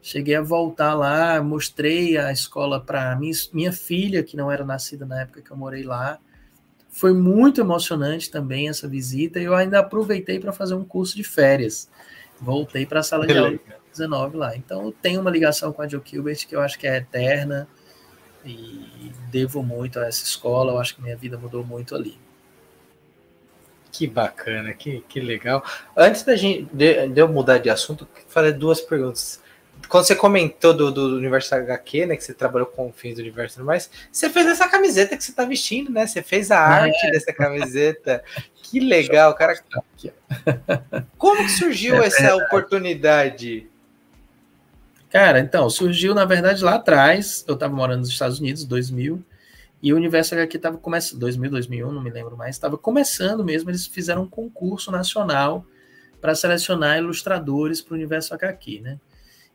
Cheguei 0.00 0.36
a 0.36 0.42
voltar 0.42 0.94
lá, 0.94 1.42
mostrei 1.42 2.16
a 2.16 2.30
escola 2.30 2.80
para 2.80 3.16
minha, 3.16 3.34
minha 3.52 3.72
filha, 3.72 4.22
que 4.22 4.36
não 4.36 4.48
era 4.48 4.64
nascida 4.64 5.04
na 5.04 5.22
época 5.22 5.42
que 5.42 5.50
eu 5.50 5.56
morei 5.56 5.82
lá. 5.82 6.20
Foi 6.88 7.12
muito 7.12 7.60
emocionante 7.60 8.30
também 8.30 8.68
essa 8.68 8.86
visita. 8.86 9.40
E 9.40 9.44
eu 9.44 9.56
ainda 9.56 9.80
aproveitei 9.80 10.38
para 10.38 10.52
fazer 10.52 10.74
um 10.74 10.84
curso 10.84 11.16
de 11.16 11.24
férias. 11.24 11.90
Voltei 12.40 12.86
para 12.86 13.00
a 13.00 13.02
sala 13.02 13.26
de 13.26 13.36
aula 13.36 13.58
19 13.94 14.36
lá. 14.36 14.56
Então, 14.56 14.86
eu 14.86 14.92
tenho 14.92 15.20
uma 15.20 15.30
ligação 15.30 15.72
com 15.72 15.82
a 15.82 15.88
Joe 15.88 16.02
Gilbert 16.04 16.46
que 16.46 16.54
eu 16.54 16.60
acho 16.60 16.78
que 16.78 16.86
é 16.86 16.96
eterna 16.96 17.66
e 18.44 19.12
devo 19.30 19.62
muito 19.62 19.98
a 19.98 20.06
essa 20.06 20.24
escola. 20.24 20.72
Eu 20.72 20.78
acho 20.78 20.94
que 20.94 21.02
minha 21.02 21.16
vida 21.16 21.38
mudou 21.38 21.64
muito 21.64 21.94
ali. 21.94 22.18
Que 23.90 24.06
bacana, 24.06 24.72
que, 24.74 25.04
que 25.08 25.20
legal. 25.20 25.64
Antes 25.96 26.24
da 26.24 26.34
gente, 26.34 26.68
de, 26.72 27.08
de 27.08 27.20
eu 27.20 27.28
mudar 27.28 27.58
de 27.58 27.70
assunto, 27.70 28.08
falei 28.28 28.52
duas 28.52 28.80
perguntas. 28.80 29.40
Quando 29.88 30.04
você 30.04 30.16
comentou 30.16 30.74
do, 30.74 30.90
do 30.90 31.16
universo 31.16 31.54
HQ, 31.54 32.06
né, 32.06 32.16
que 32.16 32.24
você 32.24 32.34
trabalhou 32.34 32.66
com 32.66 32.92
fins 32.92 33.14
do 33.14 33.20
universo 33.20 33.62
mas 33.64 33.90
você 34.10 34.28
fez 34.30 34.46
essa 34.46 34.68
camiseta 34.68 35.16
que 35.16 35.22
você 35.22 35.30
está 35.30 35.44
vestindo, 35.44 35.90
né? 35.90 36.06
Você 36.06 36.22
fez 36.22 36.50
a 36.50 36.58
arte 36.58 37.06
é. 37.06 37.10
dessa 37.10 37.32
camiseta. 37.32 38.24
Que 38.62 38.80
legal, 38.80 39.34
cara. 39.34 39.62
Como 41.16 41.44
que 41.44 41.50
surgiu 41.50 42.02
é 42.02 42.06
essa 42.06 42.34
oportunidade? 42.34 43.68
Cara, 45.14 45.38
então, 45.38 45.70
surgiu, 45.70 46.12
na 46.12 46.24
verdade, 46.24 46.64
lá 46.64 46.74
atrás, 46.74 47.44
eu 47.46 47.54
estava 47.54 47.72
morando 47.72 48.00
nos 48.00 48.08
Estados 48.08 48.40
Unidos, 48.40 48.64
2000, 48.64 49.24
e 49.80 49.92
o 49.92 49.96
Universo 49.96 50.34
HQ 50.34 50.56
estava 50.56 50.76
começando, 50.76 51.20
2000, 51.20 51.52
2001, 51.52 51.92
não 51.92 52.02
me 52.02 52.10
lembro 52.10 52.36
mais, 52.36 52.56
estava 52.56 52.76
começando 52.76 53.44
mesmo, 53.44 53.70
eles 53.70 53.86
fizeram 53.86 54.22
um 54.22 54.28
concurso 54.28 54.90
nacional 54.90 55.64
para 56.20 56.34
selecionar 56.34 56.98
ilustradores 56.98 57.80
para 57.80 57.92
o 57.92 57.94
Universo 57.94 58.34
HQ, 58.34 58.80
né? 58.80 58.98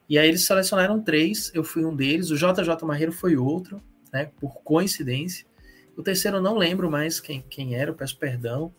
E 0.07 0.17
aí 0.17 0.29
eles 0.29 0.45
selecionaram 0.45 1.01
três, 1.01 1.51
eu 1.53 1.61
fui 1.61 1.83
um 1.83 1.93
deles, 1.93 2.31
o 2.31 2.37
JJ 2.37 2.81
Marreiro 2.83 3.11
foi 3.11 3.35
outro, 3.35 3.81
né, 4.13 4.31
por 4.39 4.61
coincidência. 4.63 5.45
O 5.97 6.01
terceiro 6.01 6.37
eu 6.37 6.41
não 6.41 6.57
lembro 6.57 6.89
mais 6.89 7.19
quem, 7.19 7.43
quem 7.49 7.75
era, 7.75 7.91
eu 7.91 7.95
peço 7.95 8.17
perdão. 8.17 8.73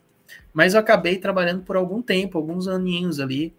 Mas 0.50 0.72
eu 0.72 0.80
acabei 0.80 1.18
trabalhando 1.18 1.62
por 1.62 1.76
algum 1.76 2.00
tempo, 2.00 2.38
alguns 2.38 2.66
aninhos 2.66 3.20
ali 3.20 3.54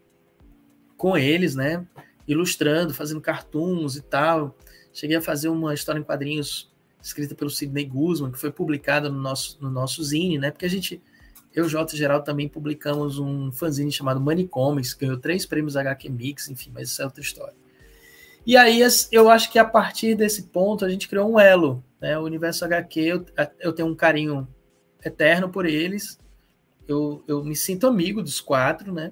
com 0.98 1.16
eles, 1.16 1.54
né? 1.54 1.86
Ilustrando, 2.28 2.94
fazendo 2.94 3.22
cartoons 3.22 3.96
e 3.96 4.02
tal. 4.02 4.58
Cheguei 4.94 5.18
a 5.18 5.22
fazer 5.22 5.50
uma 5.50 5.74
história 5.74 6.00
em 6.00 6.04
quadrinhos 6.04 6.72
escrita 7.02 7.34
pelo 7.34 7.50
Sidney 7.50 7.86
Guzman, 7.86 8.32
que 8.32 8.40
foi 8.40 8.52
publicada 8.52 9.10
no 9.10 9.20
nosso, 9.20 9.58
no 9.60 9.70
nosso 9.70 10.04
zine, 10.04 10.38
né? 10.38 10.52
Porque 10.52 10.66
a 10.66 10.70
gente, 10.70 11.02
eu 11.54 11.66
e 11.66 11.70
J. 11.70 11.98
Geral 11.98 12.22
também 12.22 12.48
publicamos 12.48 13.18
um 13.18 13.52
fanzine 13.52 13.92
chamado 13.92 14.22
Money 14.22 14.48
Comics, 14.48 14.94
ganhou 14.94 15.18
três 15.18 15.46
prêmios 15.46 15.76
HQ 15.76 16.10
Mix, 16.10 16.50
enfim, 16.50 16.72
mas 16.74 16.90
isso 16.90 17.02
é 17.02 17.06
outra 17.06 17.22
história. 17.22 17.56
E 18.46 18.58
aí 18.58 18.82
eu 19.12 19.30
acho 19.30 19.52
que 19.52 19.60
a 19.60 19.66
partir 19.66 20.16
desse 20.16 20.44
ponto 20.44 20.84
a 20.84 20.90
gente 20.90 21.08
criou 21.08 21.32
um 21.32 21.40
elo, 21.40 21.84
né? 22.00 22.18
O 22.18 22.24
universo 22.24 22.66
HQ, 22.66 23.00
eu, 23.00 23.26
eu 23.60 23.74
tenho 23.74 23.88
um 23.88 23.96
carinho 23.96 24.48
eterno 25.04 25.50
por 25.50 25.66
eles. 25.66 26.20
Eu, 26.88 27.24
eu 27.28 27.44
me 27.44 27.56
sinto 27.56 27.88
amigo 27.88 28.22
dos 28.22 28.42
quatro, 28.42 28.92
né? 28.92 29.12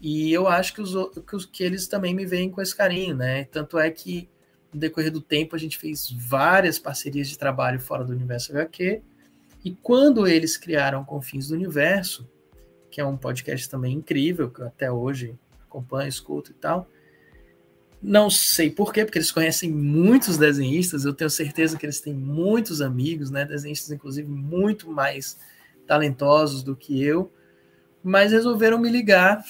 E 0.00 0.32
eu 0.32 0.46
acho 0.46 0.74
que, 0.74 0.82
os, 0.82 0.92
que, 0.92 1.48
que 1.50 1.64
eles 1.64 1.86
também 1.86 2.14
me 2.14 2.26
veem 2.26 2.50
com 2.50 2.60
esse 2.60 2.74
carinho, 2.74 3.14
né? 3.14 3.44
Tanto 3.44 3.78
é 3.78 3.90
que 3.90 4.28
no 4.72 4.78
decorrer 4.78 5.10
do 5.10 5.20
tempo 5.20 5.56
a 5.56 5.58
gente 5.58 5.78
fez 5.78 6.10
várias 6.10 6.78
parcerias 6.78 7.28
de 7.28 7.38
trabalho 7.38 7.80
fora 7.80 8.04
do 8.04 8.12
universo 8.12 8.52
HQ. 8.52 9.02
E 9.64 9.70
quando 9.82 10.26
eles 10.26 10.56
criaram 10.56 11.04
Confins 11.04 11.48
do 11.48 11.54
Universo, 11.54 12.28
que 12.90 13.00
é 13.00 13.06
um 13.06 13.16
podcast 13.16 13.68
também 13.68 13.96
incrível, 13.96 14.50
que 14.50 14.60
eu 14.60 14.66
até 14.66 14.90
hoje 14.90 15.38
acompanho, 15.62 16.08
escuto 16.08 16.50
e 16.50 16.54
tal. 16.54 16.88
Não 18.00 18.28
sei 18.28 18.70
por 18.70 18.92
quê, 18.92 19.04
porque 19.04 19.18
eles 19.18 19.32
conhecem 19.32 19.70
muitos 19.70 20.36
desenhistas, 20.36 21.04
eu 21.04 21.14
tenho 21.14 21.30
certeza 21.30 21.78
que 21.78 21.86
eles 21.86 22.00
têm 22.00 22.14
muitos 22.14 22.82
amigos, 22.82 23.30
né? 23.30 23.44
Desenhistas, 23.44 23.90
inclusive, 23.90 24.28
muito 24.28 24.90
mais 24.90 25.38
talentosos 25.86 26.62
do 26.62 26.76
que 26.76 27.02
eu 27.02 27.32
mas 28.04 28.32
resolveram 28.32 28.78
me 28.78 28.90
ligar 28.90 29.42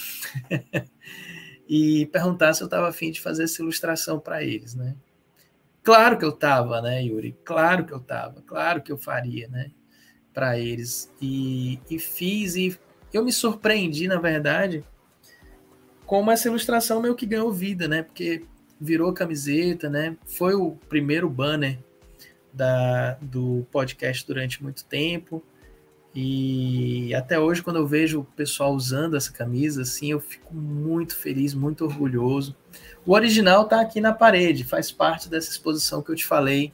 e 1.68 2.06
perguntar 2.06 2.54
se 2.54 2.62
eu 2.62 2.66
estava 2.66 2.88
afim 2.88 3.10
de 3.10 3.20
fazer 3.20 3.44
essa 3.44 3.60
ilustração 3.60 4.20
para 4.20 4.44
eles, 4.44 4.74
né? 4.74 4.94
Claro 5.82 6.16
que 6.16 6.24
eu 6.24 6.30
estava, 6.30 6.80
né, 6.80 7.02
Yuri? 7.02 7.36
Claro 7.44 7.84
que 7.84 7.92
eu 7.92 7.98
estava, 7.98 8.40
claro 8.42 8.80
que 8.80 8.90
eu 8.90 8.96
faria, 8.96 9.48
né, 9.48 9.70
para 10.32 10.58
eles. 10.58 11.12
E, 11.20 11.78
e 11.90 11.98
fiz, 11.98 12.56
e 12.56 12.78
eu 13.12 13.24
me 13.24 13.32
surpreendi, 13.32 14.08
na 14.08 14.18
verdade, 14.18 14.84
como 16.06 16.30
essa 16.30 16.48
ilustração 16.48 17.02
meio 17.02 17.14
que 17.14 17.26
ganhou 17.26 17.52
vida, 17.52 17.88
né? 17.88 18.02
Porque 18.02 18.44
virou 18.80 19.12
camiseta, 19.12 19.88
né? 19.88 20.16
Foi 20.26 20.54
o 20.54 20.72
primeiro 20.88 21.28
banner 21.28 21.78
da, 22.52 23.14
do 23.20 23.66
podcast 23.70 24.26
durante 24.26 24.62
muito 24.62 24.84
tempo. 24.84 25.44
E 26.14 27.12
até 27.14 27.40
hoje, 27.40 27.62
quando 27.62 27.76
eu 27.76 27.86
vejo 27.86 28.20
o 28.20 28.24
pessoal 28.24 28.72
usando 28.72 29.16
essa 29.16 29.32
camisa, 29.32 29.82
assim, 29.82 30.12
eu 30.12 30.20
fico 30.20 30.54
muito 30.54 31.16
feliz, 31.16 31.54
muito 31.54 31.84
orgulhoso. 31.84 32.54
O 33.04 33.12
original 33.12 33.64
está 33.64 33.80
aqui 33.80 34.00
na 34.00 34.12
parede, 34.12 34.62
faz 34.62 34.92
parte 34.92 35.28
dessa 35.28 35.50
exposição 35.50 36.00
que 36.00 36.10
eu 36.10 36.14
te 36.14 36.24
falei 36.24 36.72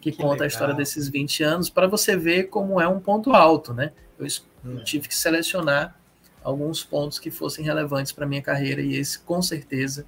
que, 0.00 0.10
que 0.10 0.16
conta 0.16 0.32
legal. 0.32 0.44
a 0.44 0.48
história 0.48 0.74
desses 0.74 1.08
20 1.08 1.42
anos, 1.44 1.70
para 1.70 1.86
você 1.86 2.16
ver 2.16 2.44
como 2.44 2.80
é 2.80 2.88
um 2.88 2.98
ponto 2.98 3.32
alto, 3.32 3.72
né? 3.72 3.92
Eu 4.18 4.26
hum. 4.64 4.82
tive 4.82 5.06
que 5.06 5.14
selecionar 5.14 5.96
alguns 6.42 6.82
pontos 6.82 7.18
que 7.18 7.30
fossem 7.30 7.64
relevantes 7.64 8.10
para 8.10 8.26
minha 8.26 8.42
carreira 8.42 8.80
e 8.80 8.96
esse, 8.96 9.18
com 9.20 9.40
certeza, 9.40 10.04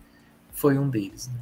foi 0.50 0.78
um 0.78 0.88
deles. 0.88 1.28
Né? 1.28 1.38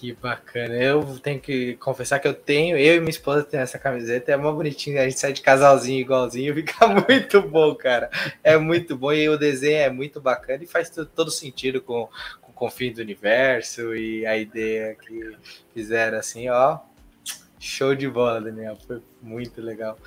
Que 0.00 0.14
bacana. 0.14 0.74
Eu 0.76 1.18
tenho 1.18 1.38
que 1.38 1.74
confessar 1.74 2.18
que 2.18 2.26
eu 2.26 2.32
tenho, 2.32 2.74
eu 2.78 2.94
e 2.94 3.00
minha 3.00 3.10
esposa 3.10 3.44
temos 3.44 3.68
essa 3.68 3.78
camiseta, 3.78 4.32
é 4.32 4.36
uma 4.36 4.50
bonitinha, 4.50 5.02
a 5.02 5.04
gente 5.04 5.20
sai 5.20 5.34
de 5.34 5.42
casalzinho 5.42 6.00
igualzinho, 6.00 6.54
fica 6.56 6.86
muito 6.88 7.42
bom, 7.42 7.74
cara. 7.74 8.08
É 8.42 8.56
muito 8.56 8.96
bom 8.96 9.12
e 9.12 9.28
o 9.28 9.36
desenho 9.36 9.76
é 9.76 9.90
muito 9.90 10.18
bacana 10.18 10.64
e 10.64 10.66
faz 10.66 10.88
todo 10.88 11.30
sentido 11.30 11.82
com, 11.82 12.08
com 12.40 12.50
o 12.50 12.54
confim 12.54 12.90
do 12.94 13.02
universo 13.02 13.94
e 13.94 14.24
a 14.24 14.38
ideia 14.38 14.94
que 14.94 15.36
fizeram 15.74 16.16
assim, 16.16 16.48
ó. 16.48 16.78
Show 17.58 17.94
de 17.94 18.08
bola, 18.08 18.40
Daniel. 18.40 18.78
Foi 18.86 19.02
muito 19.20 19.60
legal. 19.60 19.98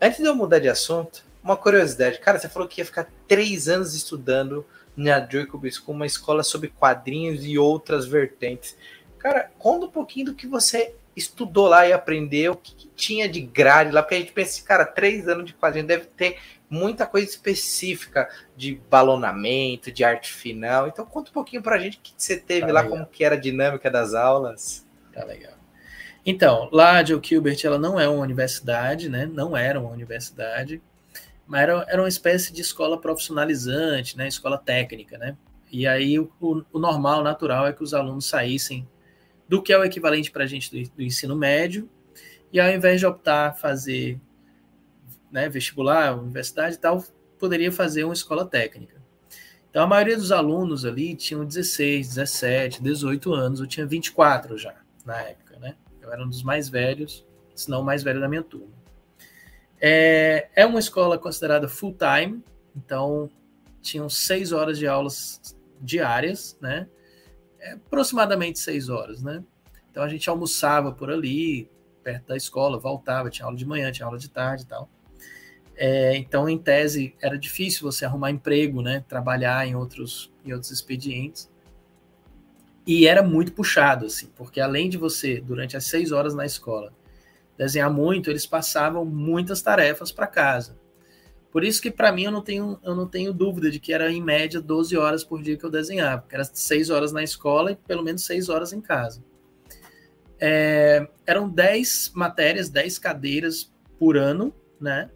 Antes 0.00 0.20
de 0.20 0.26
eu 0.26 0.36
mudar 0.36 0.60
de 0.60 0.68
assunto, 0.68 1.24
uma 1.42 1.56
curiosidade. 1.56 2.20
Cara, 2.20 2.38
você 2.38 2.48
falou 2.48 2.68
que 2.68 2.80
ia 2.80 2.84
ficar 2.84 3.10
três 3.26 3.68
anos 3.68 3.96
estudando 3.96 4.64
na 4.96 5.18
Jacobs 5.18 5.76
com 5.78 5.90
uma 5.90 6.06
escola 6.06 6.44
sobre 6.44 6.68
quadrinhos 6.68 7.44
e 7.44 7.58
outras 7.58 8.06
vertentes. 8.06 8.76
Cara, 9.20 9.50
conta 9.58 9.86
um 9.86 9.90
pouquinho 9.90 10.26
do 10.26 10.34
que 10.34 10.46
você 10.46 10.94
estudou 11.14 11.68
lá 11.68 11.86
e 11.86 11.92
aprendeu, 11.92 12.52
o 12.52 12.56
que, 12.56 12.74
que 12.74 12.88
tinha 12.88 13.28
de 13.28 13.40
grade 13.40 13.92
lá, 13.92 14.02
porque 14.02 14.14
a 14.14 14.18
gente 14.18 14.32
pensa, 14.32 14.64
cara, 14.64 14.84
três 14.84 15.28
anos 15.28 15.44
de 15.44 15.54
quadrinho 15.54 15.86
deve 15.86 16.06
ter 16.06 16.38
muita 16.68 17.06
coisa 17.06 17.28
específica 17.28 18.28
de 18.56 18.80
balonamento, 18.88 19.92
de 19.92 20.02
arte 20.02 20.32
final. 20.32 20.88
Então 20.88 21.04
conta 21.04 21.30
um 21.30 21.34
pouquinho 21.34 21.62
pra 21.62 21.78
gente 21.78 21.98
o 21.98 22.00
que 22.00 22.14
você 22.16 22.36
teve 22.36 22.66
tá 22.66 22.72
lá, 22.72 22.80
legal. 22.80 22.98
como 22.98 23.10
que 23.10 23.22
era 23.22 23.34
a 23.34 23.38
dinâmica 23.38 23.90
das 23.90 24.14
aulas. 24.14 24.86
Tá 25.12 25.24
legal. 25.24 25.52
Então, 26.24 26.68
lá 26.72 26.98
a 26.98 27.04
Joe 27.04 27.20
Gilbert, 27.22 27.58
ela 27.64 27.78
não 27.78 27.98
é 27.98 28.08
uma 28.08 28.22
universidade, 28.22 29.08
né? 29.08 29.26
Não 29.26 29.56
era 29.56 29.80
uma 29.80 29.90
universidade, 29.90 30.80
mas 31.46 31.62
era, 31.62 31.86
era 31.88 32.00
uma 32.02 32.08
espécie 32.08 32.52
de 32.52 32.60
escola 32.60 33.00
profissionalizante, 33.00 34.16
né? 34.16 34.28
Escola 34.28 34.56
técnica, 34.56 35.18
né? 35.18 35.36
E 35.72 35.86
aí 35.86 36.18
o, 36.18 36.30
o 36.40 36.78
normal, 36.78 37.22
natural, 37.22 37.66
é 37.66 37.72
que 37.72 37.82
os 37.82 37.94
alunos 37.94 38.26
saíssem 38.26 38.86
do 39.50 39.60
que 39.60 39.72
é 39.72 39.78
o 39.78 39.82
equivalente 39.82 40.30
para 40.30 40.44
a 40.44 40.46
gente 40.46 40.70
do, 40.70 40.90
do, 40.94 41.02
ensino 41.02 41.34
médio, 41.34 41.90
e 42.52 42.60
ao 42.60 42.70
invés 42.70 43.00
de 43.00 43.06
optar 43.06 43.52
fazer 43.56 44.16
né, 45.28 45.48
vestibular, 45.48 46.16
universidade 46.16 46.76
e 46.76 46.78
tal, 46.78 47.04
poderia 47.36 47.72
fazer 47.72 48.04
uma 48.04 48.14
escola 48.14 48.46
técnica. 48.46 49.02
Então 49.68 49.82
a 49.82 49.88
maioria 49.88 50.16
dos 50.16 50.30
alunos 50.30 50.84
ali 50.84 51.16
tinham 51.16 51.44
16, 51.44 52.10
17, 52.10 52.80
18 52.80 53.34
anos, 53.34 53.58
eu 53.58 53.66
tinha 53.66 53.84
24 53.84 54.56
já 54.56 54.76
na 55.04 55.20
época, 55.20 55.58
né? 55.58 55.74
Eu 56.00 56.12
era 56.12 56.24
um 56.24 56.28
dos 56.28 56.44
mais 56.44 56.68
velhos, 56.68 57.26
se 57.52 57.68
não 57.68 57.80
o 57.80 57.84
mais 57.84 58.04
velho 58.04 58.20
da 58.20 58.28
minha 58.28 58.44
turma. 58.44 58.72
É, 59.80 60.48
é 60.54 60.64
uma 60.64 60.78
escola 60.78 61.18
considerada 61.18 61.68
full 61.68 61.96
time, 61.96 62.40
então 62.76 63.28
tinham 63.82 64.08
seis 64.08 64.52
horas 64.52 64.78
de 64.78 64.86
aulas 64.86 65.56
diárias, 65.80 66.56
né? 66.60 66.86
É, 67.60 67.72
aproximadamente 67.72 68.58
seis 68.58 68.88
horas, 68.88 69.22
né? 69.22 69.44
Então 69.90 70.02
a 70.02 70.08
gente 70.08 70.28
almoçava 70.30 70.92
por 70.92 71.10
ali, 71.10 71.70
perto 72.02 72.28
da 72.28 72.36
escola, 72.36 72.78
voltava, 72.78 73.30
tinha 73.30 73.44
aula 73.44 73.56
de 73.56 73.66
manhã, 73.66 73.92
tinha 73.92 74.06
aula 74.06 74.18
de 74.18 74.28
tarde 74.28 74.64
e 74.64 74.66
tal. 74.66 74.88
É, 75.76 76.14
então, 76.16 76.46
em 76.46 76.58
tese, 76.58 77.14
era 77.22 77.38
difícil 77.38 77.90
você 77.90 78.04
arrumar 78.04 78.30
emprego, 78.30 78.82
né? 78.82 79.02
Trabalhar 79.08 79.66
em 79.66 79.74
outros, 79.74 80.30
em 80.44 80.52
outros 80.52 80.70
expedientes. 80.70 81.50
E 82.86 83.06
era 83.06 83.22
muito 83.22 83.52
puxado, 83.52 84.06
assim, 84.06 84.28
porque 84.36 84.60
além 84.60 84.90
de 84.90 84.98
você, 84.98 85.40
durante 85.40 85.76
as 85.76 85.84
seis 85.86 86.12
horas 86.12 86.34
na 86.34 86.44
escola, 86.44 86.92
desenhar 87.56 87.90
muito, 87.90 88.28
eles 88.28 88.46
passavam 88.46 89.04
muitas 89.04 89.62
tarefas 89.62 90.12
para 90.12 90.26
casa. 90.26 90.78
Por 91.50 91.64
isso 91.64 91.82
que 91.82 91.90
para 91.90 92.12
mim 92.12 92.24
eu 92.24 92.30
não 92.30 92.42
tenho 92.42 92.78
eu 92.82 92.94
não 92.94 93.06
tenho 93.06 93.32
dúvida 93.32 93.70
de 93.70 93.80
que 93.80 93.92
era 93.92 94.10
em 94.10 94.22
média 94.22 94.60
12 94.60 94.96
horas 94.96 95.24
por 95.24 95.42
dia 95.42 95.56
que 95.56 95.64
eu 95.64 95.70
desenhava, 95.70 96.22
porque 96.22 96.34
era 96.34 96.44
6 96.44 96.90
horas 96.90 97.12
na 97.12 97.22
escola 97.22 97.72
e 97.72 97.76
pelo 97.76 98.02
menos 98.02 98.24
6 98.24 98.48
horas 98.48 98.72
em 98.72 98.80
casa. 98.80 99.22
É, 100.38 101.06
eram 101.26 101.48
10 101.48 102.12
matérias, 102.14 102.70
10 102.70 102.98
cadeiras 102.98 103.72
por 103.98 104.16
ano, 104.16 104.54
né? 104.80 105.10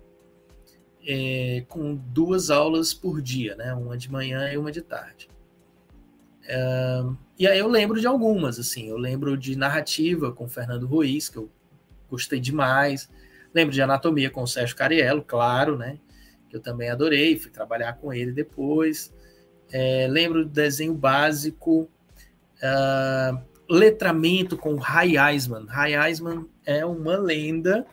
É, 1.06 1.64
com 1.68 1.94
duas 1.94 2.50
aulas 2.50 2.92
por 2.92 3.22
dia, 3.22 3.54
né? 3.54 3.72
Uma 3.72 3.96
de 3.96 4.10
manhã 4.10 4.52
e 4.52 4.58
uma 4.58 4.72
de 4.72 4.82
tarde. 4.82 5.28
É, 6.46 7.02
e 7.38 7.46
aí 7.46 7.58
eu 7.58 7.68
lembro 7.68 8.00
de 8.00 8.06
algumas, 8.06 8.58
assim, 8.58 8.88
eu 8.88 8.96
lembro 8.98 9.36
de 9.36 9.56
narrativa 9.56 10.32
com 10.32 10.48
Fernando 10.48 10.86
Ruiz, 10.86 11.28
que 11.28 11.38
eu 11.38 11.50
gostei 12.10 12.40
demais. 12.40 13.08
Lembro 13.54 13.72
de 13.72 13.80
anatomia 13.80 14.30
com 14.30 14.42
o 14.42 14.46
Sérgio 14.46 14.76
Cariello, 14.76 15.22
claro, 15.22 15.78
né? 15.78 15.98
Eu 16.54 16.60
também 16.60 16.88
adorei, 16.88 17.38
fui 17.38 17.50
trabalhar 17.50 17.94
com 17.94 18.12
ele 18.12 18.32
depois. 18.32 19.12
É, 19.72 20.06
lembro 20.08 20.44
do 20.44 20.50
desenho 20.50 20.94
básico, 20.94 21.90
uh, 22.62 23.44
letramento 23.68 24.56
com 24.56 24.76
Ray 24.76 25.16
Eisman. 25.18 25.66
Ray 25.66 25.94
Eisman 25.94 26.46
é 26.64 26.84
uma 26.84 27.16
lenda, 27.16 27.86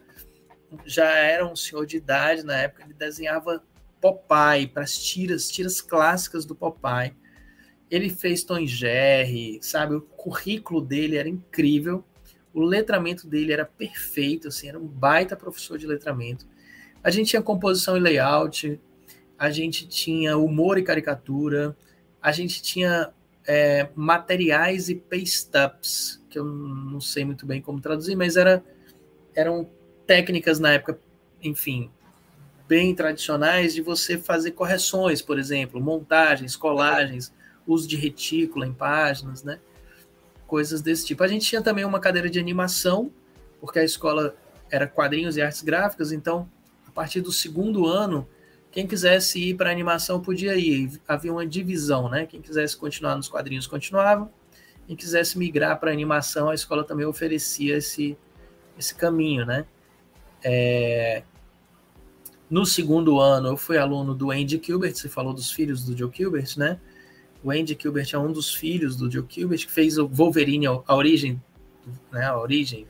já 0.85 1.09
era 1.09 1.45
um 1.45 1.55
senhor 1.55 1.85
de 1.85 1.97
idade 1.97 2.43
na 2.43 2.55
época, 2.55 2.83
ele 2.83 2.93
desenhava 2.93 3.63
Popeye 3.99 4.67
para 4.67 4.83
as 4.83 4.97
tiras, 4.97 5.49
tiras 5.49 5.81
clássicas 5.81 6.45
do 6.45 6.55
Popeye. 6.55 7.13
Ele 7.89 8.09
fez 8.09 8.43
Tom 8.43 8.65
Jerry, 8.65 9.59
sabe? 9.61 9.95
O 9.95 10.01
currículo 10.01 10.81
dele 10.81 11.17
era 11.17 11.27
incrível. 11.27 12.03
O 12.53 12.61
letramento 12.61 13.27
dele 13.27 13.53
era 13.53 13.65
perfeito, 13.65 14.47
assim, 14.47 14.69
era 14.69 14.79
um 14.79 14.87
baita 14.87 15.35
professor 15.35 15.77
de 15.77 15.85
letramento. 15.85 16.47
A 17.03 17.09
gente 17.09 17.29
tinha 17.29 17.41
composição 17.41 17.97
e 17.97 17.99
layout, 17.99 18.79
a 19.37 19.49
gente 19.49 19.87
tinha 19.87 20.37
humor 20.37 20.77
e 20.77 20.83
caricatura, 20.83 21.75
a 22.21 22.31
gente 22.31 22.61
tinha 22.61 23.11
é, 23.47 23.89
materiais 23.95 24.89
e 24.89 24.95
paste-ups, 24.95 26.21
que 26.29 26.37
eu 26.37 26.45
não 26.45 27.01
sei 27.01 27.25
muito 27.25 27.45
bem 27.45 27.61
como 27.61 27.81
traduzir, 27.81 28.15
mas 28.15 28.37
era, 28.37 28.63
eram 29.35 29.69
técnicas 30.05 30.59
na 30.59 30.73
época, 30.73 30.99
enfim, 31.41 31.89
bem 32.67 32.93
tradicionais 32.93 33.73
de 33.73 33.81
você 33.81 34.17
fazer 34.17 34.51
correções, 34.51 35.21
por 35.21 35.39
exemplo, 35.39 35.81
montagens, 35.81 36.55
colagens, 36.55 37.33
uso 37.65 37.87
de 37.87 37.95
retícula 37.95 38.67
em 38.67 38.73
páginas, 38.73 39.43
né? 39.43 39.59
coisas 40.51 40.81
desse 40.81 41.05
tipo. 41.05 41.23
A 41.23 41.27
gente 41.29 41.45
tinha 41.45 41.61
também 41.61 41.85
uma 41.85 41.97
cadeira 41.97 42.29
de 42.29 42.37
animação, 42.37 43.09
porque 43.61 43.79
a 43.79 43.85
escola 43.85 44.35
era 44.69 44.85
quadrinhos 44.85 45.37
e 45.37 45.41
artes 45.41 45.61
gráficas, 45.61 46.11
então, 46.11 46.49
a 46.91 46.93
partir 46.93 47.21
do 47.21 47.31
segundo 47.31 47.87
ano, 47.87 48.27
quem 48.69 48.85
quisesse 48.85 49.39
ir 49.39 49.55
para 49.55 49.71
animação 49.71 50.19
podia 50.19 50.57
ir. 50.57 51.01
Havia 51.07 51.31
uma 51.31 51.47
divisão, 51.47 52.09
né? 52.09 52.25
Quem 52.25 52.41
quisesse 52.41 52.75
continuar 52.75 53.15
nos 53.15 53.29
quadrinhos 53.29 53.65
continuava. 53.65 54.29
Quem 54.85 54.95
quisesse 54.95 55.37
migrar 55.37 55.79
para 55.79 55.89
animação, 55.89 56.49
a 56.49 56.53
escola 56.53 56.83
também 56.83 57.05
oferecia 57.05 57.77
esse, 57.77 58.17
esse 58.77 58.93
caminho, 58.93 59.45
né? 59.45 59.65
É... 60.43 61.23
No 62.49 62.65
segundo 62.65 63.21
ano, 63.21 63.47
eu 63.47 63.57
fui 63.57 63.77
aluno 63.77 64.13
do 64.13 64.31
Andy 64.31 64.61
Gilbert, 64.61 64.93
você 64.93 65.07
falou 65.07 65.33
dos 65.33 65.49
filhos 65.49 65.85
do 65.85 65.97
Joe 65.97 66.11
Gilbert, 66.13 66.57
né? 66.57 66.77
O 67.41 67.51
Andy 67.51 67.77
Gilbert 67.81 68.09
é 68.11 68.17
um 68.17 68.33
dos 68.33 68.53
filhos 68.53 68.97
do 68.97 69.09
Joe 69.09 69.25
Gilbert, 69.29 69.65
que 69.65 69.71
fez 69.71 69.97
o 69.97 70.07
Wolverine, 70.09 70.67
a 70.67 70.95
origem, 70.95 71.41
né, 72.11 72.25
a 72.25 72.37
origem, 72.37 72.85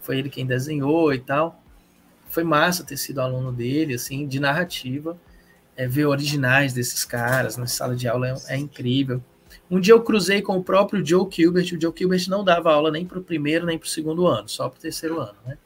foi 0.00 0.18
ele 0.18 0.30
quem 0.30 0.46
desenhou 0.46 1.12
e 1.12 1.18
tal. 1.18 1.61
Foi 2.32 2.42
massa 2.42 2.82
ter 2.82 2.96
sido 2.96 3.20
aluno 3.20 3.52
dele, 3.52 3.92
assim, 3.92 4.26
de 4.26 4.40
narrativa. 4.40 5.18
É, 5.76 5.86
ver 5.86 6.06
originais 6.06 6.72
desses 6.72 7.04
caras 7.04 7.58
na 7.58 7.66
sala 7.66 7.94
de 7.94 8.08
aula 8.08 8.28
é, 8.28 8.34
é, 8.54 8.56
incrível. 8.56 9.22
Um 9.70 9.78
dia 9.78 9.92
eu 9.92 10.02
cruzei 10.02 10.40
com 10.40 10.56
o 10.56 10.64
próprio 10.64 11.04
Joe 11.04 11.28
Gilbert, 11.30 11.74
o 11.74 11.80
Joe 11.80 11.92
Gilbert 11.94 12.24
não 12.28 12.42
dava 12.42 12.72
aula 12.72 12.90
nem 12.90 13.04
para 13.04 13.18
o 13.18 13.22
primeiro 13.22 13.66
nem 13.66 13.78
para 13.78 13.86
o 13.86 13.88
segundo 13.88 14.26
ano, 14.26 14.48
só 14.48 14.66
para 14.68 14.78
o 14.78 14.80
terceiro 14.80 15.20
ano, 15.20 15.36
né? 15.46 15.58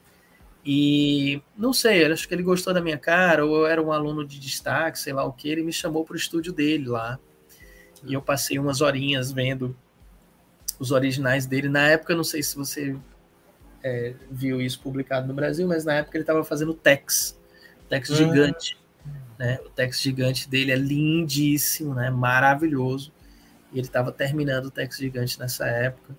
E 0.64 1.40
não 1.56 1.72
sei, 1.72 2.04
acho 2.04 2.26
que 2.26 2.34
ele 2.34 2.42
gostou 2.42 2.74
da 2.74 2.80
minha 2.80 2.98
cara, 2.98 3.46
ou 3.46 3.58
eu 3.58 3.66
era 3.66 3.80
um 3.80 3.92
aluno 3.92 4.26
de 4.26 4.40
destaque, 4.40 4.98
sei 4.98 5.12
lá 5.12 5.24
o 5.24 5.32
que, 5.32 5.48
ele 5.48 5.62
me 5.62 5.72
chamou 5.72 6.04
para 6.04 6.14
o 6.14 6.16
estúdio 6.16 6.52
dele 6.52 6.88
lá. 6.88 7.18
E 8.04 8.14
eu 8.14 8.22
passei 8.22 8.58
umas 8.58 8.80
horinhas 8.80 9.30
vendo 9.30 9.76
os 10.80 10.90
originais 10.90 11.46
dele. 11.46 11.68
Na 11.68 11.86
época, 11.88 12.14
não 12.16 12.24
sei 12.24 12.42
se 12.42 12.56
você 12.56 12.96
é, 13.86 14.14
viu 14.30 14.60
isso 14.60 14.80
publicado 14.80 15.26
no 15.26 15.34
Brasil, 15.34 15.66
mas 15.66 15.84
na 15.84 15.94
época 15.94 16.16
ele 16.16 16.22
estava 16.22 16.42
fazendo 16.44 16.74
Tex, 16.74 17.38
Tex 17.88 18.10
uhum. 18.10 18.16
gigante. 18.16 18.76
Né? 19.38 19.58
O 19.64 19.70
Tex 19.70 20.00
gigante 20.00 20.48
dele 20.48 20.72
é 20.72 20.76
lindíssimo, 20.76 21.94
né? 21.94 22.10
maravilhoso. 22.10 23.12
E 23.72 23.78
ele 23.78 23.86
estava 23.86 24.10
terminando 24.10 24.66
o 24.66 24.70
Tex 24.70 24.96
gigante 24.96 25.38
nessa 25.38 25.66
época. 25.66 26.16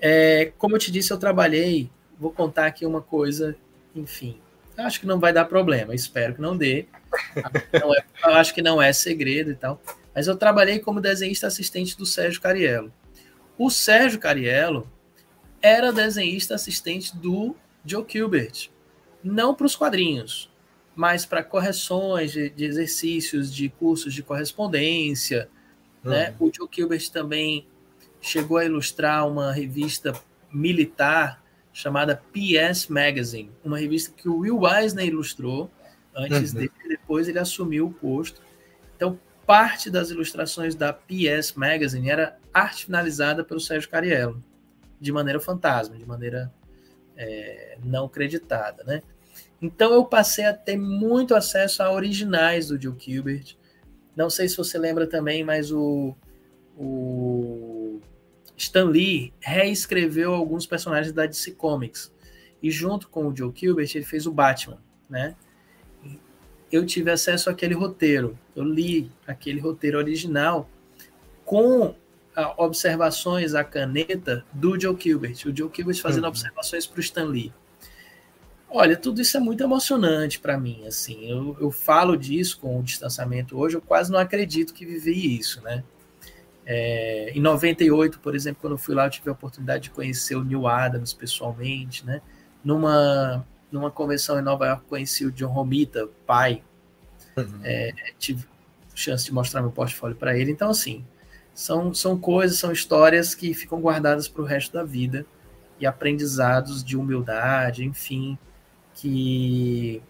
É, 0.00 0.52
como 0.56 0.76
eu 0.76 0.78
te 0.78 0.90
disse, 0.90 1.12
eu 1.12 1.18
trabalhei. 1.18 1.90
Vou 2.18 2.30
contar 2.30 2.66
aqui 2.66 2.86
uma 2.86 3.00
coisa, 3.02 3.54
enfim. 3.94 4.38
Acho 4.76 5.00
que 5.00 5.06
não 5.06 5.20
vai 5.20 5.32
dar 5.32 5.44
problema, 5.44 5.94
espero 5.94 6.34
que 6.34 6.40
não 6.40 6.56
dê. 6.56 6.86
Não 7.80 7.94
é, 7.94 8.02
eu 8.24 8.34
acho 8.34 8.54
que 8.54 8.62
não 8.62 8.80
é 8.80 8.92
segredo 8.92 9.50
e 9.50 9.54
tal 9.54 9.80
mas 10.14 10.26
eu 10.26 10.36
trabalhei 10.36 10.78
como 10.78 11.00
desenhista 11.00 11.46
assistente 11.46 11.96
do 11.96 12.04
Sérgio 12.04 12.40
Cariello. 12.40 12.92
O 13.56 13.70
Sérgio 13.70 14.18
Cariello 14.18 14.90
era 15.62 15.92
desenhista 15.92 16.54
assistente 16.54 17.16
do 17.16 17.54
Joe 17.84 18.04
Kubert, 18.04 18.70
não 19.22 19.54
para 19.54 19.66
os 19.66 19.76
quadrinhos, 19.76 20.50
mas 20.94 21.24
para 21.24 21.42
correções 21.42 22.32
de, 22.32 22.50
de, 22.50 22.64
exercícios 22.64 23.52
de 23.52 23.68
cursos 23.68 24.12
de 24.12 24.22
correspondência. 24.22 25.48
Uhum. 26.04 26.10
Né? 26.10 26.34
O 26.38 26.50
Joe 26.52 26.68
Kubert 26.68 27.10
também 27.10 27.66
chegou 28.20 28.58
a 28.58 28.64
ilustrar 28.64 29.26
uma 29.26 29.52
revista 29.52 30.12
militar 30.52 31.42
chamada 31.72 32.20
PS 32.32 32.88
Magazine, 32.88 33.50
uma 33.64 33.78
revista 33.78 34.12
que 34.14 34.28
o 34.28 34.38
Will 34.38 34.66
Eisner 34.66 35.06
ilustrou 35.06 35.70
antes 36.14 36.52
uhum. 36.52 36.60
dele, 36.60 36.72
depois 36.88 37.28
ele 37.28 37.38
assumiu 37.38 37.86
o 37.86 37.92
posto. 37.92 38.42
Então, 38.96 39.18
parte 39.46 39.90
das 39.90 40.10
ilustrações 40.10 40.74
da 40.74 40.92
PS 40.92 41.54
Magazine 41.54 42.10
era 42.10 42.38
arte 42.52 42.86
finalizada 42.86 43.44
pelo 43.44 43.60
Sérgio 43.60 43.88
Cariello, 43.88 44.42
de 45.00 45.12
maneira 45.12 45.40
fantasma, 45.40 45.96
de 45.96 46.06
maneira 46.06 46.52
é, 47.16 47.78
não 47.82 48.08
creditada, 48.08 48.84
né? 48.84 49.02
Então 49.60 49.92
eu 49.92 50.04
passei 50.04 50.44
a 50.44 50.54
ter 50.54 50.76
muito 50.76 51.34
acesso 51.34 51.82
a 51.82 51.92
originais 51.92 52.68
do 52.68 52.80
Joe 52.80 52.94
Kubert. 52.94 53.56
Não 54.16 54.30
sei 54.30 54.48
se 54.48 54.56
você 54.56 54.78
lembra 54.78 55.06
também, 55.06 55.44
mas 55.44 55.70
o, 55.70 56.14
o 56.76 58.00
Stan 58.56 58.84
Lee 58.84 59.32
reescreveu 59.40 60.34
alguns 60.34 60.66
personagens 60.66 61.12
da 61.12 61.26
DC 61.26 61.52
Comics. 61.52 62.12
E 62.62 62.70
junto 62.70 63.08
com 63.08 63.26
o 63.26 63.36
Joe 63.36 63.52
Kubert, 63.52 63.94
ele 63.94 64.04
fez 64.04 64.26
o 64.26 64.32
Batman, 64.32 64.78
né? 65.08 65.34
eu 66.70 66.86
tive 66.86 67.10
acesso 67.10 67.50
àquele 67.50 67.74
roteiro. 67.74 68.38
Eu 68.54 68.64
li 68.64 69.10
aquele 69.26 69.60
roteiro 69.60 69.98
original 69.98 70.68
com 71.44 71.94
observações 72.56 73.54
à 73.54 73.64
caneta 73.64 74.44
do 74.52 74.80
Joe 74.80 74.96
Gilbert. 74.98 75.36
O 75.46 75.56
Joe 75.56 75.70
Gilbert 75.74 76.00
fazendo 76.00 76.24
uhum. 76.24 76.30
observações 76.30 76.86
para 76.86 76.98
o 76.98 77.00
Stan 77.00 77.24
Lee. 77.24 77.52
Olha, 78.68 78.96
tudo 78.96 79.20
isso 79.20 79.36
é 79.36 79.40
muito 79.40 79.64
emocionante 79.64 80.38
para 80.38 80.56
mim. 80.56 80.86
Assim, 80.86 81.28
eu, 81.28 81.56
eu 81.60 81.70
falo 81.70 82.16
disso 82.16 82.58
com 82.60 82.78
o 82.78 82.82
distanciamento 82.82 83.58
hoje. 83.58 83.76
Eu 83.76 83.82
quase 83.82 84.12
não 84.12 84.18
acredito 84.18 84.72
que 84.72 84.86
vivi 84.86 85.36
isso, 85.36 85.60
né? 85.62 85.82
É, 86.64 87.32
em 87.34 87.40
98, 87.40 88.20
por 88.20 88.34
exemplo, 88.34 88.60
quando 88.60 88.74
eu 88.74 88.78
fui 88.78 88.94
lá, 88.94 89.06
eu 89.06 89.10
tive 89.10 89.28
a 89.28 89.32
oportunidade 89.32 89.84
de 89.84 89.90
conhecer 89.90 90.36
o 90.36 90.44
Neil 90.44 90.68
Adams 90.68 91.12
pessoalmente, 91.12 92.06
né? 92.06 92.22
Numa 92.64 93.44
numa 93.70 93.90
convenção 93.90 94.38
em 94.38 94.42
Nova 94.42 94.66
York, 94.66 94.84
conheci 94.88 95.24
o 95.24 95.30
John 95.30 95.52
Romita, 95.52 96.08
pai. 96.26 96.62
Uhum. 97.36 97.60
É, 97.62 97.92
tive 98.18 98.46
chance 98.94 99.24
de 99.24 99.32
mostrar 99.32 99.62
meu 99.62 99.70
portfólio 99.70 100.16
para 100.16 100.36
ele. 100.36 100.50
Então, 100.50 100.70
assim, 100.70 101.04
são, 101.60 101.92
são 101.92 102.18
coisas, 102.18 102.58
são 102.58 102.72
histórias 102.72 103.34
que 103.34 103.52
ficam 103.52 103.82
guardadas 103.82 104.26
para 104.26 104.40
o 104.40 104.46
resto 104.46 104.72
da 104.72 104.82
vida 104.82 105.26
e 105.78 105.86
aprendizados 105.86 106.82
de 106.82 106.96
humildade, 106.96 107.84
enfim, 107.84 108.38
que, 108.94 110.02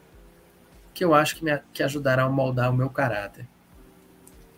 que 0.95 1.05
eu 1.05 1.13
acho 1.13 1.35
que, 1.35 1.45
me, 1.45 1.59
que 1.73 1.83
ajudará 1.83 2.23
a 2.23 2.29
moldar 2.29 2.71
o 2.71 2.77
meu 2.77 2.89
caráter. 2.89 3.49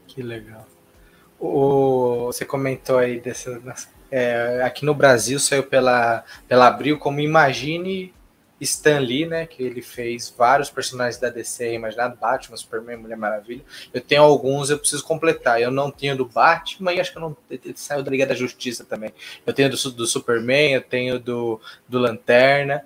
Que 0.07 0.23
legal. 0.23 0.69
O, 1.41 2.27
você 2.27 2.45
comentou 2.45 2.99
aí 2.99 3.19
dessa. 3.21 3.59
É, 4.11 4.63
aqui 4.63 4.85
no 4.85 4.95
Brasil 4.95 5.39
saiu 5.39 5.63
pela, 5.63 6.23
pela 6.47 6.67
Abril 6.67 6.99
como 6.99 7.21
Imagine 7.21 8.13
Stan 8.63 9.01
Lee, 9.01 9.27
né, 9.27 9.45
que 9.45 9.63
ele 9.63 9.83
fez 9.83 10.33
vários 10.37 10.71
personagens 10.71 11.19
da 11.19 11.29
DC 11.29 11.75
imaginado, 11.75 12.17
Batman, 12.17 12.57
Superman, 12.57 12.97
Mulher 12.97 13.17
Maravilha. 13.17 13.63
Eu 13.93 14.01
tenho 14.01 14.23
alguns, 14.23 14.71
eu 14.71 14.79
preciso 14.79 15.05
completar. 15.05 15.61
Eu 15.61 15.71
não 15.71 15.91
tenho 15.91 16.17
do 16.17 16.25
Batman 16.25 16.93
e 16.93 17.01
acho 17.01 17.11
que 17.11 17.19
eu 17.19 17.23
não 17.23 17.37
saiu 17.75 18.03
da 18.03 18.11
Liga 18.11 18.27
da 18.27 18.35
Justiça 18.35 18.85
também. 18.85 19.13
Eu 19.45 19.53
tenho 19.53 19.69
do, 19.69 19.91
do 19.91 20.07
Superman, 20.07 20.75
eu 20.75 20.83
tenho 20.83 21.19
do, 21.19 21.61
do 21.89 21.99
Lanterna. 21.99 22.85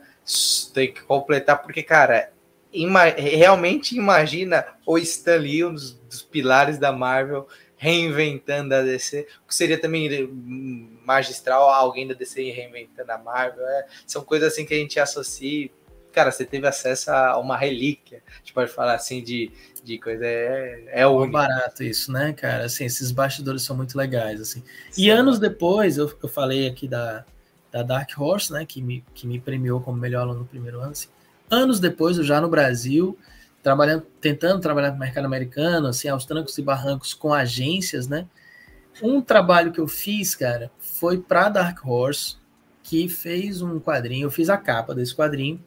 Tem 0.73 0.93
que 0.93 1.03
completar 1.03 1.63
porque, 1.63 1.83
cara, 1.83 2.31
ima 2.73 3.05
realmente 3.05 3.97
imagina 3.97 4.65
o 4.85 4.97
Stan 4.99 5.37
Lee, 5.37 5.65
um 5.65 5.75
dos, 5.75 5.93
dos 5.93 6.23
pilares 6.23 6.79
da 6.79 6.91
Marvel, 6.91 7.47
reinventando 7.77 8.75
a 8.75 8.83
DC, 8.83 9.27
o 9.45 9.49
que 9.49 9.55
seria 9.55 9.79
também 9.79 10.29
magistral 11.05 11.69
alguém 11.69 12.09
da 12.09 12.15
DC 12.15 12.51
reinventando 12.51 13.13
a 13.13 13.19
Marvel. 13.19 13.67
É, 13.67 13.87
são 14.07 14.23
coisas 14.23 14.53
assim 14.53 14.65
que 14.65 14.75
a 14.75 14.79
gente 14.79 14.99
associa. 14.99 15.71
Cara, 16.13 16.33
você 16.33 16.47
teve 16.47 16.67
acesso 16.67 17.11
a 17.11 17.39
uma 17.39 17.59
relíquia, 17.59 18.23
a 18.27 18.39
gente 18.39 18.55
pode 18.55 18.71
falar 18.71 18.95
assim 18.95 19.23
de, 19.23 19.53
de 19.85 19.99
coisa. 19.99 20.25
É, 20.25 20.85
é 20.87 21.07
o 21.07 21.27
barato 21.31 21.85
isso, 21.85 22.11
né, 22.11 22.33
cara? 22.33 22.65
Assim, 22.65 22.87
esses 22.87 23.11
bastidores 23.11 23.63
são 23.63 23.77
muito 23.77 23.97
legais. 23.97 24.41
assim. 24.41 24.63
Sim. 24.91 25.03
E 25.03 25.11
anos 25.11 25.39
depois, 25.39 25.99
eu, 25.99 26.11
eu 26.23 26.29
falei 26.29 26.67
aqui 26.67 26.89
da, 26.89 27.27
da 27.71 27.83
Dark 27.83 28.11
Horse, 28.19 28.51
né, 28.51 28.65
que 28.65 28.81
me, 28.81 29.05
que 29.15 29.27
me 29.27 29.39
premiou 29.39 29.81
como 29.83 29.99
melhor 29.99 30.23
aluno 30.23 30.41
no 30.41 30.47
primeiro 30.47 30.81
ano. 30.81 30.93
Assim. 30.93 31.09
Anos 31.51 31.79
depois, 31.79 32.17
eu 32.17 32.25
já 32.25 32.41
no 32.41 32.49
Brasil 32.49 33.17
trabalhando, 33.67 34.07
tentando 34.21 34.61
trabalhar 34.61 34.93
no 34.93 34.97
mercado 34.97 35.25
americano, 35.25 35.89
assim, 35.89 36.09
aos 36.09 36.25
trancos 36.25 36.57
e 36.57 36.63
barrancos 36.63 37.13
com 37.13 37.35
agências, 37.35 38.07
né? 38.07 38.29
Um 39.03 39.21
trabalho 39.21 39.73
que 39.73 39.81
eu 39.81 39.89
fiz, 39.89 40.37
cara, 40.37 40.71
foi 40.79 41.19
para 41.19 41.49
Dark 41.49 41.85
Horse, 41.85 42.37
que 42.81 43.09
fez 43.09 43.63
um 43.63 43.81
quadrinho, 43.81 44.27
eu 44.27 44.31
fiz 44.31 44.49
a 44.49 44.57
capa 44.57 44.95
desse 44.95 45.17
quadrinho, 45.17 45.61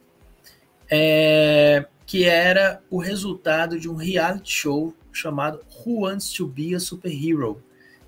é, 0.90 1.84
que 2.06 2.24
era 2.24 2.80
o 2.88 2.96
resultado 2.96 3.78
de 3.78 3.86
um 3.86 3.96
reality 3.96 4.50
show 4.50 4.94
chamado 5.12 5.60
Who 5.84 6.06
Wants 6.06 6.32
to 6.32 6.46
Be 6.46 6.74
a 6.74 6.80
Superhero, 6.80 7.62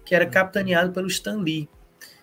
que 0.06 0.14
era 0.14 0.24
capitaneado 0.24 0.90
pelo 0.90 1.08
Stan 1.08 1.36
Lee. 1.36 1.68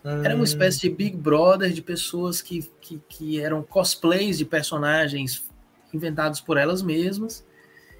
Era 0.03 0.33
uma 0.33 0.43
espécie 0.43 0.79
de 0.79 0.89
Big 0.89 1.15
Brother 1.15 1.71
de 1.71 1.83
pessoas 1.83 2.41
que, 2.41 2.67
que, 2.81 2.99
que 3.07 3.39
eram 3.39 3.61
cosplays 3.61 4.39
de 4.39 4.45
personagens 4.45 5.47
inventados 5.93 6.41
por 6.41 6.57
elas 6.57 6.81
mesmas 6.81 7.47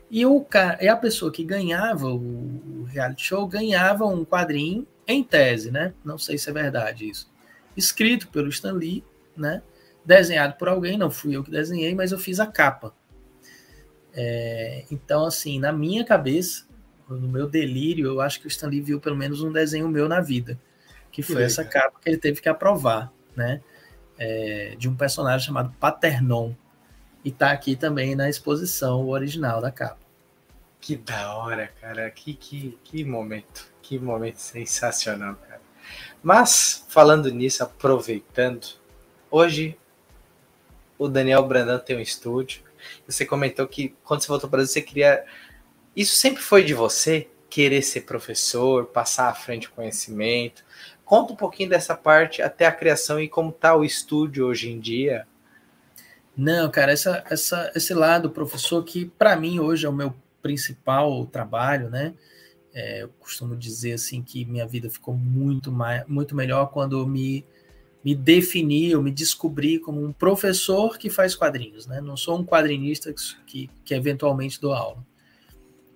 e 0.10 0.26
o 0.26 0.42
cara, 0.42 0.84
e 0.84 0.88
a 0.88 0.96
pessoa 0.96 1.32
que 1.32 1.44
ganhava 1.44 2.08
o, 2.08 2.84
reality 2.86 3.24
show 3.24 3.48
ganhava 3.48 4.06
um 4.06 4.26
quadrinho 4.26 4.88
em 5.08 5.24
tese, 5.24 5.72
né? 5.72 5.94
Não 6.04 6.18
sei 6.18 6.38
se 6.38 6.50
é 6.50 6.54
verdade 6.54 7.08
isso. 7.08 7.32
Escrito 7.78 8.28
pelo 8.30 8.50
Stan 8.50 8.74
Lee, 8.74 9.04
né? 9.38 9.62
Desenhado 10.04 10.56
por 10.56 10.68
alguém, 10.68 10.98
não 10.98 11.12
fui 11.12 11.36
eu 11.36 11.44
que 11.44 11.52
desenhei, 11.52 11.94
mas 11.94 12.12
eu 12.12 12.18
fiz 12.18 12.40
a 12.40 12.48
capa. 12.48 12.94
É, 14.14 14.86
então, 14.90 15.26
assim, 15.26 15.60
na 15.60 15.72
minha 15.72 16.04
cabeça, 16.04 16.66
no 17.08 17.28
meu 17.28 17.48
delírio, 17.48 18.08
eu 18.08 18.22
acho 18.22 18.40
que 18.40 18.48
o 18.48 18.50
Stan 18.50 18.68
Lee 18.68 18.82
viu 18.82 19.00
pelo 19.00 19.16
menos 19.16 19.42
um 19.42 19.52
desenho 19.52 19.88
meu 19.88 20.10
na 20.10 20.20
vida, 20.20 20.60
que 21.12 21.22
foi 21.22 21.38
que 21.38 21.42
essa 21.44 21.64
capa 21.64 22.00
que 22.02 22.10
ele 22.10 22.18
teve 22.18 22.42
que 22.42 22.50
aprovar, 22.50 23.12
né? 23.36 23.62
É, 24.18 24.76
de 24.78 24.90
um 24.90 24.96
personagem 24.96 25.46
chamado 25.46 25.74
Paternon, 25.80 26.54
e 27.24 27.32
tá 27.32 27.52
aqui 27.52 27.76
também 27.76 28.16
na 28.16 28.30
exposição 28.30 29.02
o 29.04 29.10
original 29.10 29.62
da 29.62 29.72
capa. 29.72 30.00
Que 30.80 30.96
da 30.96 31.36
hora, 31.36 31.68
cara. 31.82 32.10
Que, 32.10 32.34
que, 32.34 32.78
que 32.84 33.04
momento. 33.04 33.72
Que 33.82 34.00
momento 34.00 34.38
sensacional, 34.38 35.36
cara. 35.36 35.62
Mas, 36.24 36.86
falando 36.88 37.32
nisso, 37.32 37.64
aproveitando, 37.64 38.68
hoje 39.30 39.78
o 40.98 41.08
Daniel 41.08 41.44
Brandão 41.48 41.80
tem 41.80 41.98
um 41.98 42.02
estúdio. 42.02 42.62
Você 43.08 43.26
comentou 43.26 43.68
que 43.68 43.96
quando 44.04 44.22
você 44.22 44.28
voltou 44.28 44.50
para 44.50 44.66
você 44.66 44.82
queria. 44.82 45.26
Isso 45.96 46.16
sempre 46.16 46.42
foi 46.42 46.64
de 46.64 46.74
você? 46.74 47.28
Querer 47.50 47.82
ser 47.82 48.02
professor, 48.02 48.86
passar 48.86 49.28
à 49.30 49.34
frente 49.34 49.68
o 49.68 49.72
conhecimento. 49.72 50.64
Conta 51.04 51.34
um 51.34 51.36
pouquinho 51.36 51.70
dessa 51.70 51.96
parte 51.96 52.42
até 52.42 52.68
a 52.68 52.72
criação 52.72 53.20
e 53.20 53.28
como 53.28 53.50
está 53.50 53.76
o 53.76 53.84
estúdio 53.84 54.46
hoje 54.46 54.70
em 54.70 54.80
dia. 54.80 55.28
Não, 56.40 56.72
cara, 56.72 56.94
essa, 56.94 57.22
essa, 57.30 57.70
esse 57.76 57.94
lado, 57.94 58.30
professor, 58.30 58.82
que 58.86 59.06
para 59.06 59.36
mim 59.36 59.60
hoje 59.60 59.86
é 59.86 59.90
o 59.90 59.94
meu 59.94 60.16
principal 60.42 61.26
trabalho, 61.26 61.90
né? 61.90 62.14
É, 62.74 63.04
eu 63.04 63.10
costumo 63.20 63.58
dizer 63.58 63.92
assim 63.92 64.24
que 64.24 64.46
minha 64.46 64.66
vida 64.66 64.90
ficou 64.90 65.14
muito, 65.14 65.70
mais, 65.70 66.08
muito 66.08 66.34
melhor 66.34 66.68
quando 66.68 66.98
eu 66.98 67.06
me, 67.06 67.46
me 68.02 68.16
defini, 68.16 68.90
eu 68.90 69.04
me 69.04 69.12
descobri 69.12 69.80
como 69.80 70.02
um 70.02 70.14
professor 70.14 70.98
que 70.98 71.10
faz 71.10 71.36
quadrinhos, 71.36 71.86
né? 71.86 72.00
Não 72.00 72.16
sou 72.16 72.40
um 72.40 72.46
quadrinista 72.46 73.14
que, 73.46 73.70
que 73.84 73.94
eventualmente 73.94 74.62
dou 74.62 74.72
aula. 74.72 75.06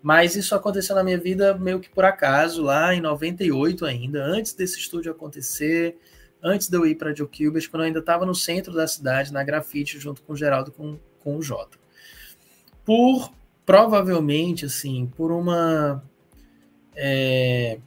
Mas 0.02 0.36
isso 0.36 0.54
aconteceu 0.54 0.94
na 0.94 1.06
minha 1.06 1.18
vida 1.18 1.58
meio 1.58 1.80
que 1.80 1.90
por 1.90 2.04
acaso, 2.04 2.64
lá 2.64 2.94
em 2.94 3.00
98 3.00 3.86
ainda, 3.86 4.22
antes 4.22 4.54
desse 4.54 4.78
estúdio 4.78 5.10
acontecer 5.10 5.98
antes 6.44 6.68
de 6.68 6.76
eu 6.76 6.86
ir 6.86 6.96
para 6.96 7.14
Gilbert, 7.16 7.70
quando 7.70 7.84
eu 7.84 7.88
ainda 7.88 8.00
estava 8.00 8.26
no 8.26 8.36
centro 8.36 8.74
da 8.74 8.86
cidade, 8.86 9.32
na 9.32 9.44
grafite, 9.44 9.98
junto 9.98 10.22
com 10.22 10.34
o 10.34 10.36
Geraldo 10.36 10.72
com, 10.72 11.00
com 11.20 11.38
o 11.38 11.42
Jota. 11.42 11.78
Por, 12.84 13.34
provavelmente, 13.66 14.66
assim, 14.66 15.10
por 15.16 15.32
uma 15.32 16.04
é, 16.96 17.80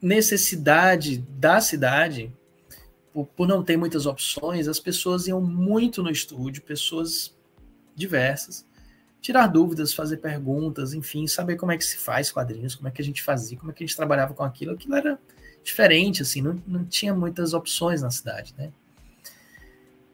necessidade 0.00 1.18
da 1.18 1.60
cidade, 1.60 2.32
por, 3.12 3.26
por 3.26 3.46
não 3.46 3.62
ter 3.62 3.76
muitas 3.76 4.06
opções, 4.06 4.68
as 4.68 4.80
pessoas 4.80 5.26
iam 5.26 5.40
muito 5.40 6.02
no 6.02 6.10
estúdio, 6.10 6.62
pessoas 6.62 7.36
diversas, 7.94 8.66
tirar 9.20 9.48
dúvidas, 9.48 9.92
fazer 9.92 10.16
perguntas, 10.18 10.94
enfim, 10.94 11.26
saber 11.26 11.56
como 11.56 11.72
é 11.72 11.76
que 11.76 11.84
se 11.84 11.98
faz 11.98 12.32
quadrinhos, 12.32 12.74
como 12.74 12.88
é 12.88 12.90
que 12.90 13.02
a 13.02 13.04
gente 13.04 13.22
fazia, 13.22 13.58
como 13.58 13.70
é 13.70 13.74
que 13.74 13.84
a 13.84 13.86
gente 13.86 13.96
trabalhava 13.96 14.32
com 14.32 14.44
aquilo. 14.44 14.72
Aquilo 14.72 14.94
era 14.94 15.18
diferente, 15.62 16.22
assim, 16.22 16.40
não, 16.40 16.62
não 16.66 16.84
tinha 16.84 17.14
muitas 17.14 17.54
opções 17.54 18.02
na 18.02 18.10
cidade, 18.10 18.54
né? 18.56 18.70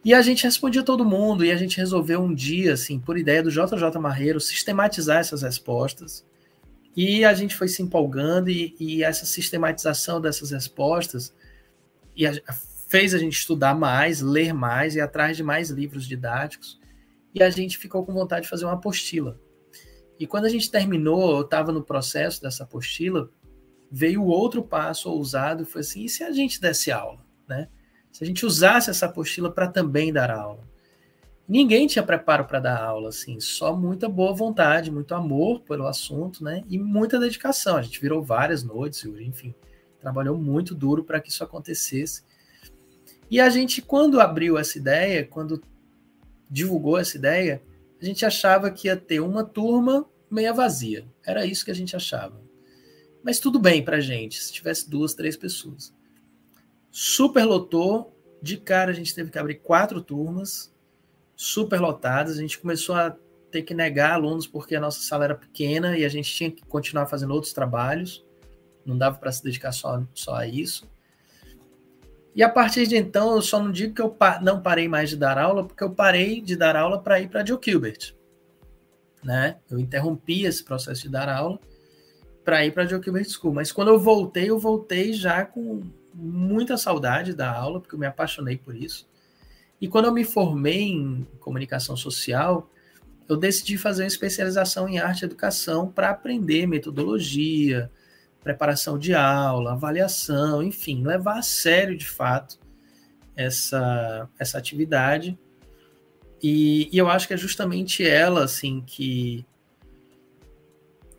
E 0.04 0.12
a 0.12 0.20
gente 0.20 0.44
respondia 0.44 0.82
todo 0.82 1.04
mundo, 1.04 1.44
e 1.44 1.50
a 1.50 1.56
gente 1.56 1.78
resolveu 1.78 2.20
um 2.20 2.34
dia, 2.34 2.74
assim, 2.74 2.98
por 2.98 3.16
ideia 3.16 3.42
do 3.42 3.50
JJ 3.50 3.98
Marreiro, 3.98 4.38
sistematizar 4.38 5.18
essas 5.18 5.42
respostas. 5.42 6.24
E 6.94 7.24
a 7.24 7.32
gente 7.32 7.54
foi 7.54 7.68
se 7.68 7.82
empolgando, 7.82 8.50
e, 8.50 8.76
e 8.78 9.02
essa 9.02 9.24
sistematização 9.24 10.20
dessas 10.20 10.50
respostas 10.50 11.32
e 12.14 12.26
a, 12.26 12.32
fez 12.86 13.14
a 13.14 13.18
gente 13.18 13.38
estudar 13.38 13.74
mais, 13.74 14.20
ler 14.20 14.52
mais 14.52 14.94
e 14.94 15.00
atrás 15.00 15.36
de 15.36 15.42
mais 15.42 15.70
livros 15.70 16.06
didáticos. 16.06 16.78
E 17.34 17.42
a 17.42 17.50
gente 17.50 17.78
ficou 17.78 18.04
com 18.04 18.12
vontade 18.12 18.42
de 18.42 18.50
fazer 18.50 18.64
uma 18.64 18.74
apostila. 18.74 19.40
E 20.18 20.26
quando 20.26 20.44
a 20.44 20.48
gente 20.48 20.70
terminou, 20.70 21.36
eu 21.36 21.42
estava 21.42 21.72
no 21.72 21.82
processo 21.82 22.40
dessa 22.40 22.62
apostila, 22.62 23.28
veio 23.94 24.24
outro 24.24 24.60
passo 24.60 25.08
ousado, 25.08 25.64
foi 25.64 25.82
assim, 25.82 26.04
e 26.04 26.08
se 26.08 26.24
a 26.24 26.32
gente 26.32 26.60
desse 26.60 26.90
aula, 26.90 27.24
né? 27.48 27.68
Se 28.10 28.24
a 28.24 28.26
gente 28.26 28.44
usasse 28.44 28.90
essa 28.90 29.06
apostila 29.06 29.52
para 29.52 29.68
também 29.68 30.12
dar 30.12 30.32
aula. 30.32 30.68
Ninguém 31.46 31.86
tinha 31.86 32.02
preparo 32.02 32.44
para 32.44 32.58
dar 32.58 32.82
aula, 32.82 33.10
assim, 33.10 33.38
só 33.38 33.76
muita 33.76 34.08
boa 34.08 34.34
vontade, 34.34 34.90
muito 34.90 35.14
amor 35.14 35.60
pelo 35.60 35.86
assunto, 35.86 36.42
né? 36.42 36.64
E 36.68 36.76
muita 36.76 37.20
dedicação. 37.20 37.76
A 37.76 37.82
gente 37.82 38.00
virou 38.00 38.20
várias 38.20 38.64
noites, 38.64 39.04
enfim, 39.04 39.54
trabalhou 40.00 40.36
muito 40.36 40.74
duro 40.74 41.04
para 41.04 41.20
que 41.20 41.28
isso 41.28 41.44
acontecesse. 41.44 42.24
E 43.30 43.40
a 43.40 43.48
gente, 43.48 43.80
quando 43.80 44.20
abriu 44.20 44.58
essa 44.58 44.76
ideia, 44.76 45.24
quando 45.24 45.62
divulgou 46.50 46.98
essa 46.98 47.16
ideia, 47.16 47.62
a 48.02 48.04
gente 48.04 48.26
achava 48.26 48.72
que 48.72 48.88
ia 48.88 48.96
ter 48.96 49.20
uma 49.20 49.44
turma 49.44 50.04
meia 50.28 50.52
vazia. 50.52 51.06
Era 51.24 51.46
isso 51.46 51.64
que 51.64 51.70
a 51.70 51.74
gente 51.74 51.94
achava. 51.94 52.43
Mas 53.24 53.38
tudo 53.38 53.58
bem 53.58 53.82
para 53.82 54.00
gente, 54.00 54.38
se 54.38 54.52
tivesse 54.52 54.88
duas, 54.88 55.14
três 55.14 55.34
pessoas. 55.34 55.94
Super 56.90 57.46
lotou, 57.46 58.14
de 58.42 58.58
cara 58.58 58.90
a 58.90 58.94
gente 58.94 59.14
teve 59.14 59.30
que 59.30 59.38
abrir 59.38 59.54
quatro 59.54 60.02
turmas, 60.02 60.70
super 61.34 61.80
lotadas. 61.80 62.36
A 62.36 62.42
gente 62.42 62.58
começou 62.58 62.94
a 62.94 63.16
ter 63.50 63.62
que 63.62 63.72
negar 63.72 64.12
alunos 64.12 64.46
porque 64.46 64.76
a 64.76 64.80
nossa 64.80 65.00
sala 65.00 65.24
era 65.24 65.34
pequena 65.34 65.96
e 65.96 66.04
a 66.04 66.08
gente 66.08 66.30
tinha 66.34 66.50
que 66.50 66.62
continuar 66.66 67.06
fazendo 67.06 67.32
outros 67.32 67.54
trabalhos. 67.54 68.22
Não 68.84 68.98
dava 68.98 69.16
para 69.16 69.32
se 69.32 69.42
dedicar 69.42 69.72
só, 69.72 70.04
só 70.12 70.34
a 70.34 70.46
isso. 70.46 70.86
E 72.34 72.42
a 72.42 72.48
partir 72.48 72.86
de 72.86 72.96
então, 72.96 73.34
eu 73.34 73.40
só 73.40 73.58
não 73.58 73.72
digo 73.72 73.94
que 73.94 74.02
eu 74.02 74.14
não 74.42 74.60
parei 74.60 74.86
mais 74.86 75.08
de 75.08 75.16
dar 75.16 75.38
aula, 75.38 75.64
porque 75.64 75.82
eu 75.82 75.90
parei 75.90 76.42
de 76.42 76.56
dar 76.56 76.76
aula 76.76 77.00
para 77.00 77.20
ir 77.20 77.30
para 77.30 77.46
Joe 77.46 77.58
Gilbert. 77.62 78.14
Né? 79.22 79.56
Eu 79.70 79.78
interrompi 79.78 80.44
esse 80.44 80.62
processo 80.62 81.02
de 81.02 81.08
dar 81.08 81.30
aula 81.30 81.58
para 82.44 82.64
ir 82.64 82.72
para 82.72 82.86
Joe 82.86 83.02
Gilbert 83.02 83.28
School. 83.28 83.54
Mas 83.54 83.72
quando 83.72 83.88
eu 83.88 83.98
voltei, 83.98 84.50
eu 84.50 84.58
voltei 84.58 85.12
já 85.12 85.44
com 85.44 85.82
muita 86.12 86.76
saudade 86.76 87.34
da 87.34 87.50
aula, 87.50 87.80
porque 87.80 87.94
eu 87.94 87.98
me 87.98 88.06
apaixonei 88.06 88.56
por 88.56 88.76
isso. 88.76 89.08
E 89.80 89.88
quando 89.88 90.06
eu 90.06 90.12
me 90.12 90.24
formei 90.24 90.82
em 90.82 91.26
comunicação 91.40 91.96
social, 91.96 92.70
eu 93.28 93.36
decidi 93.36 93.76
fazer 93.76 94.02
uma 94.02 94.08
especialização 94.08 94.88
em 94.88 94.98
arte 94.98 95.22
e 95.22 95.24
educação 95.24 95.88
para 95.90 96.10
aprender 96.10 96.66
metodologia, 96.66 97.90
preparação 98.42 98.98
de 98.98 99.14
aula, 99.14 99.72
avaliação, 99.72 100.62
enfim, 100.62 101.02
levar 101.02 101.38
a 101.38 101.42
sério 101.42 101.96
de 101.96 102.06
fato 102.06 102.58
essa, 103.34 104.28
essa 104.38 104.58
atividade. 104.58 105.38
E, 106.42 106.90
e 106.92 106.98
eu 106.98 107.08
acho 107.08 107.26
que 107.26 107.34
é 107.34 107.38
justamente 107.38 108.06
ela, 108.06 108.44
assim, 108.44 108.82
que, 108.86 109.46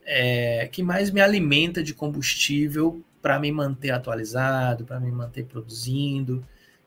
é, 0.06 0.68
que 0.72 0.84
mais 0.84 1.10
me 1.10 1.20
alimenta 1.20 1.82
de 1.84 1.94
combustível 1.94 3.04
para 3.22 3.40
me 3.40 3.52
manter 3.52 3.90
atualizado, 3.90 4.86
para 4.86 5.00
me 5.00 5.12
manter 5.12 5.46
produzindo, 5.46 6.46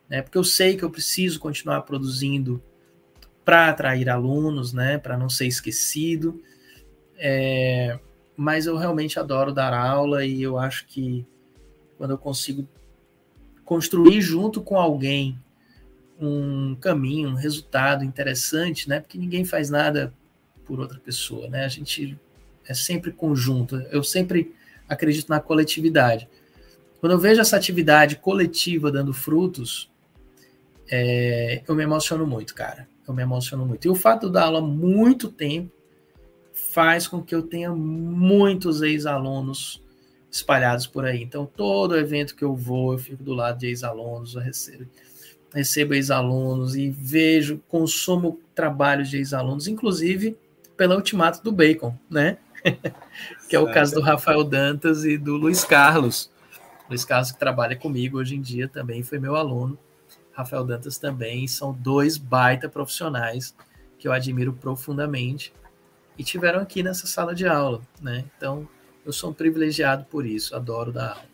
né? 0.09 0.23
Porque 0.23 0.39
eu 0.39 0.45
sei 0.45 0.77
que 0.77 0.85
eu 0.85 0.91
preciso 0.91 1.41
continuar 1.41 1.83
produzindo 1.83 2.63
para 3.45 3.69
atrair 3.69 4.09
alunos, 4.09 4.73
né? 4.73 4.99
Para 4.99 5.19
não 5.19 5.29
ser 5.29 5.47
esquecido. 5.47 6.41
É, 7.17 7.99
mas 8.37 8.67
eu 8.67 8.77
realmente 8.77 9.19
adoro 9.19 9.53
dar 9.53 9.75
aula 9.75 10.25
e 10.25 10.41
eu 10.41 10.57
acho 10.57 10.87
que 10.87 11.27
quando 11.97 12.13
eu 12.13 12.19
consigo 12.19 12.69
construir 13.65 14.21
junto 14.21 14.63
com 14.63 14.77
alguém 14.79 15.37
um 16.21 16.77
caminho, 16.77 17.31
um 17.31 17.35
resultado 17.35 18.05
interessante, 18.05 18.89
né? 18.89 19.01
Porque 19.01 19.19
ninguém 19.19 19.45
faz 19.45 19.71
nada 19.71 20.15
por 20.65 20.79
outra 20.79 21.01
pessoa, 21.01 21.49
né? 21.49 21.65
A 21.65 21.69
gente 21.69 22.17
é 22.69 22.75
sempre 22.75 23.11
conjunto. 23.11 23.77
Eu 23.91 24.05
sempre 24.05 24.55
acredito 24.89 25.29
na 25.29 25.41
coletividade. 25.41 26.29
Quando 27.01 27.13
eu 27.13 27.19
vejo 27.19 27.41
essa 27.41 27.57
atividade 27.57 28.17
coletiva 28.17 28.93
dando 28.93 29.13
frutos, 29.13 29.91
é, 30.91 31.63
eu 31.67 31.75
me 31.75 31.83
emociono 31.83 32.27
muito, 32.27 32.55
cara. 32.55 32.89
Eu 33.07 33.15
me 33.15 33.23
emociono 33.23 33.65
muito. 33.65 33.87
E 33.87 33.89
o 33.89 33.95
fato 33.95 34.29
dar 34.29 34.45
aula 34.45 34.61
muito 34.61 35.29
tempo 35.29 35.73
faz 36.53 37.07
com 37.07 37.23
que 37.23 37.35
eu 37.35 37.43
tenha 37.43 37.73
muitos 37.73 38.83
ex-alunos 38.83 39.83
espalhados 40.31 40.87
por 40.87 41.05
aí. 41.05 41.23
Então, 41.23 41.47
todo 41.47 41.97
evento 41.97 42.35
que 42.35 42.45
eu 42.45 42.55
vou, 42.55 42.93
eu 42.93 42.99
fico 42.99 43.23
do 43.23 43.33
lado 43.33 43.59
de 43.59 43.67
ex-alunos, 43.69 44.35
eu 44.35 44.43
recebo, 44.43 44.87
recebo 45.55 45.95
ex-alunos 45.95 46.77
e 46.77 46.91
vejo, 46.91 47.63
consumo 47.69 48.41
trabalhos 48.55 49.09
de 49.09 49.17
ex-alunos, 49.17 49.67
inclusive 49.67 50.37
pela 50.77 50.95
Ultimato 50.95 51.43
do 51.43 51.51
Bacon, 51.51 51.97
né? 52.09 52.39
que 53.49 53.57
é 53.57 53.61
o 53.61 53.73
caso 53.73 53.95
do 53.95 54.01
Rafael 54.01 54.45
Dantas 54.45 55.05
e 55.05 55.17
do 55.17 55.37
Luiz 55.37 55.65
Carlos. 55.65 56.31
Luiz 56.89 57.05
Carlos, 57.05 57.33
que 57.33 57.39
trabalha 57.39 57.77
comigo 57.77 58.19
hoje 58.19 58.35
em 58.35 58.41
dia, 58.41 58.69
também 58.69 59.03
foi 59.03 59.19
meu 59.19 59.37
aluno. 59.37 59.79
Rafael 60.33 60.65
Dantas 60.65 60.99
também, 60.99 61.47
são 61.49 61.73
dois 61.73 62.17
baita 62.17 62.69
profissionais 62.69 63.55
que 63.99 64.07
eu 64.07 64.13
admiro 64.13 64.53
profundamente 64.53 65.53
e 66.17 66.25
tiveram 66.25 66.61
aqui 66.61 66.83
nessa 66.83 67.07
sala 67.07 67.35
de 67.35 67.47
aula, 67.47 67.81
né? 68.01 68.25
Então, 68.37 68.69
eu 69.05 69.13
sou 69.13 69.31
um 69.31 69.33
privilegiado 69.33 70.05
por 70.05 70.25
isso, 70.25 70.55
adoro 70.55 70.93
dar 70.93 71.11
aula. 71.11 71.29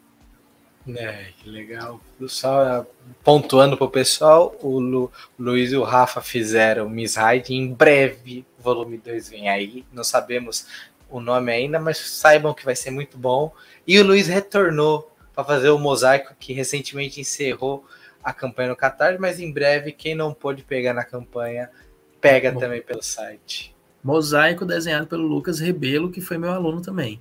É, 0.87 1.29
que 1.39 1.49
legal. 1.49 1.99
Só 2.29 2.87
pontuando 3.23 3.77
para 3.77 3.87
o 3.87 3.91
pessoal, 3.91 4.55
o 4.61 4.79
Lu, 4.79 5.11
Luiz 5.39 5.73
e 5.73 5.77
o 5.77 5.83
Rafa 5.83 6.21
fizeram 6.21 6.91
Miss 6.91 7.17
Hyde. 7.17 7.55
Em 7.55 7.73
breve, 7.73 8.45
volume 8.59 8.99
2 8.99 9.31
vem 9.31 9.49
aí. 9.49 9.85
Não 9.91 10.05
sabemos 10.05 10.67
o 11.19 11.21
nome 11.21 11.53
ainda, 11.53 11.79
mas 11.79 11.99
saibam 11.99 12.55
que 12.55 12.65
vai 12.65 12.75
ser 12.75 12.91
muito 12.91 13.17
bom. 13.17 13.53
E 13.87 13.99
o 13.99 14.05
Luiz 14.05 14.27
retornou 14.27 15.11
para 15.35 15.45
fazer 15.45 15.71
o 15.71 15.79
mosaico 15.79 16.35
que 16.39 16.53
recentemente 16.53 17.21
encerrou 17.21 17.85
a 18.23 18.33
campanha 18.33 18.71
no 18.71 18.77
Catar, 18.77 19.19
mas 19.19 19.39
em 19.39 19.53
breve, 19.53 19.93
quem 19.93 20.15
não 20.15 20.33
pôde 20.33 20.63
pegar 20.63 20.95
na 20.95 21.05
campanha, 21.05 21.71
pega 22.21 22.53
também 22.53 22.81
pelo 22.81 23.03
site. 23.03 23.75
Mosaico 24.03 24.65
desenhado 24.65 25.07
pelo 25.07 25.27
Lucas 25.27 25.61
Rebelo, 25.61 26.11
que 26.11 26.21
foi 26.21 26.39
meu 26.39 26.51
aluno 26.51 26.81
também. 26.81 27.21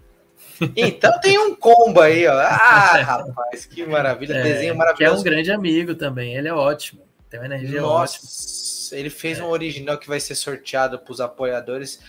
Então 0.76 1.20
tem 1.20 1.38
um 1.38 1.56
combo 1.56 2.02
aí, 2.02 2.28
ó. 2.28 2.34
Ah, 2.34 2.98
rapaz, 3.02 3.66
que 3.66 3.86
maravilha. 3.86 4.34
É, 4.34 4.44
Desenho 4.44 4.76
maravilhoso. 4.76 5.16
Que 5.16 5.18
é 5.18 5.20
um 5.20 5.24
grande 5.24 5.52
amigo 5.52 5.96
também. 5.96 6.36
Ele 6.36 6.48
é 6.48 6.54
ótimo. 6.54 7.02
Tem 7.30 7.40
uma 7.40 7.46
energia 7.46 7.82
Nossa, 7.82 8.18
ótima. 8.18 9.00
Ele 9.00 9.10
fez 9.10 9.40
é. 9.40 9.44
um 9.44 9.48
original 9.48 9.98
que 9.98 10.08
vai 10.08 10.20
ser 10.20 10.36
sorteado 10.36 11.00
para 11.00 11.12
os 11.12 11.20
apoiadores 11.20 12.00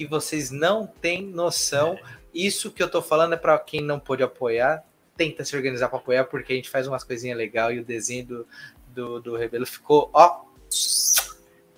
que 0.00 0.06
vocês 0.06 0.50
não 0.50 0.86
têm 0.86 1.26
noção. 1.26 1.98
Isso 2.32 2.70
que 2.70 2.82
eu 2.82 2.88
tô 2.88 3.02
falando 3.02 3.34
é 3.34 3.36
para 3.36 3.58
quem 3.58 3.82
não 3.82 4.00
pôde 4.00 4.22
apoiar. 4.22 4.82
Tenta 5.14 5.44
se 5.44 5.54
organizar 5.54 5.90
para 5.90 5.98
apoiar, 5.98 6.24
porque 6.24 6.54
a 6.54 6.56
gente 6.56 6.70
faz 6.70 6.88
umas 6.88 7.04
coisinhas 7.04 7.36
legais 7.36 7.76
e 7.76 7.80
o 7.80 7.84
desenho 7.84 8.24
do, 8.24 8.46
do, 8.88 9.20
do 9.20 9.36
Rebelo 9.36 9.66
ficou, 9.66 10.08
ó, 10.14 10.40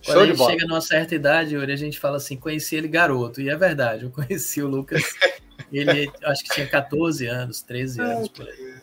quando 0.05 0.19
Show 0.19 0.21
a 0.21 0.27
gente 0.27 0.45
chega 0.45 0.67
numa 0.69 0.81
certa 0.81 1.17
idade, 1.17 1.57
Yuri, 1.57 1.73
a 1.73 1.77
gente 1.77 1.99
fala 1.99 2.19
assim, 2.19 2.37
conheci 2.37 2.77
ele 2.77 2.87
garoto. 2.87 3.41
E 3.41 3.49
é 3.49 3.57
verdade, 3.57 4.05
eu 4.05 4.11
conheci 4.11 4.63
o 4.63 4.69
Lucas, 4.69 5.03
ele 5.73 6.09
acho 6.23 6.45
que 6.45 6.51
tinha 6.55 6.69
14 6.69 7.27
anos, 7.27 7.61
13 7.63 8.01
anos 8.03 8.29
por 8.29 8.49
aí. 8.49 8.75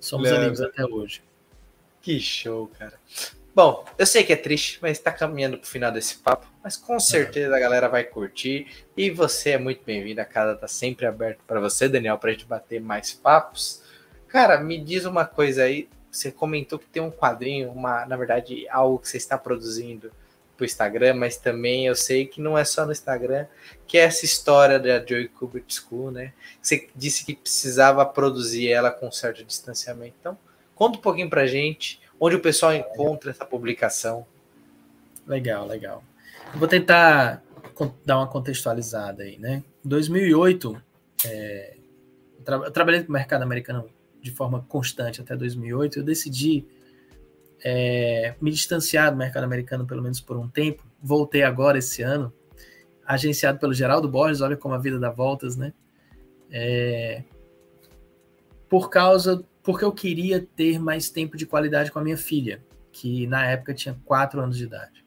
Somos 0.00 0.32
amigos 0.32 0.62
até 0.62 0.86
hoje. 0.86 1.22
Que 2.00 2.18
show, 2.18 2.66
cara. 2.78 2.98
Bom, 3.56 3.86
eu 3.96 4.04
sei 4.04 4.22
que 4.22 4.34
é 4.34 4.36
triste, 4.36 4.78
mas 4.82 4.98
está 4.98 5.10
caminhando 5.10 5.56
para 5.56 5.64
o 5.64 5.66
final 5.66 5.90
desse 5.90 6.16
papo. 6.16 6.46
Mas 6.62 6.76
com 6.76 7.00
certeza 7.00 7.56
a 7.56 7.58
galera 7.58 7.88
vai 7.88 8.04
curtir. 8.04 8.66
E 8.94 9.08
você 9.08 9.52
é 9.52 9.58
muito 9.58 9.82
bem-vindo. 9.82 10.20
A 10.20 10.26
casa 10.26 10.52
está 10.52 10.68
sempre 10.68 11.06
aberta 11.06 11.40
para 11.46 11.58
você, 11.58 11.88
Daniel, 11.88 12.18
para 12.18 12.28
a 12.28 12.32
gente 12.34 12.44
bater 12.44 12.82
mais 12.82 13.14
papos. 13.14 13.82
Cara, 14.28 14.60
me 14.60 14.78
diz 14.78 15.06
uma 15.06 15.24
coisa 15.24 15.62
aí. 15.62 15.88
Você 16.10 16.30
comentou 16.30 16.78
que 16.78 16.84
tem 16.84 17.02
um 17.02 17.10
quadrinho, 17.10 17.70
uma, 17.70 18.04
na 18.04 18.14
verdade, 18.14 18.68
algo 18.68 18.98
que 18.98 19.08
você 19.08 19.16
está 19.16 19.38
produzindo 19.38 20.12
pro 20.54 20.66
Instagram, 20.66 21.14
mas 21.14 21.38
também 21.38 21.86
eu 21.86 21.94
sei 21.94 22.26
que 22.26 22.42
não 22.42 22.58
é 22.58 22.64
só 22.64 22.84
no 22.84 22.92
Instagram, 22.92 23.46
que 23.86 23.96
é 23.96 24.02
essa 24.02 24.26
história 24.26 24.78
da 24.78 25.02
Joy 25.02 25.28
Kubert 25.28 25.64
School, 25.68 26.10
né? 26.10 26.34
Você 26.60 26.90
disse 26.94 27.24
que 27.24 27.34
precisava 27.34 28.04
produzir 28.04 28.68
ela 28.70 28.90
com 28.90 29.10
certo 29.10 29.42
distanciamento. 29.42 30.14
Então, 30.20 30.36
conta 30.74 30.98
um 30.98 31.00
pouquinho 31.00 31.30
pra 31.30 31.46
gente 31.46 32.04
onde 32.20 32.36
o 32.36 32.40
pessoal 32.40 32.74
encontra 32.74 33.30
essa 33.30 33.44
publicação. 33.44 34.26
Legal, 35.26 35.66
legal. 35.66 36.02
Eu 36.52 36.58
vou 36.58 36.68
tentar 36.68 37.42
dar 38.04 38.18
uma 38.18 38.26
contextualizada 38.26 39.22
aí, 39.22 39.38
né? 39.38 39.62
Em 39.84 39.88
2008, 39.88 40.82
é, 41.26 41.76
eu 42.46 42.70
trabalhei 42.70 43.02
no 43.02 43.12
mercado 43.12 43.42
americano 43.42 43.88
de 44.22 44.30
forma 44.30 44.64
constante 44.68 45.20
até 45.20 45.36
2008, 45.36 46.00
eu 46.00 46.04
decidi 46.04 46.66
é, 47.64 48.34
me 48.40 48.50
distanciar 48.50 49.10
do 49.10 49.16
mercado 49.16 49.44
americano 49.44 49.86
pelo 49.86 50.02
menos 50.02 50.20
por 50.20 50.36
um 50.36 50.48
tempo. 50.48 50.84
Voltei 51.02 51.42
agora 51.42 51.78
esse 51.78 52.02
ano, 52.02 52.32
agenciado 53.04 53.58
pelo 53.58 53.74
Geraldo 53.74 54.08
Borges, 54.08 54.40
olha 54.40 54.56
como 54.56 54.74
a 54.74 54.78
vida 54.78 54.98
dá 54.98 55.10
voltas, 55.10 55.56
né? 55.56 55.72
É, 56.50 57.22
por 58.68 58.90
causa, 58.90 59.44
porque 59.66 59.84
eu 59.84 59.90
queria 59.90 60.46
ter 60.54 60.78
mais 60.78 61.10
tempo 61.10 61.36
de 61.36 61.44
qualidade 61.44 61.90
com 61.90 61.98
a 61.98 62.02
minha 62.02 62.16
filha, 62.16 62.62
que 62.92 63.26
na 63.26 63.44
época 63.44 63.74
tinha 63.74 64.00
quatro 64.04 64.40
anos 64.40 64.56
de 64.56 64.62
idade. 64.62 65.04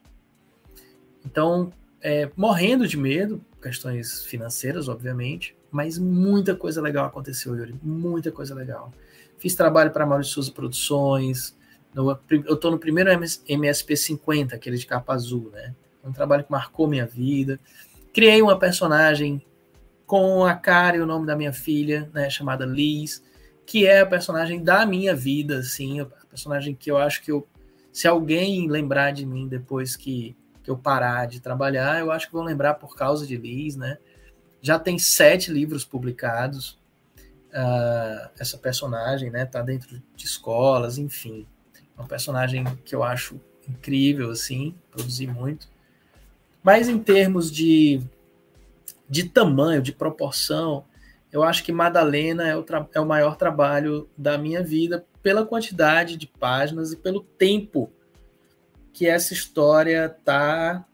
Então, 1.24 1.72
é, 1.98 2.30
morrendo 2.36 2.86
de 2.86 2.98
medo, 2.98 3.42
questões 3.62 4.22
financeiras, 4.26 4.86
obviamente, 4.86 5.56
mas 5.70 5.98
muita 5.98 6.54
coisa 6.54 6.82
legal 6.82 7.06
aconteceu, 7.06 7.56
Yuri, 7.56 7.74
muita 7.82 8.30
coisa 8.30 8.54
legal. 8.54 8.92
Fiz 9.38 9.54
trabalho 9.54 9.92
para 9.92 10.04
Maurício 10.04 10.34
Souza 10.34 10.52
Produções, 10.52 11.56
no, 11.94 12.10
eu 12.30 12.54
estou 12.54 12.70
no 12.70 12.78
primeiro 12.78 13.08
MSP 13.48 13.96
50, 13.96 14.54
aquele 14.54 14.76
de 14.76 14.86
capa 14.86 15.14
azul, 15.14 15.50
né? 15.54 15.74
Um 16.04 16.12
trabalho 16.12 16.44
que 16.44 16.52
marcou 16.52 16.86
minha 16.86 17.06
vida. 17.06 17.58
Criei 18.12 18.42
uma 18.42 18.58
personagem 18.58 19.42
com 20.06 20.44
a 20.44 20.54
cara 20.54 20.98
e 20.98 21.00
o 21.00 21.06
nome 21.06 21.26
da 21.26 21.34
minha 21.34 21.52
filha, 21.52 22.10
né, 22.12 22.28
chamada 22.28 22.66
Liz, 22.66 23.22
que 23.70 23.86
é 23.86 24.00
a 24.00 24.06
personagem 24.06 24.64
da 24.64 24.84
minha 24.84 25.14
vida, 25.14 25.58
assim, 25.58 26.00
a 26.00 26.06
personagem 26.28 26.74
que 26.74 26.90
eu 26.90 26.96
acho 26.96 27.22
que 27.22 27.30
eu, 27.30 27.46
se 27.92 28.08
alguém 28.08 28.68
lembrar 28.68 29.12
de 29.12 29.24
mim 29.24 29.46
depois 29.46 29.94
que, 29.94 30.36
que 30.64 30.68
eu 30.68 30.76
parar 30.76 31.26
de 31.26 31.38
trabalhar, 31.38 32.00
eu 32.00 32.10
acho 32.10 32.26
que 32.26 32.32
vão 32.32 32.42
lembrar 32.42 32.74
por 32.74 32.96
causa 32.96 33.24
de 33.24 33.36
Liz, 33.36 33.76
né? 33.76 33.96
Já 34.60 34.76
tem 34.76 34.98
sete 34.98 35.52
livros 35.52 35.84
publicados. 35.84 36.80
Uh, 37.50 38.28
essa 38.40 38.58
personagem, 38.58 39.30
né, 39.30 39.46
tá 39.46 39.62
dentro 39.62 40.02
de 40.16 40.24
escolas, 40.26 40.98
enfim, 40.98 41.46
é 41.96 42.02
um 42.02 42.08
personagem 42.08 42.64
que 42.84 42.92
eu 42.92 43.04
acho 43.04 43.40
incrível, 43.68 44.32
assim, 44.32 44.74
produzi 44.90 45.28
muito. 45.28 45.68
Mas 46.60 46.88
em 46.88 46.98
termos 46.98 47.52
de, 47.52 48.02
de 49.08 49.28
tamanho, 49.28 49.80
de 49.80 49.92
proporção, 49.92 50.84
eu 51.32 51.42
acho 51.42 51.62
que 51.62 51.72
Madalena 51.72 52.48
é 52.48 52.56
o, 52.56 52.64
é 52.94 53.00
o 53.00 53.06
maior 53.06 53.36
trabalho 53.36 54.08
da 54.16 54.36
minha 54.36 54.62
vida 54.62 55.06
pela 55.22 55.46
quantidade 55.46 56.16
de 56.16 56.26
páginas 56.26 56.92
e 56.92 56.96
pelo 56.96 57.20
tempo 57.20 57.92
que 58.92 59.06
essa 59.06 59.32
história 59.32 60.06
está 60.06 60.84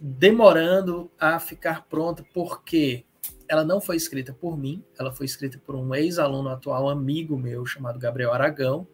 demorando 0.00 1.10
a 1.18 1.38
ficar 1.38 1.86
pronta, 1.86 2.24
porque 2.32 3.04
ela 3.48 3.64
não 3.64 3.80
foi 3.80 3.96
escrita 3.96 4.32
por 4.32 4.56
mim, 4.56 4.82
ela 4.98 5.12
foi 5.12 5.26
escrita 5.26 5.58
por 5.64 5.74
um 5.74 5.94
ex-aluno 5.94 6.48
atual, 6.48 6.88
amigo 6.88 7.38
meu, 7.38 7.64
chamado 7.66 7.98
Gabriel 7.98 8.32
Aragão, 8.32 8.86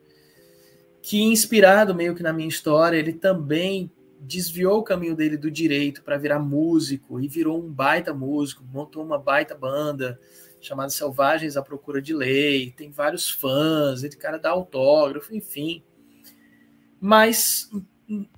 que, 1.02 1.22
inspirado 1.22 1.94
meio 1.94 2.14
que 2.14 2.22
na 2.22 2.32
minha 2.32 2.48
história, 2.48 2.96
ele 2.96 3.12
também 3.12 3.90
desviou 4.20 4.78
o 4.78 4.82
caminho 4.82 5.16
dele 5.16 5.36
do 5.36 5.50
direito 5.50 6.02
para 6.02 6.18
virar 6.18 6.38
músico 6.38 7.20
e 7.20 7.26
virou 7.26 7.62
um 7.62 7.72
baita 7.72 8.12
músico, 8.12 8.64
montou 8.64 9.02
uma 9.02 9.18
baita 9.18 9.54
banda 9.54 10.20
chamada 10.60 10.90
Selvagens 10.90 11.56
à 11.56 11.62
Procura 11.62 12.02
de 12.02 12.12
Lei, 12.12 12.70
tem 12.72 12.90
vários 12.90 13.30
fãs, 13.30 14.02
ele 14.04 14.16
cara 14.16 14.38
dá 14.38 14.50
autógrafo, 14.50 15.34
enfim. 15.34 15.82
Mas 17.00 17.70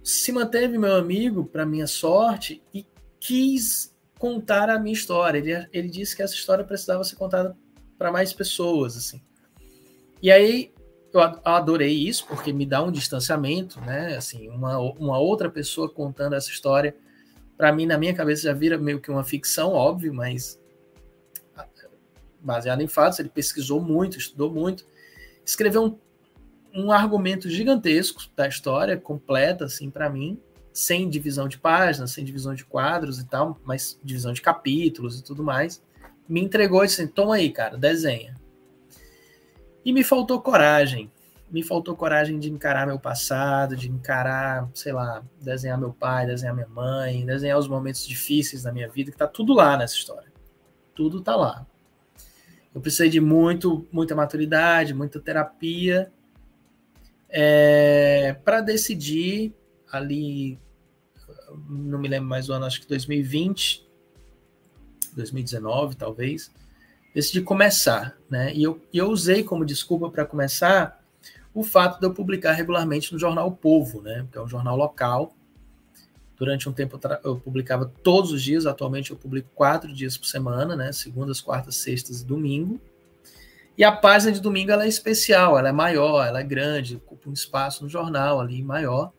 se 0.04 0.30
manteve 0.30 0.78
meu 0.78 0.94
amigo, 0.94 1.44
para 1.44 1.66
minha 1.66 1.86
sorte, 1.86 2.62
e 2.72 2.86
quis 3.18 3.92
contar 4.18 4.70
a 4.70 4.78
minha 4.78 4.92
história. 4.92 5.38
Ele, 5.38 5.68
ele 5.72 5.88
disse 5.88 6.14
que 6.14 6.22
essa 6.22 6.34
história 6.34 6.64
precisava 6.64 7.02
ser 7.02 7.16
contada 7.16 7.56
para 7.98 8.12
mais 8.12 8.32
pessoas, 8.32 8.96
assim. 8.96 9.20
E 10.22 10.30
aí 10.30 10.71
eu 11.12 11.20
adorei 11.44 11.92
isso 11.92 12.26
porque 12.26 12.52
me 12.52 12.64
dá 12.64 12.82
um 12.82 12.90
distanciamento, 12.90 13.80
né? 13.80 14.16
Assim, 14.16 14.48
uma, 14.48 14.78
uma 14.78 15.18
outra 15.18 15.50
pessoa 15.50 15.88
contando 15.88 16.34
essa 16.34 16.50
história, 16.50 16.96
para 17.56 17.72
mim 17.72 17.86
na 17.86 17.98
minha 17.98 18.14
cabeça 18.14 18.42
já 18.42 18.52
vira 18.52 18.78
meio 18.78 19.00
que 19.00 19.10
uma 19.10 19.24
ficção, 19.24 19.72
óbvio, 19.72 20.12
mas 20.14 20.58
baseado 22.42 22.82
em 22.82 22.88
fatos. 22.88 23.18
Ele 23.18 23.28
pesquisou 23.28 23.80
muito, 23.80 24.18
estudou 24.18 24.50
muito, 24.50 24.84
escreveu 25.44 25.84
um, 25.84 25.98
um 26.74 26.92
argumento 26.92 27.48
gigantesco 27.48 28.22
da 28.36 28.48
história 28.48 28.96
completa, 28.96 29.66
assim, 29.66 29.90
para 29.90 30.10
mim, 30.10 30.38
sem 30.72 31.08
divisão 31.08 31.48
de 31.48 31.58
páginas, 31.58 32.10
sem 32.10 32.24
divisão 32.24 32.54
de 32.54 32.64
quadros 32.64 33.18
e 33.18 33.26
tal, 33.26 33.60
mas 33.64 33.98
divisão 34.02 34.32
de 34.32 34.42
capítulos 34.42 35.18
e 35.18 35.24
tudo 35.24 35.42
mais. 35.42 35.82
Me 36.28 36.40
entregou 36.40 36.82
e 36.82 36.86
disse: 36.86 37.02
assim, 37.02 37.10
toma 37.10 37.36
aí, 37.36 37.50
cara, 37.50 37.76
desenha. 37.76 38.40
E 39.84 39.92
me 39.92 40.04
faltou 40.04 40.40
coragem. 40.40 41.10
Me 41.50 41.62
faltou 41.62 41.94
coragem 41.94 42.38
de 42.38 42.50
encarar 42.50 42.86
meu 42.86 42.98
passado, 42.98 43.76
de 43.76 43.90
encarar, 43.90 44.70
sei 44.72 44.92
lá, 44.92 45.22
desenhar 45.40 45.78
meu 45.78 45.92
pai, 45.92 46.26
desenhar 46.26 46.54
minha 46.54 46.68
mãe, 46.68 47.26
desenhar 47.26 47.58
os 47.58 47.68
momentos 47.68 48.06
difíceis 48.06 48.62
da 48.62 48.72
minha 48.72 48.88
vida, 48.88 49.10
que 49.10 49.18
tá 49.18 49.26
tudo 49.26 49.52
lá 49.52 49.76
nessa 49.76 49.94
história. 49.94 50.32
Tudo 50.94 51.20
tá 51.20 51.36
lá. 51.36 51.66
Eu 52.74 52.80
precisei 52.80 53.10
de 53.10 53.20
muito, 53.20 53.86
muita 53.92 54.14
maturidade, 54.14 54.94
muita 54.94 55.20
terapia 55.20 56.10
é, 57.34 58.36
para 58.44 58.60
decidir 58.60 59.54
ali, 59.90 60.60
não 61.66 61.98
me 61.98 62.06
lembro 62.06 62.28
mais 62.28 62.50
o 62.50 62.52
ano, 62.52 62.66
acho 62.66 62.82
que 62.82 62.86
2020, 62.86 63.88
2019 65.16 65.96
talvez, 65.96 66.52
decidi 67.14 67.40
começar, 67.42 68.16
né? 68.28 68.52
E 68.54 68.62
eu, 68.62 68.80
eu 68.92 69.10
usei 69.10 69.42
como 69.42 69.64
desculpa 69.64 70.10
para 70.10 70.24
começar 70.24 71.02
o 71.54 71.62
fato 71.62 72.00
de 72.00 72.06
eu 72.06 72.14
publicar 72.14 72.52
regularmente 72.52 73.12
no 73.12 73.18
jornal 73.18 73.48
o 73.48 73.52
Povo, 73.52 74.00
né? 74.00 74.26
Que 74.30 74.38
é 74.38 74.42
um 74.42 74.48
jornal 74.48 74.76
local. 74.76 75.34
Durante 76.36 76.68
um 76.68 76.72
tempo 76.72 76.98
eu 77.22 77.36
publicava 77.36 77.92
todos 78.02 78.32
os 78.32 78.42
dias, 78.42 78.66
atualmente 78.66 79.10
eu 79.10 79.16
publico 79.16 79.48
quatro 79.54 79.92
dias 79.92 80.16
por 80.16 80.26
semana, 80.26 80.74
né? 80.74 80.90
Segundas, 80.92 81.40
quartas, 81.40 81.76
sextas 81.76 82.22
e 82.22 82.24
domingo. 82.24 82.80
E 83.76 83.84
a 83.84 83.92
página 83.92 84.32
de 84.32 84.40
domingo 84.40 84.70
ela 84.70 84.84
é 84.84 84.88
especial, 84.88 85.58
ela 85.58 85.68
é 85.68 85.72
maior, 85.72 86.26
ela 86.26 86.40
é 86.40 86.42
grande, 86.42 86.96
ocupa 86.96 87.28
um 87.28 87.32
espaço 87.32 87.84
no 87.84 87.88
jornal 87.88 88.40
ali 88.40 88.62
maior. 88.62 89.12